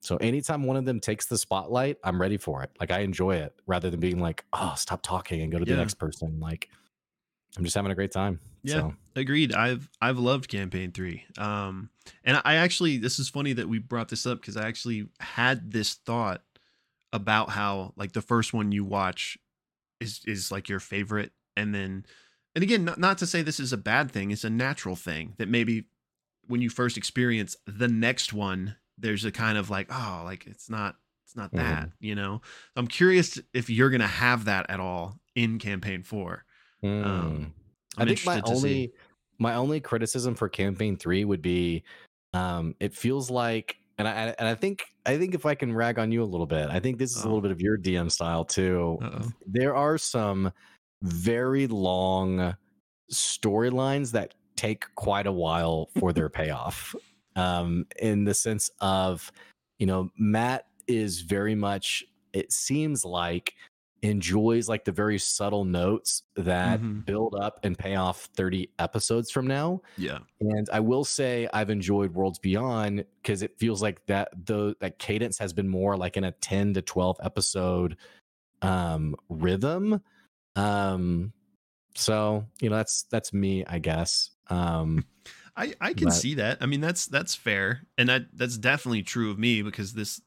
so 0.00 0.16
anytime 0.16 0.64
one 0.64 0.78
of 0.78 0.86
them 0.86 0.98
takes 0.98 1.26
the 1.26 1.36
spotlight, 1.36 1.98
I'm 2.02 2.20
ready 2.20 2.38
for 2.38 2.62
it. 2.62 2.70
Like 2.80 2.90
I 2.90 3.00
enjoy 3.00 3.36
it 3.36 3.54
rather 3.66 3.90
than 3.90 4.00
being 4.00 4.18
like, 4.18 4.46
oh, 4.54 4.72
stop 4.76 5.02
talking 5.02 5.42
and 5.42 5.52
go 5.52 5.58
to 5.58 5.64
the 5.64 5.76
next 5.76 5.94
person. 5.94 6.40
Like 6.40 6.70
I'm 7.56 7.64
just 7.64 7.74
having 7.74 7.90
a 7.90 7.94
great 7.94 8.12
time. 8.12 8.40
Yeah. 8.62 8.74
So 8.74 8.94
Agreed. 9.16 9.52
I've 9.52 9.88
I've 10.00 10.18
loved 10.18 10.48
campaign 10.48 10.92
three. 10.92 11.24
Um, 11.36 11.90
and 12.24 12.40
I 12.44 12.56
actually 12.56 12.98
this 12.98 13.18
is 13.18 13.28
funny 13.28 13.52
that 13.54 13.68
we 13.68 13.78
brought 13.78 14.08
this 14.08 14.24
up 14.26 14.40
because 14.40 14.56
I 14.56 14.68
actually 14.68 15.08
had 15.18 15.72
this 15.72 15.94
thought 15.94 16.42
about 17.12 17.50
how 17.50 17.92
like 17.96 18.12
the 18.12 18.22
first 18.22 18.54
one 18.54 18.70
you 18.70 18.84
watch 18.84 19.36
is 20.00 20.20
is 20.26 20.52
like 20.52 20.68
your 20.68 20.80
favorite, 20.80 21.32
and 21.56 21.74
then 21.74 22.06
and 22.54 22.62
again, 22.62 22.84
not 22.84 22.98
not 22.98 23.18
to 23.18 23.26
say 23.26 23.42
this 23.42 23.58
is 23.60 23.72
a 23.72 23.76
bad 23.76 24.10
thing. 24.12 24.30
It's 24.30 24.44
a 24.44 24.50
natural 24.50 24.94
thing 24.96 25.34
that 25.38 25.48
maybe 25.48 25.86
when 26.46 26.62
you 26.62 26.70
first 26.70 26.96
experience 26.96 27.56
the 27.66 27.88
next 27.88 28.32
one, 28.32 28.76
there's 28.96 29.24
a 29.24 29.32
kind 29.32 29.58
of 29.58 29.70
like 29.70 29.88
oh, 29.90 30.22
like 30.24 30.46
it's 30.46 30.70
not 30.70 30.96
it's 31.26 31.34
not 31.36 31.50
Mhm. 31.52 31.56
that 31.56 31.90
you 31.98 32.14
know. 32.14 32.42
I'm 32.76 32.86
curious 32.86 33.40
if 33.52 33.68
you're 33.68 33.90
gonna 33.90 34.06
have 34.06 34.44
that 34.44 34.70
at 34.70 34.78
all 34.78 35.18
in 35.34 35.58
campaign 35.58 36.04
four. 36.04 36.44
Mm. 36.84 37.04
Um, 37.04 37.54
I 37.98 38.04
think 38.04 38.24
my 38.24 38.40
to 38.40 38.46
see. 38.48 38.54
only 38.54 38.92
my 39.38 39.54
only 39.54 39.80
criticism 39.80 40.34
for 40.34 40.48
campaign 40.48 40.96
three 40.96 41.24
would 41.24 41.42
be 41.42 41.82
um 42.34 42.74
it 42.80 42.94
feels 42.94 43.30
like 43.30 43.76
and 43.98 44.06
I 44.08 44.34
and 44.38 44.48
I 44.48 44.54
think 44.54 44.84
I 45.06 45.18
think 45.18 45.34
if 45.34 45.44
I 45.46 45.54
can 45.54 45.72
rag 45.74 45.98
on 45.98 46.12
you 46.12 46.22
a 46.22 46.24
little 46.24 46.46
bit, 46.46 46.68
I 46.70 46.78
think 46.80 46.98
this 46.98 47.16
is 47.16 47.22
a 47.22 47.26
Oh. 47.26 47.28
little 47.28 47.40
bit 47.42 47.50
of 47.50 47.60
your 47.60 47.76
DM 47.78 48.10
style 48.10 48.44
too. 48.44 48.98
Uh-oh. 49.02 49.32
There 49.46 49.74
are 49.74 49.98
some 49.98 50.52
very 51.02 51.66
long 51.66 52.54
storylines 53.12 54.12
that 54.12 54.34
take 54.56 54.84
quite 54.94 55.26
a 55.26 55.32
while 55.32 55.88
for 55.98 56.12
their 56.12 56.28
payoff. 56.28 56.94
Um, 57.36 57.86
in 58.00 58.24
the 58.24 58.34
sense 58.34 58.70
of, 58.80 59.32
you 59.78 59.86
know, 59.86 60.10
Matt 60.18 60.66
is 60.86 61.20
very 61.22 61.54
much, 61.54 62.04
it 62.32 62.52
seems 62.52 63.04
like, 63.04 63.54
enjoys 64.02 64.68
like 64.68 64.84
the 64.84 64.92
very 64.92 65.18
subtle 65.18 65.64
notes 65.64 66.22
that 66.36 66.80
Mhm. 66.80 67.04
build 67.04 67.34
up 67.34 67.60
and 67.64 67.76
pay 67.78 67.96
off 67.96 68.24
30 68.34 68.70
episodes 68.78 69.30
from 69.30 69.46
now. 69.46 69.82
Yeah. 69.98 70.20
And 70.40 70.68
I 70.72 70.80
will 70.80 71.04
say 71.04 71.48
I've 71.52 71.68
enjoyed 71.70 72.14
Worlds 72.14 72.38
Beyond 72.38 73.04
because 73.22 73.42
it 73.42 73.58
feels 73.58 73.82
like 73.82 74.04
that 74.06 74.30
the 74.46 74.74
that 74.80 74.98
cadence 74.98 75.38
has 75.38 75.52
been 75.52 75.68
more 75.68 75.96
like 75.96 76.16
in 76.16 76.24
a 76.24 76.32
10 76.32 76.72
to 76.74 76.82
12 76.82 77.18
episode 77.22 77.96
um 78.62 79.16
rhythm. 79.28 80.00
Um 80.56 81.32
so, 81.94 82.46
you 82.60 82.70
know, 82.70 82.76
that's 82.76 83.02
that's 83.04 83.32
me, 83.32 83.64
I 83.66 83.78
guess. 83.78 84.30
Um 84.48 85.04
I, 85.56 85.74
I 85.80 85.92
can 85.92 86.06
But- 86.06 86.14
see 86.14 86.34
that. 86.36 86.58
I 86.62 86.66
mean, 86.66 86.80
that's 86.80 87.06
that's 87.06 87.34
fair, 87.34 87.82
and 87.98 88.08
that 88.08 88.22
that's 88.32 88.56
definitely 88.56 89.02
true 89.02 89.30
of 89.30 89.38
me 89.38 89.60
because 89.62 89.92
this 89.92 90.20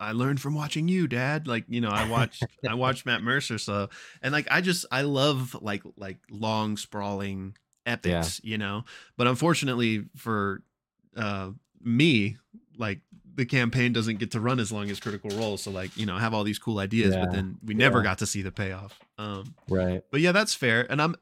I 0.00 0.12
learned 0.12 0.40
from 0.40 0.54
watching 0.54 0.88
you, 0.88 1.06
Dad. 1.06 1.46
Like 1.46 1.64
you 1.68 1.80
know, 1.80 1.90
I 1.90 2.08
watched 2.08 2.42
I 2.68 2.74
watched 2.74 3.06
Matt 3.06 3.22
Mercer, 3.22 3.58
so 3.58 3.88
and 4.22 4.32
like 4.32 4.48
I 4.50 4.60
just 4.60 4.86
I 4.90 5.02
love 5.02 5.56
like 5.60 5.82
like 5.96 6.18
long 6.30 6.76
sprawling 6.76 7.56
epics, 7.86 8.40
you 8.42 8.58
know. 8.58 8.84
But 9.16 9.26
unfortunately 9.26 10.06
for 10.16 10.62
uh 11.16 11.50
me, 11.82 12.38
like 12.78 13.00
the 13.34 13.46
campaign 13.46 13.92
doesn't 13.92 14.18
get 14.18 14.32
to 14.32 14.40
run 14.40 14.58
as 14.58 14.72
long 14.72 14.90
as 14.90 14.98
Critical 15.00 15.30
Role, 15.30 15.56
so 15.56 15.70
like 15.70 15.96
you 15.96 16.06
know, 16.06 16.16
I 16.16 16.20
have 16.20 16.34
all 16.34 16.44
these 16.44 16.58
cool 16.58 16.78
ideas, 16.78 17.14
Yeah. 17.14 17.20
but 17.26 17.32
then 17.32 17.58
we 17.64 17.74
never 17.74 17.98
Yeah. 17.98 18.04
got 18.04 18.18
to 18.18 18.26
see 18.26 18.42
the 18.42 18.50
payoff. 18.52 18.98
Um, 19.18 19.54
right. 19.68 20.02
but 20.10 20.20
yeah, 20.20 20.32
that's 20.32 20.54
fair. 20.54 20.90
And 20.90 21.00
I'm 21.00 21.14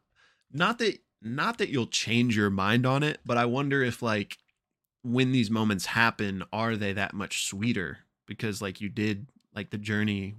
not 0.52 0.78
that 0.78 1.00
not 1.20 1.58
that 1.58 1.68
you'll 1.68 1.86
change 1.88 2.36
your 2.36 2.48
mind 2.50 2.86
on 2.86 3.02
it, 3.02 3.18
but 3.26 3.36
I 3.36 3.44
wonder 3.44 3.82
if 3.82 4.02
like 4.02 4.38
when 5.02 5.32
these 5.32 5.50
moments 5.50 5.86
happen, 5.86 6.44
are 6.52 6.76
they 6.76 6.92
that 6.92 7.12
much 7.14 7.44
sweeter? 7.46 7.98
Because 8.28 8.62
like 8.62 8.80
you 8.80 8.88
did 8.88 9.26
like 9.56 9.70
the 9.70 9.78
journey 9.78 10.36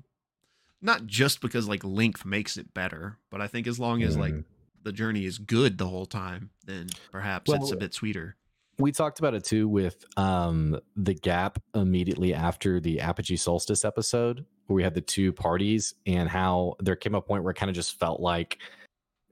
not 0.81 1.05
just 1.05 1.41
because 1.41 1.67
like 1.67 1.83
length 1.83 2.23
makes 2.23 2.55
it 2.55 2.73
better, 2.73 3.17
but 3.29 3.41
I 3.41 3.47
think 3.47 3.67
as 3.67 3.77
long 3.79 4.01
as 4.01 4.15
like 4.15 4.33
Mhm. 4.33 4.45
the 4.83 4.93
journey 4.93 5.25
is 5.25 5.37
good 5.37 5.77
the 5.77 5.87
whole 5.87 6.05
time, 6.05 6.51
then 6.65 6.87
perhaps 7.11 7.51
it's 7.51 7.71
a 7.71 7.75
bit 7.75 7.93
sweeter. 7.93 8.37
we 8.77 8.93
talked 8.93 9.19
about 9.19 9.33
it 9.33 9.43
too 9.43 9.67
with 9.67 10.05
um 10.15 10.79
the 10.95 11.13
gap 11.13 11.61
immediately 11.75 12.33
after 12.33 12.79
the 12.79 13.01
apogee 13.01 13.35
solstice 13.35 13.83
episode 13.83 14.45
where 14.67 14.75
we 14.75 14.83
had 14.83 14.93
the 14.93 15.01
two 15.01 15.33
parties 15.33 15.93
and 16.05 16.29
how 16.29 16.75
there 16.79 16.95
came 16.95 17.13
a 17.13 17.21
point 17.21 17.43
where 17.43 17.51
it 17.51 17.55
kind 17.57 17.69
of 17.69 17.75
just 17.75 17.99
felt 17.99 18.21
like 18.21 18.57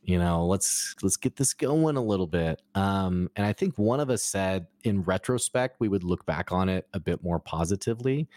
you 0.07 0.17
know 0.17 0.45
let's 0.45 0.95
let's 1.03 1.17
get 1.17 1.35
this 1.35 1.53
going 1.53 1.97
a 1.97 2.01
little 2.01 2.25
bit. 2.25 2.61
Um 2.73 3.29
and 3.35 3.45
i 3.45 3.53
think 3.53 3.77
one 3.77 3.99
of 3.99 4.09
us 4.09 4.23
said 4.23 4.65
in 4.83 5.03
retrospect 5.03 5.75
we 5.79 5.89
would 5.89 6.03
look 6.03 6.25
back 6.25 6.51
on 6.51 6.69
it 6.69 6.87
a 6.93 6.99
bit 6.99 7.21
more 7.21 7.39
positively. 7.39 8.27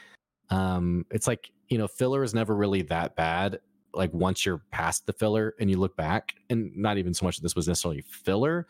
Um 0.51 1.07
it's 1.11 1.27
like 1.29 1.51
you 1.69 1.79
know 1.79 1.87
filler 1.89 2.23
is 2.25 2.35
never 2.35 2.55
really 2.55 2.83
that 2.83 3.17
bad 3.17 3.61
like 3.95 4.13
once 4.13 4.45
you're 4.45 4.63
past 4.73 5.07
the 5.07 5.13
filler 5.13 5.55
and 5.61 5.71
you 5.71 5.77
look 5.79 5.97
back 5.97 6.35
and 6.51 6.77
not 6.77 6.99
even 6.99 7.15
so 7.15 7.25
much 7.25 7.37
that 7.37 7.43
this 7.43 7.57
was 7.57 7.69
necessarily 7.69 8.03
filler 8.03 8.67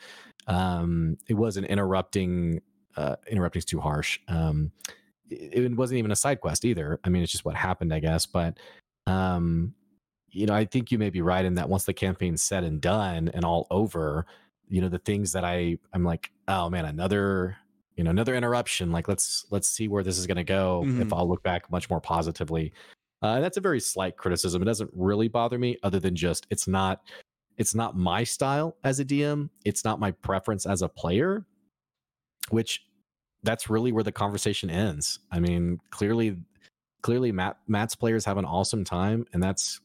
um 0.47 1.17
it 1.29 1.35
wasn't 1.35 1.67
interrupting 1.67 2.61
uh 2.97 3.17
interrupting 3.31 3.61
is 3.61 3.65
too 3.65 3.81
harsh 3.81 4.21
um 4.29 4.71
it, 5.31 5.65
it 5.65 5.77
wasn't 5.77 5.97
even 5.99 6.11
a 6.11 6.17
side 6.17 6.41
quest 6.41 6.65
either. 6.67 7.01
I 7.05 7.09
mean 7.09 7.23
it's 7.23 7.33
just 7.33 7.47
what 7.47 7.57
happened 7.57 7.95
i 7.95 8.01
guess 8.01 8.27
but 8.27 8.59
um 9.07 9.75
you 10.33 10.47
know 10.47 10.55
i 10.55 10.64
think 10.64 10.91
you 10.93 10.99
may 10.99 11.11
be 11.11 11.22
right 11.22 11.45
in 11.45 11.55
that 11.55 11.68
once 11.68 11.85
the 11.85 11.93
campaign's 11.95 12.43
said 12.43 12.64
and 12.64 12.81
done 12.81 13.28
and 13.35 13.45
all 13.45 13.66
over 13.70 14.26
you 14.68 14.81
know 14.81 14.89
the 14.89 14.99
things 14.99 15.33
that 15.33 15.45
i 15.45 15.76
i'm 15.93 16.05
like 16.05 16.31
oh 16.49 16.68
man 16.70 16.85
another 16.85 17.57
you 17.97 18.05
know 18.05 18.11
another 18.11 18.35
interruption 18.35 18.91
like 18.93 19.09
let's 19.09 19.47
let's 19.51 19.68
see 19.68 19.89
where 19.89 20.03
this 20.03 20.18
is 20.18 20.26
going 20.26 20.37
to 20.37 20.45
go 20.45 20.83
if 20.85 21.09
Mhm. 21.09 21.18
i'll 21.18 21.28
look 21.28 21.43
back 21.43 21.70
much 21.70 21.91
more 21.91 22.01
positively 22.01 22.72
uh, 23.22 23.39
that's 23.41 23.59
a 23.59 23.61
very 23.61 23.81
slight 23.81 24.16
criticism 24.16 24.62
it 24.62 24.64
doesn't 24.64 24.91
really 24.95 25.28
bother 25.28 25.59
me 25.59 25.76
other 25.83 26.01
than 26.01 26.16
just 26.16 26.47
it's 26.51 26.66
not 26.66 27.03
it's 27.59 27.74
not 27.74 27.97
my 27.97 28.24
style 28.24 28.76
as 28.85 29.01
a 29.01 29.05
dm 29.05 29.51
it's 29.64 29.85
not 29.85 30.01
my 30.01 30.11
preference 30.11 30.64
as 30.64 30.81
a 30.83 30.89
player 30.89 31.45
which 32.51 32.87
that's 33.43 33.68
really 33.70 33.93
where 33.93 34.05
the 34.05 34.12
conversation 34.12 34.70
ends 34.70 35.18
i 35.33 35.39
mean 35.39 35.78
clearly 35.91 36.37
clearly 37.03 37.33
matt 37.33 37.59
matt's 37.68 37.95
players 37.95 38.24
have 38.24 38.39
an 38.39 38.45
awesome 38.45 38.85
time 38.85 39.26
and 39.35 39.43
that's 39.43 39.81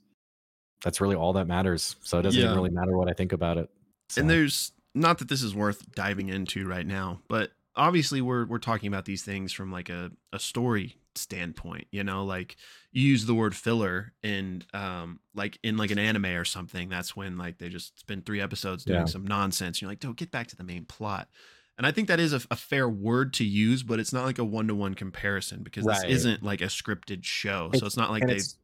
that's 0.86 1.02
really 1.02 1.16
all 1.18 1.34
that 1.34 1.48
matters 1.48 1.98
so 2.02 2.18
it 2.20 2.22
doesn't 2.22 2.40
Yeah. 2.40 2.46
even 2.46 2.58
really 2.58 2.70
matter 2.70 2.96
what 2.98 3.10
i 3.10 3.14
think 3.14 3.34
about 3.34 3.58
it 3.58 3.70
So, 4.10 4.22
And 4.22 4.30
there's 4.30 4.72
not 4.94 5.18
that 5.18 5.28
this 5.28 5.42
is 5.44 5.54
worth 5.54 5.92
diving 5.94 6.30
into 6.30 6.66
right 6.66 6.86
now, 6.88 7.20
but 7.28 7.52
obviously 7.76 8.22
we're 8.22 8.46
we're 8.46 8.60
talking 8.60 8.88
about 8.88 9.04
these 9.04 9.24
things 9.24 9.52
from 9.52 9.70
like 9.72 9.90
a, 9.90 10.12
a 10.32 10.40
story 10.40 10.96
standpoint, 11.16 11.88
you 11.92 12.04
know, 12.04 12.24
like 12.24 12.56
you 12.94 13.04
use 13.04 13.26
the 13.26 13.34
word 13.34 13.56
filler 13.56 14.14
and 14.24 14.66
um 14.74 15.20
like 15.34 15.58
in 15.64 15.76
like 15.76 15.92
an 15.92 16.00
anime 16.00 16.26
or 16.28 16.46
something, 16.46 16.88
that's 16.88 17.16
when 17.16 17.38
like 17.38 17.58
they 17.58 17.68
just 17.68 18.00
spend 18.00 18.26
three 18.26 18.40
episodes 18.40 18.86
doing 18.86 19.00
Yeah. 19.00 19.06
some 19.06 19.26
nonsense. 19.28 19.82
You're 19.82 19.90
like, 19.92 20.00
don't 20.00 20.16
get 20.18 20.32
back 20.32 20.48
to 20.48 20.56
the 20.56 20.64
main 20.64 20.86
plot. 20.86 21.28
And 21.78 21.86
I 21.86 21.92
think 21.92 22.08
that 22.08 22.20
is 22.22 22.32
a, 22.32 22.40
a 22.50 22.56
fair 22.56 22.88
word 22.88 23.34
to 23.34 23.44
use, 23.44 23.84
but 23.84 24.00
it's 24.00 24.14
not 24.14 24.24
like 24.24 24.38
a 24.40 24.46
one 24.46 24.68
to 24.68 24.76
one 24.76 24.94
comparison 24.94 25.62
because 25.64 25.84
Right. 25.84 26.02
this 26.08 26.20
isn't 26.20 26.42
like 26.44 26.62
a 26.62 26.66
scripted 26.68 27.24
show. 27.26 27.70
so 27.74 27.78
It's- 27.78 27.88
it's 27.88 27.98
not 27.98 28.12
like 28.12 28.24
they, 28.28 28.34
it's- 28.36 28.56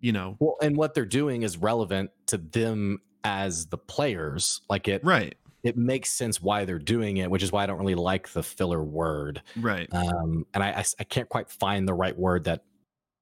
you 0.00 0.12
know, 0.12 0.36
well 0.38 0.56
and 0.62 0.76
what 0.76 0.94
they're 0.94 1.04
doing 1.04 1.42
is 1.42 1.56
relevant 1.56 2.10
to 2.26 2.38
them 2.38 3.00
as 3.24 3.66
the 3.66 3.78
players 3.78 4.60
like 4.68 4.88
it 4.88 5.04
right, 5.04 5.36
it 5.62 5.76
makes 5.76 6.10
sense 6.10 6.40
why 6.40 6.64
they're 6.64 6.78
doing 6.78 7.18
it 7.18 7.30
which 7.30 7.42
is 7.42 7.52
why 7.52 7.62
i 7.62 7.66
don't 7.66 7.78
really 7.78 7.94
like 7.94 8.30
the 8.30 8.42
filler 8.42 8.82
word 8.82 9.42
right. 9.56 9.92
um 9.92 10.46
and 10.54 10.64
i 10.64 10.82
i 10.98 11.04
can't 11.04 11.28
quite 11.28 11.50
find 11.50 11.86
the 11.86 11.92
right 11.92 12.18
word 12.18 12.44
that 12.44 12.64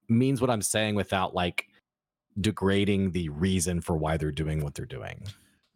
means 0.09 0.41
what 0.41 0.51
i'm 0.51 0.63
saying 0.63 0.95
without 0.95 1.35
like 1.35 1.67
degrading 2.41 3.11
the 3.11 3.29
reason 3.31 3.81
for 3.81 3.97
why 3.97 4.17
they're 4.17 4.31
doing 4.31 4.63
what 4.63 4.77
they're 4.77 4.87
doing 4.87 5.21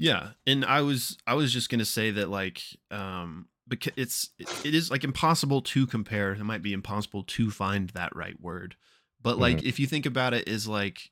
Yeah, 0.02 0.30
and 0.48 0.64
I 0.64 0.80
was 0.80 1.16
I 1.28 1.34
was 1.34 1.52
just 1.52 1.70
gonna 1.70 1.84
say 1.84 2.10
that 2.10 2.28
like 2.28 2.60
um 2.90 3.46
because 3.68 3.92
it's 3.96 4.30
it 4.64 4.74
is 4.74 4.90
like 4.90 5.04
impossible 5.04 5.62
to 5.62 5.86
compare. 5.86 6.32
It 6.32 6.42
might 6.42 6.60
be 6.60 6.72
impossible 6.72 7.22
to 7.22 7.52
find 7.52 7.90
that 7.90 8.14
right 8.16 8.34
word, 8.40 8.74
but 9.22 9.38
like 9.38 9.62
if 9.62 9.78
you 9.80 9.86
think 9.86 10.06
about 10.06 10.34
it, 10.34 10.48
is 10.48 10.68
like 10.68 11.10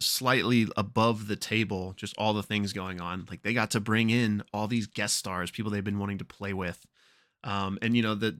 slightly 0.00 0.66
above 0.76 1.26
the 1.26 1.36
table, 1.36 1.94
just 1.96 2.14
all 2.18 2.34
the 2.34 2.42
things 2.42 2.72
going 2.72 3.00
on. 3.00 3.26
Like 3.30 3.42
they 3.42 3.54
got 3.54 3.70
to 3.72 3.80
bring 3.80 4.10
in 4.10 4.42
all 4.52 4.68
these 4.68 4.86
guest 4.86 5.16
stars, 5.16 5.50
people 5.50 5.70
they've 5.70 5.82
been 5.84 5.98
wanting 5.98 6.18
to 6.18 6.24
play 6.24 6.52
with, 6.52 6.84
um, 7.44 7.78
and 7.82 7.96
you 7.96 8.02
know 8.02 8.14
the 8.14 8.38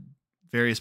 various 0.52 0.80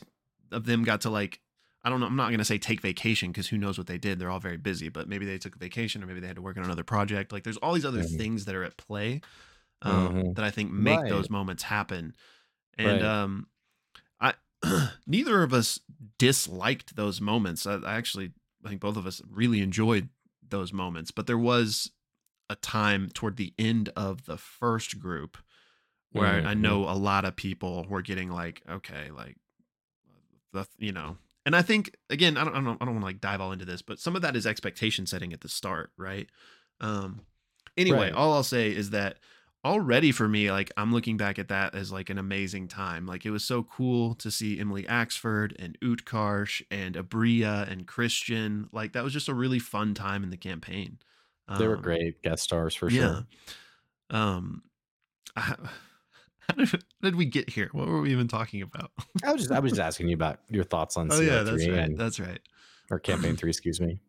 of 0.52 0.66
them 0.66 0.84
got 0.84 1.02
to 1.02 1.10
like 1.10 1.41
I 1.84 1.89
don't 1.89 2.00
know. 2.00 2.08
I'm 2.08 2.16
not 2.16 2.30
going 2.30 2.39
to 2.39 2.46
say 2.46 2.58
take 2.58 2.82
vacation 2.82 3.32
because 3.32 3.48
who 3.48 3.58
knows 3.60 3.78
what 3.78 3.86
they 3.88 4.00
did. 4.00 4.18
They're 4.20 4.32
all 4.32 4.39
very 4.39 4.58
busy, 4.58 4.89
but 4.89 5.08
maybe 5.08 5.26
they 5.26 5.38
took 5.38 5.56
a 5.56 5.60
vacation 5.60 6.04
or 6.04 6.08
maybe 6.08 6.20
they 6.20 6.28
had 6.28 6.36
to 6.38 6.41
work 6.41 6.58
on 6.58 6.64
another 6.64 6.84
project. 6.84 7.32
Like 7.32 7.43
there's 7.43 7.58
all 7.58 7.74
these 7.74 7.86
other 7.86 8.02
Mhm. 8.02 8.18
things 8.18 8.46
that 8.46 8.56
are 8.56 8.64
at 8.64 8.76
play 8.78 9.22
um, 9.82 10.10
Mhm. 10.14 10.36
that 10.36 10.46
I 10.46 10.52
think 10.52 10.72
make 10.72 11.06
Right. 11.06 11.10
those 11.10 11.30
moments 11.30 11.64
happen. 11.64 12.16
And 12.78 13.02
Right. 13.02 13.02
um, 13.04 13.48
neither 15.07 15.43
of 15.43 15.53
us 15.53 15.80
disliked 16.18 16.95
those 16.95 17.22
moments. 17.22 17.66
I, 17.66 17.76
I 17.76 17.95
actually 17.95 18.32
I 18.66 18.70
think 18.70 18.82
both 18.82 18.97
of 18.97 19.05
us 19.05 19.22
really 19.30 19.61
enjoyed 19.61 20.09
those 20.47 20.74
moments, 20.74 21.11
but 21.11 21.28
there 21.28 21.38
was 21.38 21.91
a 22.49 22.55
time 22.55 23.09
toward 23.13 23.38
the 23.38 23.53
end 23.57 23.89
of 23.95 24.26
the 24.26 24.38
first 24.38 24.99
group 24.99 25.38
where 26.11 26.28
I, 26.28 26.51
I 26.51 26.53
Mhm. 26.53 26.61
know 26.61 26.84
a 26.84 26.93
lot 26.93 27.26
of 27.26 27.36
people 27.36 27.86
were 27.89 28.01
getting 28.01 28.30
like, 28.30 28.61
okay, 28.70 29.11
like 29.11 29.38
the 30.53 30.66
you 30.78 30.91
know, 30.91 31.18
and 31.45 31.55
I 31.55 31.61
think 31.61 31.95
again, 32.09 32.38
I 32.38 32.43
don't 32.43 32.55
I 32.55 32.61
don't, 32.61 32.82
I 32.82 32.86
don't 32.86 32.95
want 32.95 33.01
to 33.01 33.05
like 33.05 33.22
dive 33.22 33.41
all 33.41 33.51
into 33.51 33.66
this, 33.66 33.82
but 33.82 33.99
some 33.99 34.16
of 34.16 34.22
that 34.22 34.36
is 34.36 34.45
expectation 34.47 35.05
setting 35.05 35.34
at 35.34 35.41
the 35.41 35.49
start, 35.49 35.91
right? 35.97 36.30
Um, 36.80 37.22
anyway, 37.78 38.05
Right. 38.05 38.13
all 38.13 38.34
I'll 38.34 38.43
say 38.43 38.72
is 38.72 38.91
that 38.91 39.18
already 39.66 40.11
for 40.11 40.28
me, 40.28 40.51
like 40.51 40.72
I'm 40.78 40.93
looking 40.93 41.18
back 41.18 41.39
at 41.39 41.47
that 41.49 41.76
as 41.76 41.91
like 41.91 42.09
an 42.09 42.18
amazing 42.18 42.68
time. 42.68 43.05
Like 43.05 43.26
it 43.26 43.32
was 43.32 43.43
so 43.43 43.63
cool 43.63 44.13
to 44.16 44.30
see 44.32 44.59
Emily 44.59 44.84
Axford 44.84 45.53
and 45.59 45.78
Utkarsh 45.82 46.61
and 46.72 46.95
Abria 46.95 47.70
and 47.70 47.86
Christian. 47.88 48.70
Like 48.72 48.93
that 48.93 49.03
was 49.03 49.11
just 49.11 49.28
a 49.28 49.34
really 49.34 49.59
fun 49.59 49.93
time 49.95 50.24
in 50.24 50.30
the 50.30 50.38
campaign. 50.38 50.99
they 51.59 51.68
were 51.68 51.76
Um, 51.78 51.82
great 51.82 52.22
guest 52.22 52.43
stars 52.43 52.76
for 52.76 52.89
yeah. 52.89 53.01
sure 53.01 53.26
Um, 54.11 54.63
I, 55.36 55.41
how 56.47 56.53
did, 56.57 56.70
how 56.72 56.78
did 57.01 57.16
we 57.16 57.26
get 57.26 57.49
here? 57.49 57.70
What 57.72 57.88
were 57.88 58.01
we 58.01 58.11
even 58.11 58.28
talking 58.28 58.61
about? 58.61 58.91
i 59.24 59.32
was 59.34 59.41
just 59.41 59.51
i 59.51 59.59
was 59.59 59.72
just 59.72 59.82
asking 59.89 60.07
you 60.09 60.13
about 60.16 60.39
your 60.49 60.63
thoughts 60.63 60.95
on 60.95 61.09
oh 61.11 61.20
yeah, 61.20 61.41
that's 61.43 61.68
right. 61.68 61.80
and- 61.80 61.97
That's 61.97 62.20
right. 62.20 62.39
or 62.91 62.99
campaign 62.99 63.36
3 63.36 63.49
excuse 63.49 63.82
me 63.82 63.99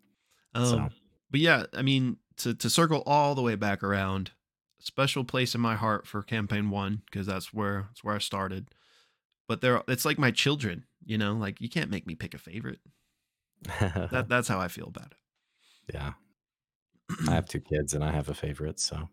Um, 0.55 0.67
So. 0.67 0.89
but 1.31 1.41
yeah, 1.41 1.65
I 1.75 1.81
mean, 1.83 2.19
to 2.39 2.53
to 2.55 2.69
circle 2.69 3.03
all 3.07 3.35
the 3.35 3.41
way 3.43 3.55
back 3.55 3.83
around, 3.83 4.33
special 4.79 5.25
place 5.25 5.55
in 5.55 5.61
my 5.61 5.75
heart 5.75 6.07
for 6.07 6.23
campaign 6.23 6.71
one 6.71 7.03
because 7.07 7.27
that's 7.27 7.53
where 7.53 7.87
that's 7.89 8.05
where 8.05 8.15
I 8.15 8.19
started. 8.19 8.69
But 9.49 9.61
they're 9.61 9.83
it's 9.89 10.05
like 10.05 10.19
my 10.19 10.31
children, 10.31 10.85
you 11.05 11.17
know, 11.19 11.33
like 11.35 11.61
you 11.61 11.69
can't 11.69 11.91
make 11.91 12.07
me 12.07 12.15
pick 12.15 12.35
a 12.35 12.39
favorite. 12.39 12.81
That 13.81 14.27
that's 14.29 14.49
how 14.49 14.61
I 14.61 14.69
feel 14.69 14.89
about 14.89 15.13
it. 15.13 15.95
yeah 15.95 16.13
i 17.29 17.33
have 17.33 17.47
two 17.49 17.61
kids 17.61 17.95
and 17.95 18.03
i 18.05 18.11
have 18.11 18.29
a 18.29 18.35
favorite 18.35 18.81
so 18.81 19.09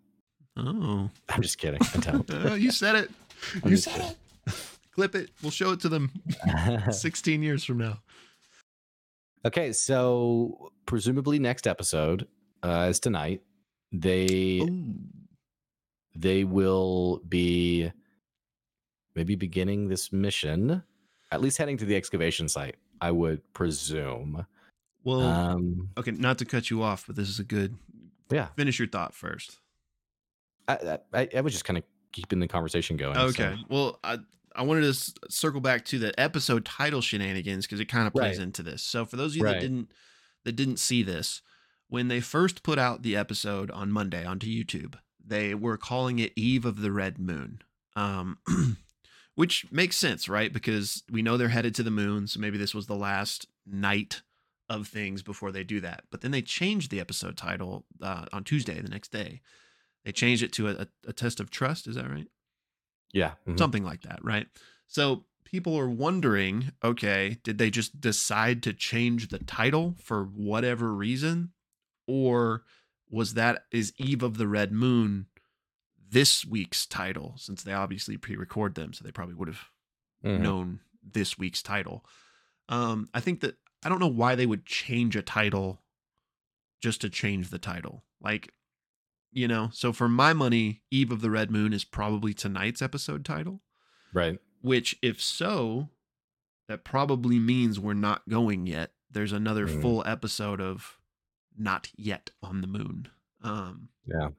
oh, 0.57 1.09
i'm 1.29 1.41
just 1.41 1.59
kidding 1.59 1.79
i 1.81 1.97
don't 1.99 2.59
you 2.59 2.71
said 2.71 2.95
it. 2.95 3.11
I'm 3.63 3.69
You 3.71 3.77
said 3.77 4.01
it. 4.01 4.55
Clip 4.91 5.15
it. 5.15 5.29
We'll 5.41 5.51
show 5.51 5.71
it 5.71 5.79
to 5.81 5.89
them 5.89 6.11
16 6.91 7.41
years 7.43 7.63
from 7.63 7.77
now. 7.79 7.99
Okay, 9.45 9.73
so 9.73 10.71
presumably 10.85 11.39
next 11.39 11.67
episode 11.67 12.27
uh, 12.63 12.87
is 12.89 12.99
tonight. 12.99 13.41
They 13.91 14.61
Ooh. 14.61 14.95
They 16.15 16.43
will 16.43 17.21
be 17.27 17.91
maybe 19.15 19.35
beginning 19.35 19.87
this 19.87 20.11
mission, 20.11 20.83
at 21.31 21.41
least 21.41 21.57
heading 21.57 21.77
to 21.77 21.85
the 21.85 21.95
excavation 21.95 22.47
site. 22.47 22.75
I 23.01 23.11
would 23.11 23.41
presume. 23.53 24.45
Well, 25.03 25.21
Um, 25.21 25.89
okay, 25.97 26.11
not 26.11 26.37
to 26.39 26.45
cut 26.45 26.69
you 26.69 26.81
off, 26.81 27.05
but 27.07 27.15
this 27.15 27.27
is 27.29 27.39
a 27.39 27.43
good. 27.43 27.75
yeah, 28.31 28.47
Finish 28.55 28.79
your 28.79 28.87
thought 28.87 29.13
first. 29.13 29.59
I, 30.67 30.99
I, 31.13 31.27
I 31.35 31.41
was 31.41 31.51
just 31.53 31.65
kind 31.65 31.77
of 31.77 31.83
keeping 32.13 32.39
the 32.39 32.47
conversation 32.47 32.95
going. 32.95 33.15
so- 33.15 33.21
Okay. 33.25 33.55
Well, 33.69 33.99
I 34.03 34.19
I 34.55 34.61
wanted 34.61 34.81
to 34.81 34.89
s- 34.89 35.13
circle 35.29 35.61
back 35.61 35.83
to 35.85 35.97
the 35.97 36.17
episode 36.19 36.63
title 36.63 37.01
shenanigans 37.01 37.65
because 37.65 37.79
it 37.79 37.85
kind 37.89 38.05
of 38.05 38.13
plays 38.13 38.37
Right. 38.37 38.43
into 38.43 38.61
this. 38.61 38.83
So 38.83 39.03
for 39.03 39.15
those 39.17 39.31
of 39.33 39.37
you 39.37 39.43
Right. 39.43 39.53
that 39.55 39.61
didn't 39.61 39.91
that 40.45 40.51
didn't 40.55 40.77
see 40.77 41.01
this, 41.03 41.41
when 41.89 42.07
they 42.07 42.19
first 42.21 42.61
put 42.63 42.77
out 42.77 43.01
the 43.01 43.15
episode 43.15 43.71
on 43.71 43.91
Monday 43.91 44.23
onto 44.23 44.45
YouTube, 44.47 44.95
they 45.25 45.55
were 45.55 45.77
calling 45.77 46.19
it 46.19 46.33
Eve 46.35 46.65
of 46.65 46.81
the 46.81 46.91
Red 46.91 47.19
Moon. 47.19 47.61
Um 47.95 48.37
which 49.35 49.71
makes 49.71 49.95
sense, 49.95 50.29
right? 50.29 50.53
Because 50.53 51.03
we 51.11 51.21
know 51.21 51.37
they're 51.37 51.49
headed 51.49 51.73
to 51.75 51.83
the 51.83 51.91
moon, 51.91 52.27
so 52.27 52.39
maybe 52.39 52.57
this 52.57 52.75
was 52.75 52.87
the 52.87 52.95
last 52.95 53.47
night 53.65 54.21
of 54.69 54.87
things 54.87 55.21
before 55.21 55.51
they 55.51 55.63
do 55.63 55.81
that. 55.81 56.03
But 56.11 56.21
then 56.21 56.31
they 56.31 56.41
changed 56.41 56.91
the 56.91 56.99
episode 56.99 57.37
title 57.37 57.85
uh, 58.01 58.25
on 58.31 58.43
Tuesday, 58.43 58.79
the 58.79 58.89
next 58.89 59.11
day. 59.11 59.41
They 60.05 60.11
changed 60.11 60.43
it 60.43 60.53
to 60.53 60.69
a, 60.69 60.87
a, 61.07 61.13
test 61.13 61.39
of 61.39 61.49
trust. 61.49 61.87
Is 61.87 61.95
that 61.95 62.09
right? 62.09 62.27
Yeah. 63.13 63.33
mhm. 63.47 63.57
Something 63.57 63.83
like 63.83 64.01
that, 64.01 64.19
right? 64.23 64.47
So 64.87 65.25
people 65.45 65.77
are 65.77 65.89
wondering 65.89 66.71
okay, 66.83 67.37
did 67.43 67.57
they 67.57 67.69
just 67.69 68.01
decide 68.01 68.63
to 68.63 68.73
change 68.73 69.29
the 69.29 69.39
title 69.39 69.95
for 69.99 70.23
whatever 70.23 70.93
reason? 70.93 71.51
Or 72.07 72.63
was 73.13 73.35
that 73.35 73.65
is 73.71 73.93
Eve 73.97 74.23
of 74.23 74.37
the 74.37 74.47
Red 74.47 74.71
Moon 74.71 75.27
this 76.09 76.43
week's 76.45 76.85
title 76.85 77.35
since 77.37 77.63
they 77.63 77.71
obviously 77.73 78.17
pre-record 78.17 78.75
them 78.75 78.91
so 78.93 79.03
they 79.03 79.11
probably 79.11 79.35
would 79.35 79.47
have 79.47 79.69
Mhm. 80.23 80.39
known 80.41 80.79
this 81.03 81.37
week's 81.37 81.61
title. 81.61 82.05
Um, 82.69 83.09
I 83.13 83.19
think 83.19 83.41
that 83.41 83.57
I 83.83 83.89
don't 83.89 83.99
know 83.99 84.07
why 84.07 84.35
they 84.35 84.45
would 84.45 84.65
change 84.65 85.15
a 85.15 85.21
title 85.21 85.83
just 86.81 87.01
to 87.01 87.09
change 87.09 87.49
the 87.49 87.59
title. 87.59 88.05
Like, 88.21 88.53
you 89.31 89.47
know, 89.47 89.69
so 89.73 89.91
for 89.93 90.07
my 90.07 90.31
money, 90.33 90.81
Eve 90.89 91.11
of 91.11 91.21
the 91.21 91.29
Red 91.31 91.51
Moon 91.51 91.73
is 91.73 91.83
probably 91.83 92.33
tonight's 92.33 92.81
episode 92.81 93.25
title, 93.25 93.61
Right. 94.13 94.39
which 94.61 94.97
if 95.01 95.21
so, 95.21 95.89
that 96.67 96.83
probably 96.85 97.39
means 97.39 97.79
we're 97.79 97.93
not 97.93 98.27
going 98.29 98.65
yet. 98.67 98.93
There's 99.09 99.33
another 99.33 99.67
Mm. 99.67 99.81
full 99.81 100.03
episode 100.07 100.61
of 100.61 100.97
not 101.57 101.89
yet 101.95 102.31
on 102.41 102.61
the 102.61 102.67
moon. 102.67 103.07
Um, 103.41 103.89
Yeah. 104.05 104.29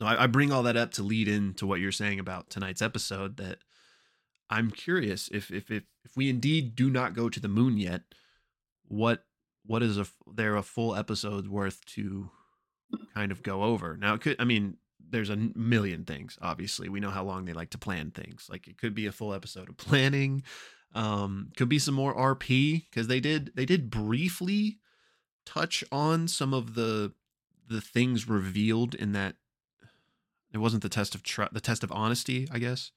so 0.00 0.06
I, 0.06 0.24
I 0.24 0.26
bring 0.26 0.50
all 0.52 0.62
that 0.64 0.76
up 0.76 0.92
to 0.92 1.02
lead 1.02 1.28
into 1.28 1.66
what 1.66 1.80
you're 1.80 1.92
saying 1.92 2.18
about 2.18 2.50
tonight's 2.50 2.82
episode. 2.82 3.36
That 3.36 3.58
I'm 4.48 4.70
curious 4.70 5.28
if 5.32 5.50
if 5.50 5.70
if 5.70 5.84
if 6.04 6.16
we 6.16 6.28
indeed 6.28 6.74
do 6.74 6.90
not 6.90 7.14
go 7.14 7.28
to 7.28 7.40
the 7.40 7.48
moon 7.48 7.76
yet, 7.78 8.02
what 8.88 9.24
what 9.66 9.82
is 9.82 9.98
a 9.98 10.06
there 10.34 10.56
a 10.56 10.62
full 10.62 10.94
episode's 10.96 11.48
worth 11.48 11.84
to 11.96 12.30
kind 13.14 13.30
of 13.30 13.42
go 13.42 13.62
over? 13.64 13.96
Now 13.96 14.14
it 14.14 14.20
could. 14.22 14.36
I 14.40 14.44
mean, 14.44 14.78
there's 15.08 15.30
a 15.30 15.36
million 15.36 16.04
things. 16.04 16.38
Obviously, 16.40 16.88
we 16.88 17.00
know 17.00 17.10
how 17.10 17.24
long 17.24 17.44
they 17.44 17.52
like 17.52 17.70
to 17.70 17.78
plan 17.78 18.10
things. 18.10 18.46
Like 18.50 18.66
it 18.68 18.78
could 18.78 18.94
be 18.94 19.06
a 19.06 19.12
full 19.12 19.34
episode 19.34 19.68
of 19.68 19.76
planning. 19.76 20.42
Um, 20.94 21.50
could 21.56 21.68
be 21.68 21.78
some 21.78 21.94
more 21.94 22.14
RP 22.16 22.84
because 22.90 23.06
they 23.06 23.20
did 23.20 23.52
they 23.54 23.66
did 23.66 23.90
briefly 23.90 24.78
touch 25.44 25.84
on 25.90 26.28
some 26.28 26.54
of 26.54 26.74
the 26.74 27.12
the 27.68 27.80
things 27.80 28.28
revealed 28.28 28.94
in 28.94 29.12
that 29.12 29.36
it 30.52 30.58
wasn't 30.58 30.82
the 30.82 30.88
test 30.88 31.14
of 31.14 31.22
tr- 31.22 31.44
the 31.52 31.60
test 31.60 31.84
of 31.84 31.92
honesty, 31.92 32.48
I 32.50 32.58
guess. 32.58 32.90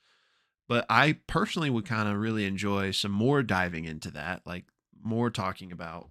But 0.67 0.85
I 0.89 1.17
personally 1.27 1.69
would 1.69 1.85
kind 1.85 2.09
of 2.09 2.17
really 2.17 2.45
enjoy 2.45 2.91
some 2.91 3.11
more 3.11 3.43
diving 3.43 3.85
into 3.85 4.09
that, 4.11 4.41
like 4.45 4.65
more 5.01 5.29
talking 5.29 5.71
about 5.71 6.09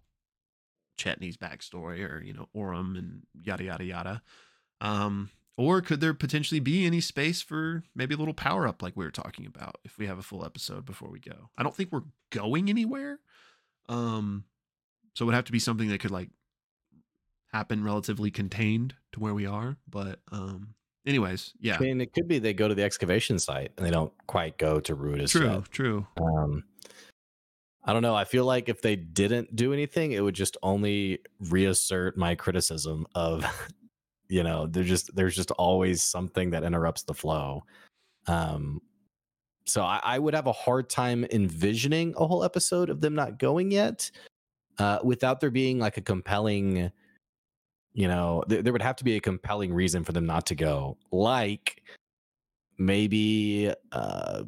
Chetney's 0.99 1.37
backstory 1.37 2.09
or 2.09 2.23
you 2.23 2.33
know 2.33 2.49
Orym 2.55 2.99
and 2.99 3.23
yada 3.43 3.65
yada 3.65 3.85
yada. 3.85 4.23
Um, 4.81 5.31
or 5.57 5.81
could 5.81 6.01
there 6.01 6.15
potentially 6.15 6.61
be 6.61 6.87
any 6.87 7.01
space 7.01 7.43
for 7.43 7.83
maybe 7.95 8.15
a 8.15 8.19
little 8.19 8.35
power 8.35 8.67
up 8.67 8.83
like 8.83 8.97
we 8.97 9.05
were 9.05 9.11
talking 9.11 9.47
about 9.47 9.77
if 9.85 9.99
we 9.99 10.07
have 10.07 10.19
a 10.19 10.23
full 10.23 10.45
episode 10.45 10.85
before 10.85 11.11
we 11.11 11.21
go? 11.21 11.51
I 11.57 11.63
don't 11.63 11.75
think 11.75 11.93
we're 11.93 12.05
going 12.31 12.69
anywhere. 12.69 13.21
Um, 13.89 14.45
so 15.15 15.25
it 15.25 15.27
would 15.27 15.35
have 15.35 15.45
to 15.45 15.53
be 15.53 15.59
something 15.59 15.89
that 15.89 16.01
could 16.01 16.11
like 16.11 16.31
happen 17.53 17.85
relatively 17.85 18.31
contained 18.31 18.95
to 19.13 19.21
where 19.21 19.35
we 19.35 19.47
are. 19.47 19.77
But 19.89 20.21
um, 20.31 20.75
anyways, 21.07 21.53
yeah, 21.61 21.77
I 21.77 21.81
mean, 21.81 22.01
it 22.01 22.13
could 22.13 22.29
be 22.29 22.39
they 22.39 22.55
go 22.55 22.69
to 22.69 22.75
the 22.75 22.83
excavation 22.83 23.39
site 23.39 23.73
and 23.77 23.87
they 23.87 23.91
don't 23.91 24.13
quite 24.27 24.59
go 24.59 24.81
to 24.81 24.97
Ruidus 24.97 25.31
true, 25.31 25.51
yet. 25.51 25.71
true. 25.71 26.07
Um, 26.21 26.65
I 27.85 27.93
don't 27.93 28.03
know. 28.03 28.15
I 28.15 28.25
feel 28.25 28.45
like 28.45 28.69
if 28.69 28.81
they 28.81 28.97
didn't 28.97 29.57
do 29.57 29.73
anything, 29.73 30.13
it 30.13 30.21
would 30.21 30.35
just 30.35 30.57
only 30.63 31.19
reassert 31.41 32.17
my 32.17 32.35
criticism 32.35 33.07
of, 33.15 33.45
you 34.29 34.43
know, 34.43 34.67
there's 34.67 34.89
just 34.89 35.15
there's 35.15 35.37
just 35.37 35.51
always 35.53 36.03
something 36.03 36.51
that 36.51 36.65
interrupts 36.65 37.03
the 37.03 37.15
flow. 37.15 37.65
Um, 38.29 38.81
so 39.65 39.83
I, 39.83 40.01
I 40.03 40.19
would 40.19 40.35
have 40.35 40.47
a 40.47 40.53
hard 40.53 40.89
time 40.89 41.25
envisioning 41.31 42.15
a 42.17 42.27
whole 42.27 42.45
episode 42.45 42.89
of 42.89 43.01
them 43.01 43.15
not 43.15 43.39
going 43.39 43.71
yet, 43.71 44.11
uh, 44.79 44.99
without 45.05 45.41
there 45.41 45.51
being 45.51 45.79
like 45.79 45.97
a 45.97 46.01
compelling, 46.01 46.91
you 47.95 48.09
know, 48.09 48.43
th- 48.49 48.65
there 48.65 48.73
would 48.73 48.83
have 48.83 48.97
to 48.97 49.05
be 49.05 49.17
a 49.17 49.21
compelling 49.21 49.73
reason 49.75 50.05
for 50.05 50.13
them 50.13 50.27
not 50.27 50.47
to 50.47 50.55
go, 50.55 50.97
like 51.11 51.83
maybe 52.79 53.73
uh 53.93 54.43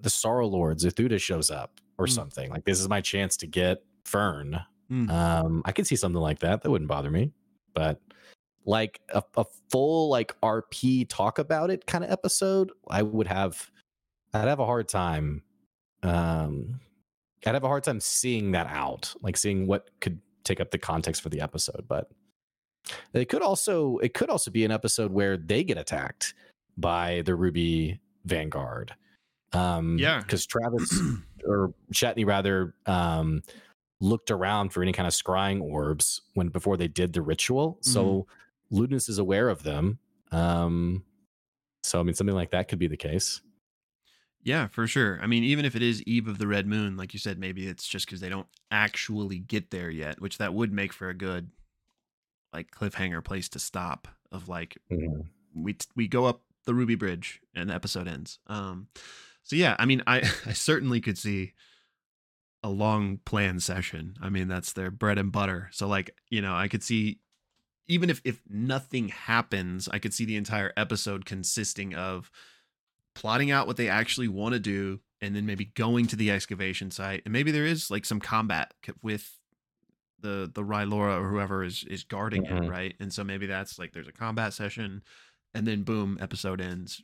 the 0.00 0.08
Sorrow 0.10 0.46
Lord 0.46 0.78
Zethudha 0.78 1.20
shows 1.20 1.50
up 1.50 1.80
or 1.98 2.06
Mm. 2.06 2.10
something. 2.10 2.50
Like 2.50 2.64
this 2.64 2.80
is 2.80 2.88
my 2.88 3.00
chance 3.00 3.36
to 3.38 3.46
get 3.46 3.82
Fearne. 4.04 4.64
Mm. 4.90 5.10
Um, 5.10 5.62
I 5.64 5.72
could 5.72 5.86
see 5.86 5.96
something 5.96 6.20
like 6.20 6.38
that. 6.40 6.62
That 6.62 6.70
wouldn't 6.70 6.88
bother 6.88 7.10
me. 7.10 7.32
But 7.74 8.00
like 8.64 9.00
a, 9.10 9.22
a 9.36 9.44
full 9.70 10.08
like 10.08 10.38
RP 10.40 11.06
talk 11.08 11.38
about 11.38 11.70
it 11.70 11.86
kind 11.86 12.02
of 12.04 12.10
episode, 12.10 12.70
I 12.88 13.02
would 13.02 13.26
have 13.26 13.70
I'd 14.32 14.48
have 14.48 14.60
a 14.60 14.66
hard 14.66 14.88
time 14.88 15.42
um 16.02 16.80
I'd 17.46 17.54
have 17.54 17.64
a 17.64 17.68
hard 17.68 17.84
time 17.84 18.00
seeing 18.00 18.52
that 18.52 18.66
out, 18.68 19.14
like 19.22 19.36
seeing 19.36 19.66
what 19.66 19.90
could 20.00 20.20
take 20.44 20.60
up 20.60 20.70
the 20.70 20.78
context 20.78 21.22
for 21.22 21.28
the 21.28 21.40
episode. 21.40 21.84
But 21.88 22.10
it 23.12 23.28
could 23.28 23.42
also 23.42 23.98
it 23.98 24.14
could 24.14 24.30
also 24.30 24.50
be 24.50 24.64
an 24.64 24.70
episode 24.70 25.10
where 25.12 25.36
they 25.36 25.64
get 25.64 25.78
attacked 25.78 26.34
by 26.76 27.22
the 27.24 27.34
Ruby 27.34 28.00
Vanguard. 28.24 28.94
Um 29.52 29.96
Yeah. 29.98 30.20
because 30.20 30.46
Travis 30.46 30.98
or 31.46 31.72
Chetney 31.92 32.26
rather 32.26 32.74
um 32.86 33.42
looked 34.00 34.30
around 34.30 34.70
for 34.70 34.82
any 34.82 34.92
kind 34.92 35.06
of 35.06 35.14
scrying 35.14 35.62
orbs 35.62 36.22
when 36.34 36.48
before 36.48 36.76
they 36.76 36.88
did 36.88 37.12
the 37.12 37.22
ritual. 37.22 37.78
So 37.80 38.26
Ludinus 38.72 39.08
is 39.08 39.18
aware 39.18 39.48
of 39.48 39.62
them. 39.62 39.98
Um 40.32 41.04
so 41.82 42.00
I 42.00 42.02
mean 42.02 42.14
something 42.14 42.34
like 42.36 42.50
that 42.50 42.68
could 42.68 42.78
be 42.78 42.86
the 42.88 42.96
case. 42.96 43.40
Yeah, 44.44 44.68
for 44.68 44.86
sure. 44.86 45.18
I 45.22 45.26
mean, 45.26 45.42
even 45.42 45.64
if 45.64 45.74
it 45.74 45.82
is 45.82 46.02
Eve 46.02 46.28
of 46.28 46.36
the 46.36 46.46
Red 46.46 46.66
Moon, 46.66 46.98
like 46.98 47.14
you 47.14 47.18
said, 47.18 47.38
maybe 47.38 47.66
it's 47.66 47.88
just 47.88 48.06
because 48.06 48.20
they 48.20 48.28
don't 48.28 48.46
actually 48.70 49.38
get 49.38 49.70
there 49.70 49.90
yet, 49.90 50.20
which 50.20 50.36
that 50.36 50.52
would 50.52 50.70
make 50.70 50.92
for 50.92 51.08
a 51.08 51.14
good 51.14 51.50
like 52.52 52.70
cliffhanger 52.70 53.24
place 53.24 53.48
to 53.50 53.58
stop. 53.58 54.06
Of 54.30 54.48
like 54.48 54.76
we 55.54 55.76
we 55.96 56.08
go 56.08 56.26
up 56.26 56.42
the 56.66 56.74
Ruby 56.74 56.94
Bridge 56.94 57.40
and 57.54 57.70
the 57.70 57.74
episode 57.74 58.06
ends. 58.06 58.38
Um, 58.46 58.88
so 59.44 59.56
yeah, 59.56 59.76
I 59.78 59.86
mean, 59.86 60.02
I 60.06 60.18
I 60.46 60.52
certainly 60.52 61.00
could 61.00 61.16
see 61.16 61.54
a 62.62 62.68
long 62.68 63.18
plan 63.24 63.60
session. 63.60 64.16
I 64.20 64.28
mean, 64.28 64.48
that's 64.48 64.72
their 64.72 64.90
bread 64.90 65.18
and 65.18 65.30
butter. 65.30 65.68
So 65.72 65.86
like, 65.86 66.14
you 66.30 66.42
know, 66.42 66.54
I 66.54 66.68
could 66.68 66.82
see 66.82 67.20
even 67.88 68.10
if 68.10 68.20
if 68.24 68.42
nothing 68.48 69.08
happens, 69.08 69.88
I 69.88 69.98
could 69.98 70.12
see 70.12 70.24
the 70.24 70.36
entire 70.36 70.72
episode 70.76 71.24
consisting 71.24 71.94
of 71.94 72.30
plotting 73.14 73.50
out 73.50 73.66
what 73.66 73.76
they 73.76 73.88
actually 73.88 74.28
want 74.28 74.52
to 74.54 74.58
do 74.60 75.00
and 75.20 75.34
then 75.34 75.46
maybe 75.46 75.66
going 75.66 76.06
to 76.08 76.16
the 76.16 76.30
excavation 76.30 76.90
site 76.90 77.22
and 77.24 77.32
maybe 77.32 77.50
there 77.50 77.64
is 77.66 77.90
like 77.90 78.04
some 78.04 78.20
combat 78.20 78.74
with 79.02 79.38
the 80.20 80.50
the 80.54 80.62
Rylora 80.62 81.20
or 81.20 81.28
whoever 81.28 81.62
is 81.62 81.84
is 81.84 82.02
guarding 82.04 82.44
it, 82.46 82.52
Mhm. 82.52 82.68
right? 82.70 82.94
And 82.98 83.12
so 83.12 83.24
maybe 83.24 83.46
that's 83.46 83.78
like 83.78 83.92
there's 83.92 84.08
a 84.08 84.12
combat 84.12 84.52
session 84.54 85.02
and 85.54 85.66
then 85.66 85.82
boom, 85.82 86.18
episode 86.20 86.60
ends. 86.60 87.02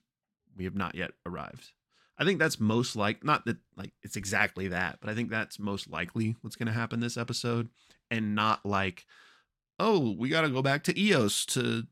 We 0.56 0.64
have 0.64 0.74
not 0.74 0.94
yet 0.94 1.12
arrived. 1.26 1.72
I 2.18 2.24
think 2.24 2.38
that's 2.38 2.58
most 2.60 2.96
like 2.96 3.22
not 3.24 3.44
that 3.46 3.58
like 3.76 3.92
it's 4.02 4.16
exactly 4.16 4.68
that, 4.68 4.98
but 5.00 5.08
I 5.10 5.14
think 5.14 5.30
that's 5.30 5.58
most 5.58 5.88
likely 5.88 6.36
what's 6.40 6.56
going 6.56 6.66
to 6.66 6.72
happen 6.72 7.00
this 7.00 7.16
episode 7.16 7.68
and 8.10 8.34
not 8.34 8.64
like 8.66 9.06
oh, 9.78 10.10
we 10.18 10.28
got 10.28 10.42
to 10.42 10.50
go 10.50 10.60
back 10.60 10.82
to 10.84 10.98
EOS 11.00 11.46
to 11.46 11.84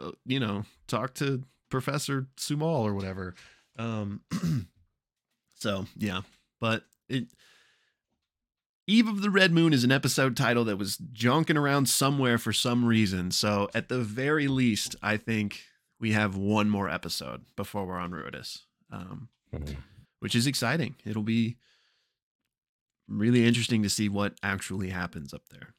uh, 0.00 0.10
you 0.24 0.40
know, 0.40 0.64
talk 0.88 1.14
to 1.14 1.42
Professor 1.70 2.26
Sumal 2.36 2.82
or 2.82 2.94
whatever. 2.94 3.34
Um 3.78 4.22
so, 5.54 5.86
yeah, 5.96 6.22
but 6.60 6.84
it 7.08 7.28
Eve 8.86 9.06
of 9.08 9.20
the 9.20 9.30
Red 9.30 9.52
Moon 9.52 9.72
is 9.74 9.84
an 9.84 9.92
episode 9.92 10.34
title 10.36 10.64
that 10.64 10.78
was 10.78 10.96
junking 11.12 11.56
around 11.58 11.88
somewhere 11.90 12.38
for 12.38 12.54
some 12.54 12.84
reason. 12.86 13.30
So, 13.30 13.68
at 13.74 13.88
the 13.90 13.98
very 14.00 14.48
least, 14.48 14.96
I 15.02 15.18
think 15.18 15.60
we 16.00 16.12
have 16.12 16.36
one 16.36 16.70
more 16.70 16.88
episode 16.88 17.42
before 17.54 17.84
we're 17.86 17.98
on 17.98 18.12
Ruidus, 18.12 18.60
um, 18.90 19.28
Mhm. 19.52 19.76
which 20.20 20.34
is 20.34 20.46
exciting. 20.46 20.94
It'll 21.04 21.22
be 21.22 21.58
really 23.08 23.44
interesting 23.46 23.82
to 23.82 23.90
see 23.90 24.08
what 24.08 24.38
actually 24.42 24.88
happens 24.88 25.34
up 25.34 25.42
there. 25.50 25.74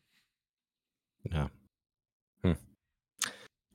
Yeah. 1.31 1.47
Hmm. 2.43 2.53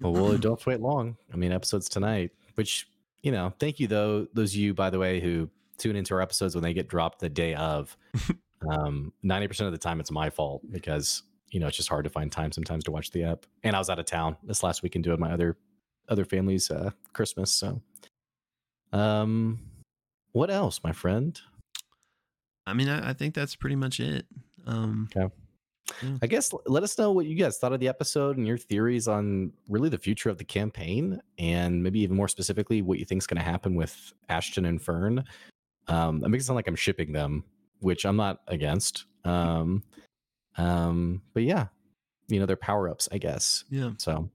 Well, 0.01 0.13
well, 0.13 0.39
don't 0.39 0.53
have 0.53 0.59
to 0.63 0.69
wait 0.69 0.81
long. 0.81 1.17
I 1.33 1.37
mean, 1.37 1.51
episodes 1.51 1.89
tonight, 1.89 2.31
which, 2.55 2.87
you 3.25 3.33
know, 3.33 3.55
thank 3.59 3.81
you 3.81 3.87
though, 3.87 4.29
those 4.35 4.53
of 4.53 4.57
you, 4.57 4.75
by 4.75 4.91
the 4.91 4.99
way, 4.99 5.19
who 5.19 5.49
tune 5.79 5.97
into 5.97 6.15
our 6.15 6.21
episodes 6.21 6.55
when 6.55 6.63
they 6.63 6.75
get 6.75 6.89
dropped 6.89 7.21
the 7.21 7.31
day 7.31 7.55
of. 7.55 7.97
um, 8.71 9.13
90% 9.25 9.63
of 9.63 9.73
the 9.73 9.79
time 9.79 9.99
it's 9.99 10.11
my 10.11 10.29
fault 10.29 10.63
because, 10.71 11.23
you 11.51 11.59
know, 11.59 11.67
it's 11.67 11.77
just 11.77 11.89
hard 11.89 12.05
to 12.05 12.11
find 12.11 12.31
time 12.31 12.53
sometimes 12.53 12.85
to 12.85 12.91
watch 12.91 13.11
the 13.13 13.25
app. 13.25 13.47
And 13.63 13.75
I 13.75 13.79
was 13.79 13.89
out 13.89 13.99
of 13.99 14.05
town 14.05 14.37
this 14.43 14.63
last 14.63 14.83
weekend 14.83 15.05
doing 15.05 15.19
my 15.19 15.33
other 15.33 15.57
other 16.07 16.27
family's 16.27 16.71
uh 16.71 16.91
Christmas. 17.15 17.51
So 17.51 17.81
um 18.93 19.59
what 20.33 20.51
else, 20.51 20.81
my 20.85 20.93
friend? 20.93 21.41
I 22.67 22.75
mean, 22.75 22.91
I, 22.91 23.11
I 23.11 23.13
think 23.15 23.35
that's 23.35 23.57
pretty 23.57 23.77
much 23.77 24.01
it. 24.01 24.27
Um, 24.67 25.09
Okay. 25.17 25.33
Yeah. 26.03 26.17
I 26.23 26.27
guess 26.27 26.53
let 26.67 26.83
us 26.83 26.99
know 26.99 27.13
what 27.13 27.27
you 27.27 27.35
guys 27.35 27.59
thought 27.59 27.73
of 27.73 27.81
the 27.81 27.89
episode 27.89 28.39
and 28.39 28.47
your 28.47 28.57
theories 28.57 29.07
on 29.07 29.53
really 29.69 29.89
the 29.89 29.99
future 29.99 30.31
of 30.31 30.39
the 30.39 30.45
campaign, 30.45 31.21
and 31.39 31.83
maybe 31.83 32.01
even 32.01 32.17
more 32.17 32.29
specifically, 32.29 32.83
what 32.83 32.99
you 32.99 33.05
think 33.05 33.21
is 33.21 33.27
going 33.27 33.39
to 33.39 33.45
happen 33.45 33.75
with 33.75 34.13
Ashton 34.29 34.65
and 34.65 34.81
Fearne. 34.81 35.25
Um, 35.89 36.21
that 36.21 36.31
makes 36.31 36.45
it 36.45 36.47
sound 36.47 36.57
like 36.57 36.69
I'm 36.69 36.77
shipping 36.77 37.13
them, 37.13 37.45
which 37.81 38.07
I'm 38.07 38.17
not 38.17 38.41
against. 38.49 39.05
Um, 39.25 39.83
um, 40.57 41.23
but 41.35 41.43
yeah, 41.43 41.67
you 42.29 42.41
know, 42.41 42.47
they're 42.47 42.57
power 42.57 42.89
ups, 42.89 43.09
I 43.13 43.19
guess. 43.19 43.65
Yeah. 43.71 43.91
So, 43.99 44.31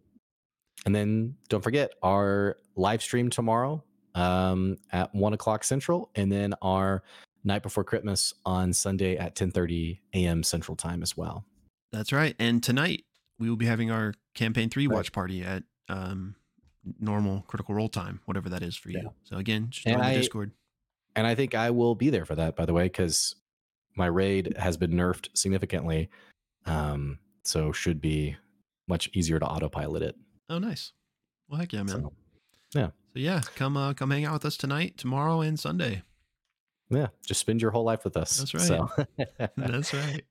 and 0.86 0.96
then 0.96 1.36
don't 1.50 1.64
forget 1.64 1.92
our 2.04 2.58
live 2.76 3.02
stream 3.02 3.30
tomorrow 3.30 3.84
um, 4.16 4.78
at 4.92 5.14
one 5.16 5.34
o'clock 5.34 5.64
central, 5.64 6.12
and 6.16 6.32
then 6.32 6.54
our 6.62 7.04
night 7.44 7.64
before 7.64 7.84
Christmas 7.84 8.34
on 8.46 8.74
Sunday 8.74 9.18
at 9.18 9.36
10:30 9.36 10.00
a.m. 10.14 10.44
Central 10.44 10.76
Time 10.76 11.02
as 11.02 11.16
well. 11.18 11.46
That's 11.92 12.12
right. 12.12 12.36
And 12.40 12.62
tonight 12.62 13.06
we 13.40 13.50
will 13.50 13.56
be 13.56 13.66
having 13.66 13.90
our 13.92 14.14
campaign 14.36 14.70
three 14.70 14.88
Right. 14.88 14.96
watch 14.96 15.12
party 15.12 15.44
at 15.44 15.64
um, 15.88 16.36
normal 17.00 17.44
critical 17.48 17.74
role 17.76 17.90
time, 17.90 18.20
whatever 18.26 18.50
that 18.50 18.62
is 18.62 18.76
for 18.76 18.90
you. 18.92 19.00
Yeah. 19.04 19.10
So 19.24 19.38
again, 19.38 19.68
just 19.70 19.88
join 19.88 19.98
the 20.00 20.14
Discord. 20.14 20.52
And 21.16 21.26
I 21.26 21.36
think 21.36 21.56
I 21.56 21.72
will 21.72 21.96
be 21.96 22.10
there 22.10 22.26
for 22.26 22.36
that, 22.36 22.56
by 22.56 22.66
the 22.66 22.74
way, 22.74 22.84
because 22.84 23.36
my 23.96 24.06
raid 24.06 24.56
has 24.58 24.78
been 24.78 24.92
nerfed 24.92 25.30
significantly, 25.34 26.10
um, 26.66 27.18
so 27.44 27.72
should 27.72 28.00
be 28.00 28.36
much 28.88 29.10
easier 29.14 29.40
to 29.40 29.46
autopilot 29.46 30.04
it. 30.04 30.16
Oh, 30.50 30.60
nice. 30.60 30.94
Well, 31.50 31.60
heck 31.60 31.74
yeah, 31.74 31.84
man. 31.84 31.88
So, 31.88 32.14
So 32.72 32.92
yeah, 33.16 33.42
come 33.56 33.76
uh, 33.76 33.94
come 33.94 34.12
hang 34.12 34.26
out 34.26 34.34
with 34.34 34.46
us 34.46 34.56
tonight, 34.58 34.98
tomorrow, 34.98 35.42
and 35.42 35.60
Sunday. 35.60 36.04
Yeah, 36.90 37.08
just 37.26 37.40
spend 37.40 37.62
your 37.62 37.72
whole 37.72 37.84
life 37.84 38.04
with 38.04 38.18
us. 38.18 38.38
That's 38.38 38.54
right. 38.54 38.64
So. 38.64 38.90
That's 39.58 39.94
right. 39.94 40.24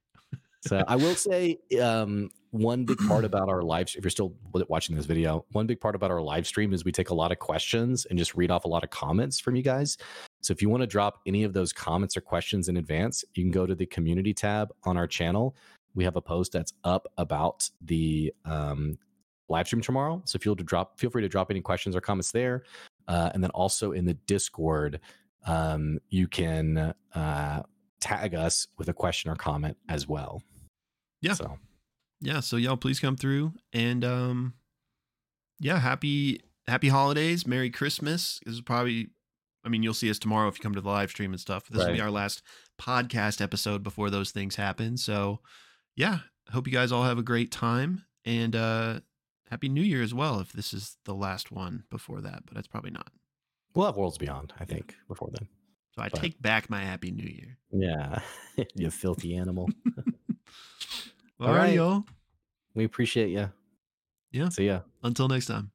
so 0.60 0.84
I 0.86 0.96
will 0.96 1.14
say 1.14 1.58
um, 1.80 2.30
one 2.50 2.84
big 2.84 2.98
part 3.06 3.24
about 3.24 3.48
our 3.48 3.62
live 3.62 3.88
if 3.96 4.02
you're 4.02 4.10
still 4.10 4.34
watching 4.68 4.96
this 4.96 5.06
video, 5.06 5.44
one 5.52 5.66
big 5.66 5.80
part 5.80 5.94
about 5.94 6.10
our 6.10 6.20
live 6.20 6.46
stream 6.46 6.72
is 6.72 6.84
we 6.84 6.92
take 6.92 7.10
a 7.10 7.14
lot 7.14 7.30
of 7.30 7.38
questions 7.38 8.06
and 8.06 8.18
just 8.18 8.34
read 8.34 8.50
off 8.50 8.64
a 8.64 8.68
lot 8.68 8.82
of 8.82 8.90
comments 8.90 9.38
from 9.38 9.54
you 9.56 9.62
guys. 9.62 9.98
So 10.40 10.52
if 10.52 10.62
you 10.62 10.68
want 10.68 10.82
to 10.82 10.86
drop 10.86 11.20
any 11.26 11.44
of 11.44 11.52
those 11.52 11.72
comments 11.72 12.16
or 12.16 12.20
questions 12.20 12.68
in 12.68 12.76
advance, 12.76 13.24
you 13.34 13.44
can 13.44 13.50
go 13.50 13.66
to 13.66 13.74
the 13.74 13.86
community 13.86 14.32
tab 14.32 14.72
on 14.84 14.96
our 14.96 15.06
channel. 15.06 15.56
We 15.94 16.04
have 16.04 16.16
a 16.16 16.22
post 16.22 16.52
that's 16.52 16.72
up 16.84 17.06
about 17.18 17.68
the 17.82 18.32
um, 18.44 18.98
live 19.48 19.66
stream 19.66 19.82
tomorrow. 19.82 20.22
So 20.24 20.38
feel 20.38 20.56
to 20.56 20.64
drop, 20.64 20.98
feel 20.98 21.10
free 21.10 21.22
to 21.22 21.28
drop 21.28 21.50
any 21.50 21.60
questions 21.60 21.96
or 21.96 22.00
comments 22.00 22.30
there. 22.30 22.64
Uh, 23.08 23.30
and 23.34 23.42
then 23.42 23.50
also 23.50 23.92
in 23.92 24.04
the 24.04 24.14
Discord, 24.14 25.00
um, 25.46 25.98
you 26.08 26.28
can 26.28 26.94
uh, 27.14 27.62
tag 28.00 28.34
us 28.34 28.66
with 28.76 28.88
a 28.88 28.92
question 28.92 29.30
or 29.30 29.36
comment 29.36 29.76
as 29.88 30.08
well. 30.08 30.42
Yeah. 31.20 31.34
So. 31.34 31.58
Yeah 32.20 32.40
so 32.40 32.56
y'all 32.56 32.76
please 32.76 32.98
come 32.98 33.16
through 33.16 33.52
and 33.72 34.04
um 34.04 34.54
yeah 35.60 35.78
happy 35.78 36.40
happy 36.66 36.88
holidays. 36.88 37.46
Merry 37.46 37.70
christmas. 37.70 38.40
This 38.44 38.54
is 38.54 38.60
probably 38.60 39.10
i 39.64 39.68
mean 39.68 39.82
you'll 39.82 39.94
see 39.94 40.10
us 40.10 40.18
tomorrow 40.18 40.48
if 40.48 40.58
you 40.58 40.62
come 40.62 40.74
to 40.74 40.80
the 40.80 40.88
live 40.88 41.10
stream 41.10 41.32
and 41.32 41.40
stuff 41.40 41.68
this 41.68 41.84
will 41.84 41.92
be 41.92 42.00
our 42.00 42.10
last 42.10 42.42
podcast 42.80 43.40
episode 43.40 43.82
before 43.82 44.10
those 44.10 44.30
things 44.30 44.56
happen. 44.56 44.96
So 44.96 45.40
yeah 45.94 46.20
hope 46.50 46.66
you 46.66 46.72
guys 46.72 46.90
all 46.90 47.04
have 47.04 47.18
a 47.18 47.22
great 47.22 47.52
time 47.52 48.04
and 48.24 48.56
uh 48.56 49.00
happy 49.50 49.68
new 49.68 49.82
year 49.82 50.02
as 50.02 50.12
well 50.14 50.40
if 50.40 50.52
this 50.52 50.72
is 50.74 50.96
the 51.04 51.14
last 51.14 51.52
one 51.52 51.84
before 51.90 52.20
that 52.20 52.42
but 52.46 52.56
it's 52.56 52.68
probably 52.68 52.90
not 52.90 53.10
we'll 53.78 53.86
have 53.86 53.96
Worlds 53.96 54.18
Beyond, 54.18 54.52
I 54.58 54.64
think, 54.64 54.96
before 55.06 55.30
then. 55.32 55.46
so 55.94 56.02
i 56.02 56.08
But- 56.08 56.20
take 56.20 56.42
back 56.42 56.68
my 56.68 56.80
happy 56.84 57.10
new 57.12 57.22
year 57.28 57.56
Yeah. 57.72 58.18
you 58.74 58.90
filthy 58.90 59.36
animal. 59.36 59.68
all 61.40 61.46
All 61.46 61.52
right 61.54 61.58
right. 61.68 61.74
y'all 61.74 62.04
we 62.74 62.84
appreciate 62.84 63.30
you. 63.30 63.50
Yeah. 64.32 64.48
See 64.50 64.66
ya. 64.66 64.80
until 65.02 65.28
next 65.28 65.46
time 65.46 65.70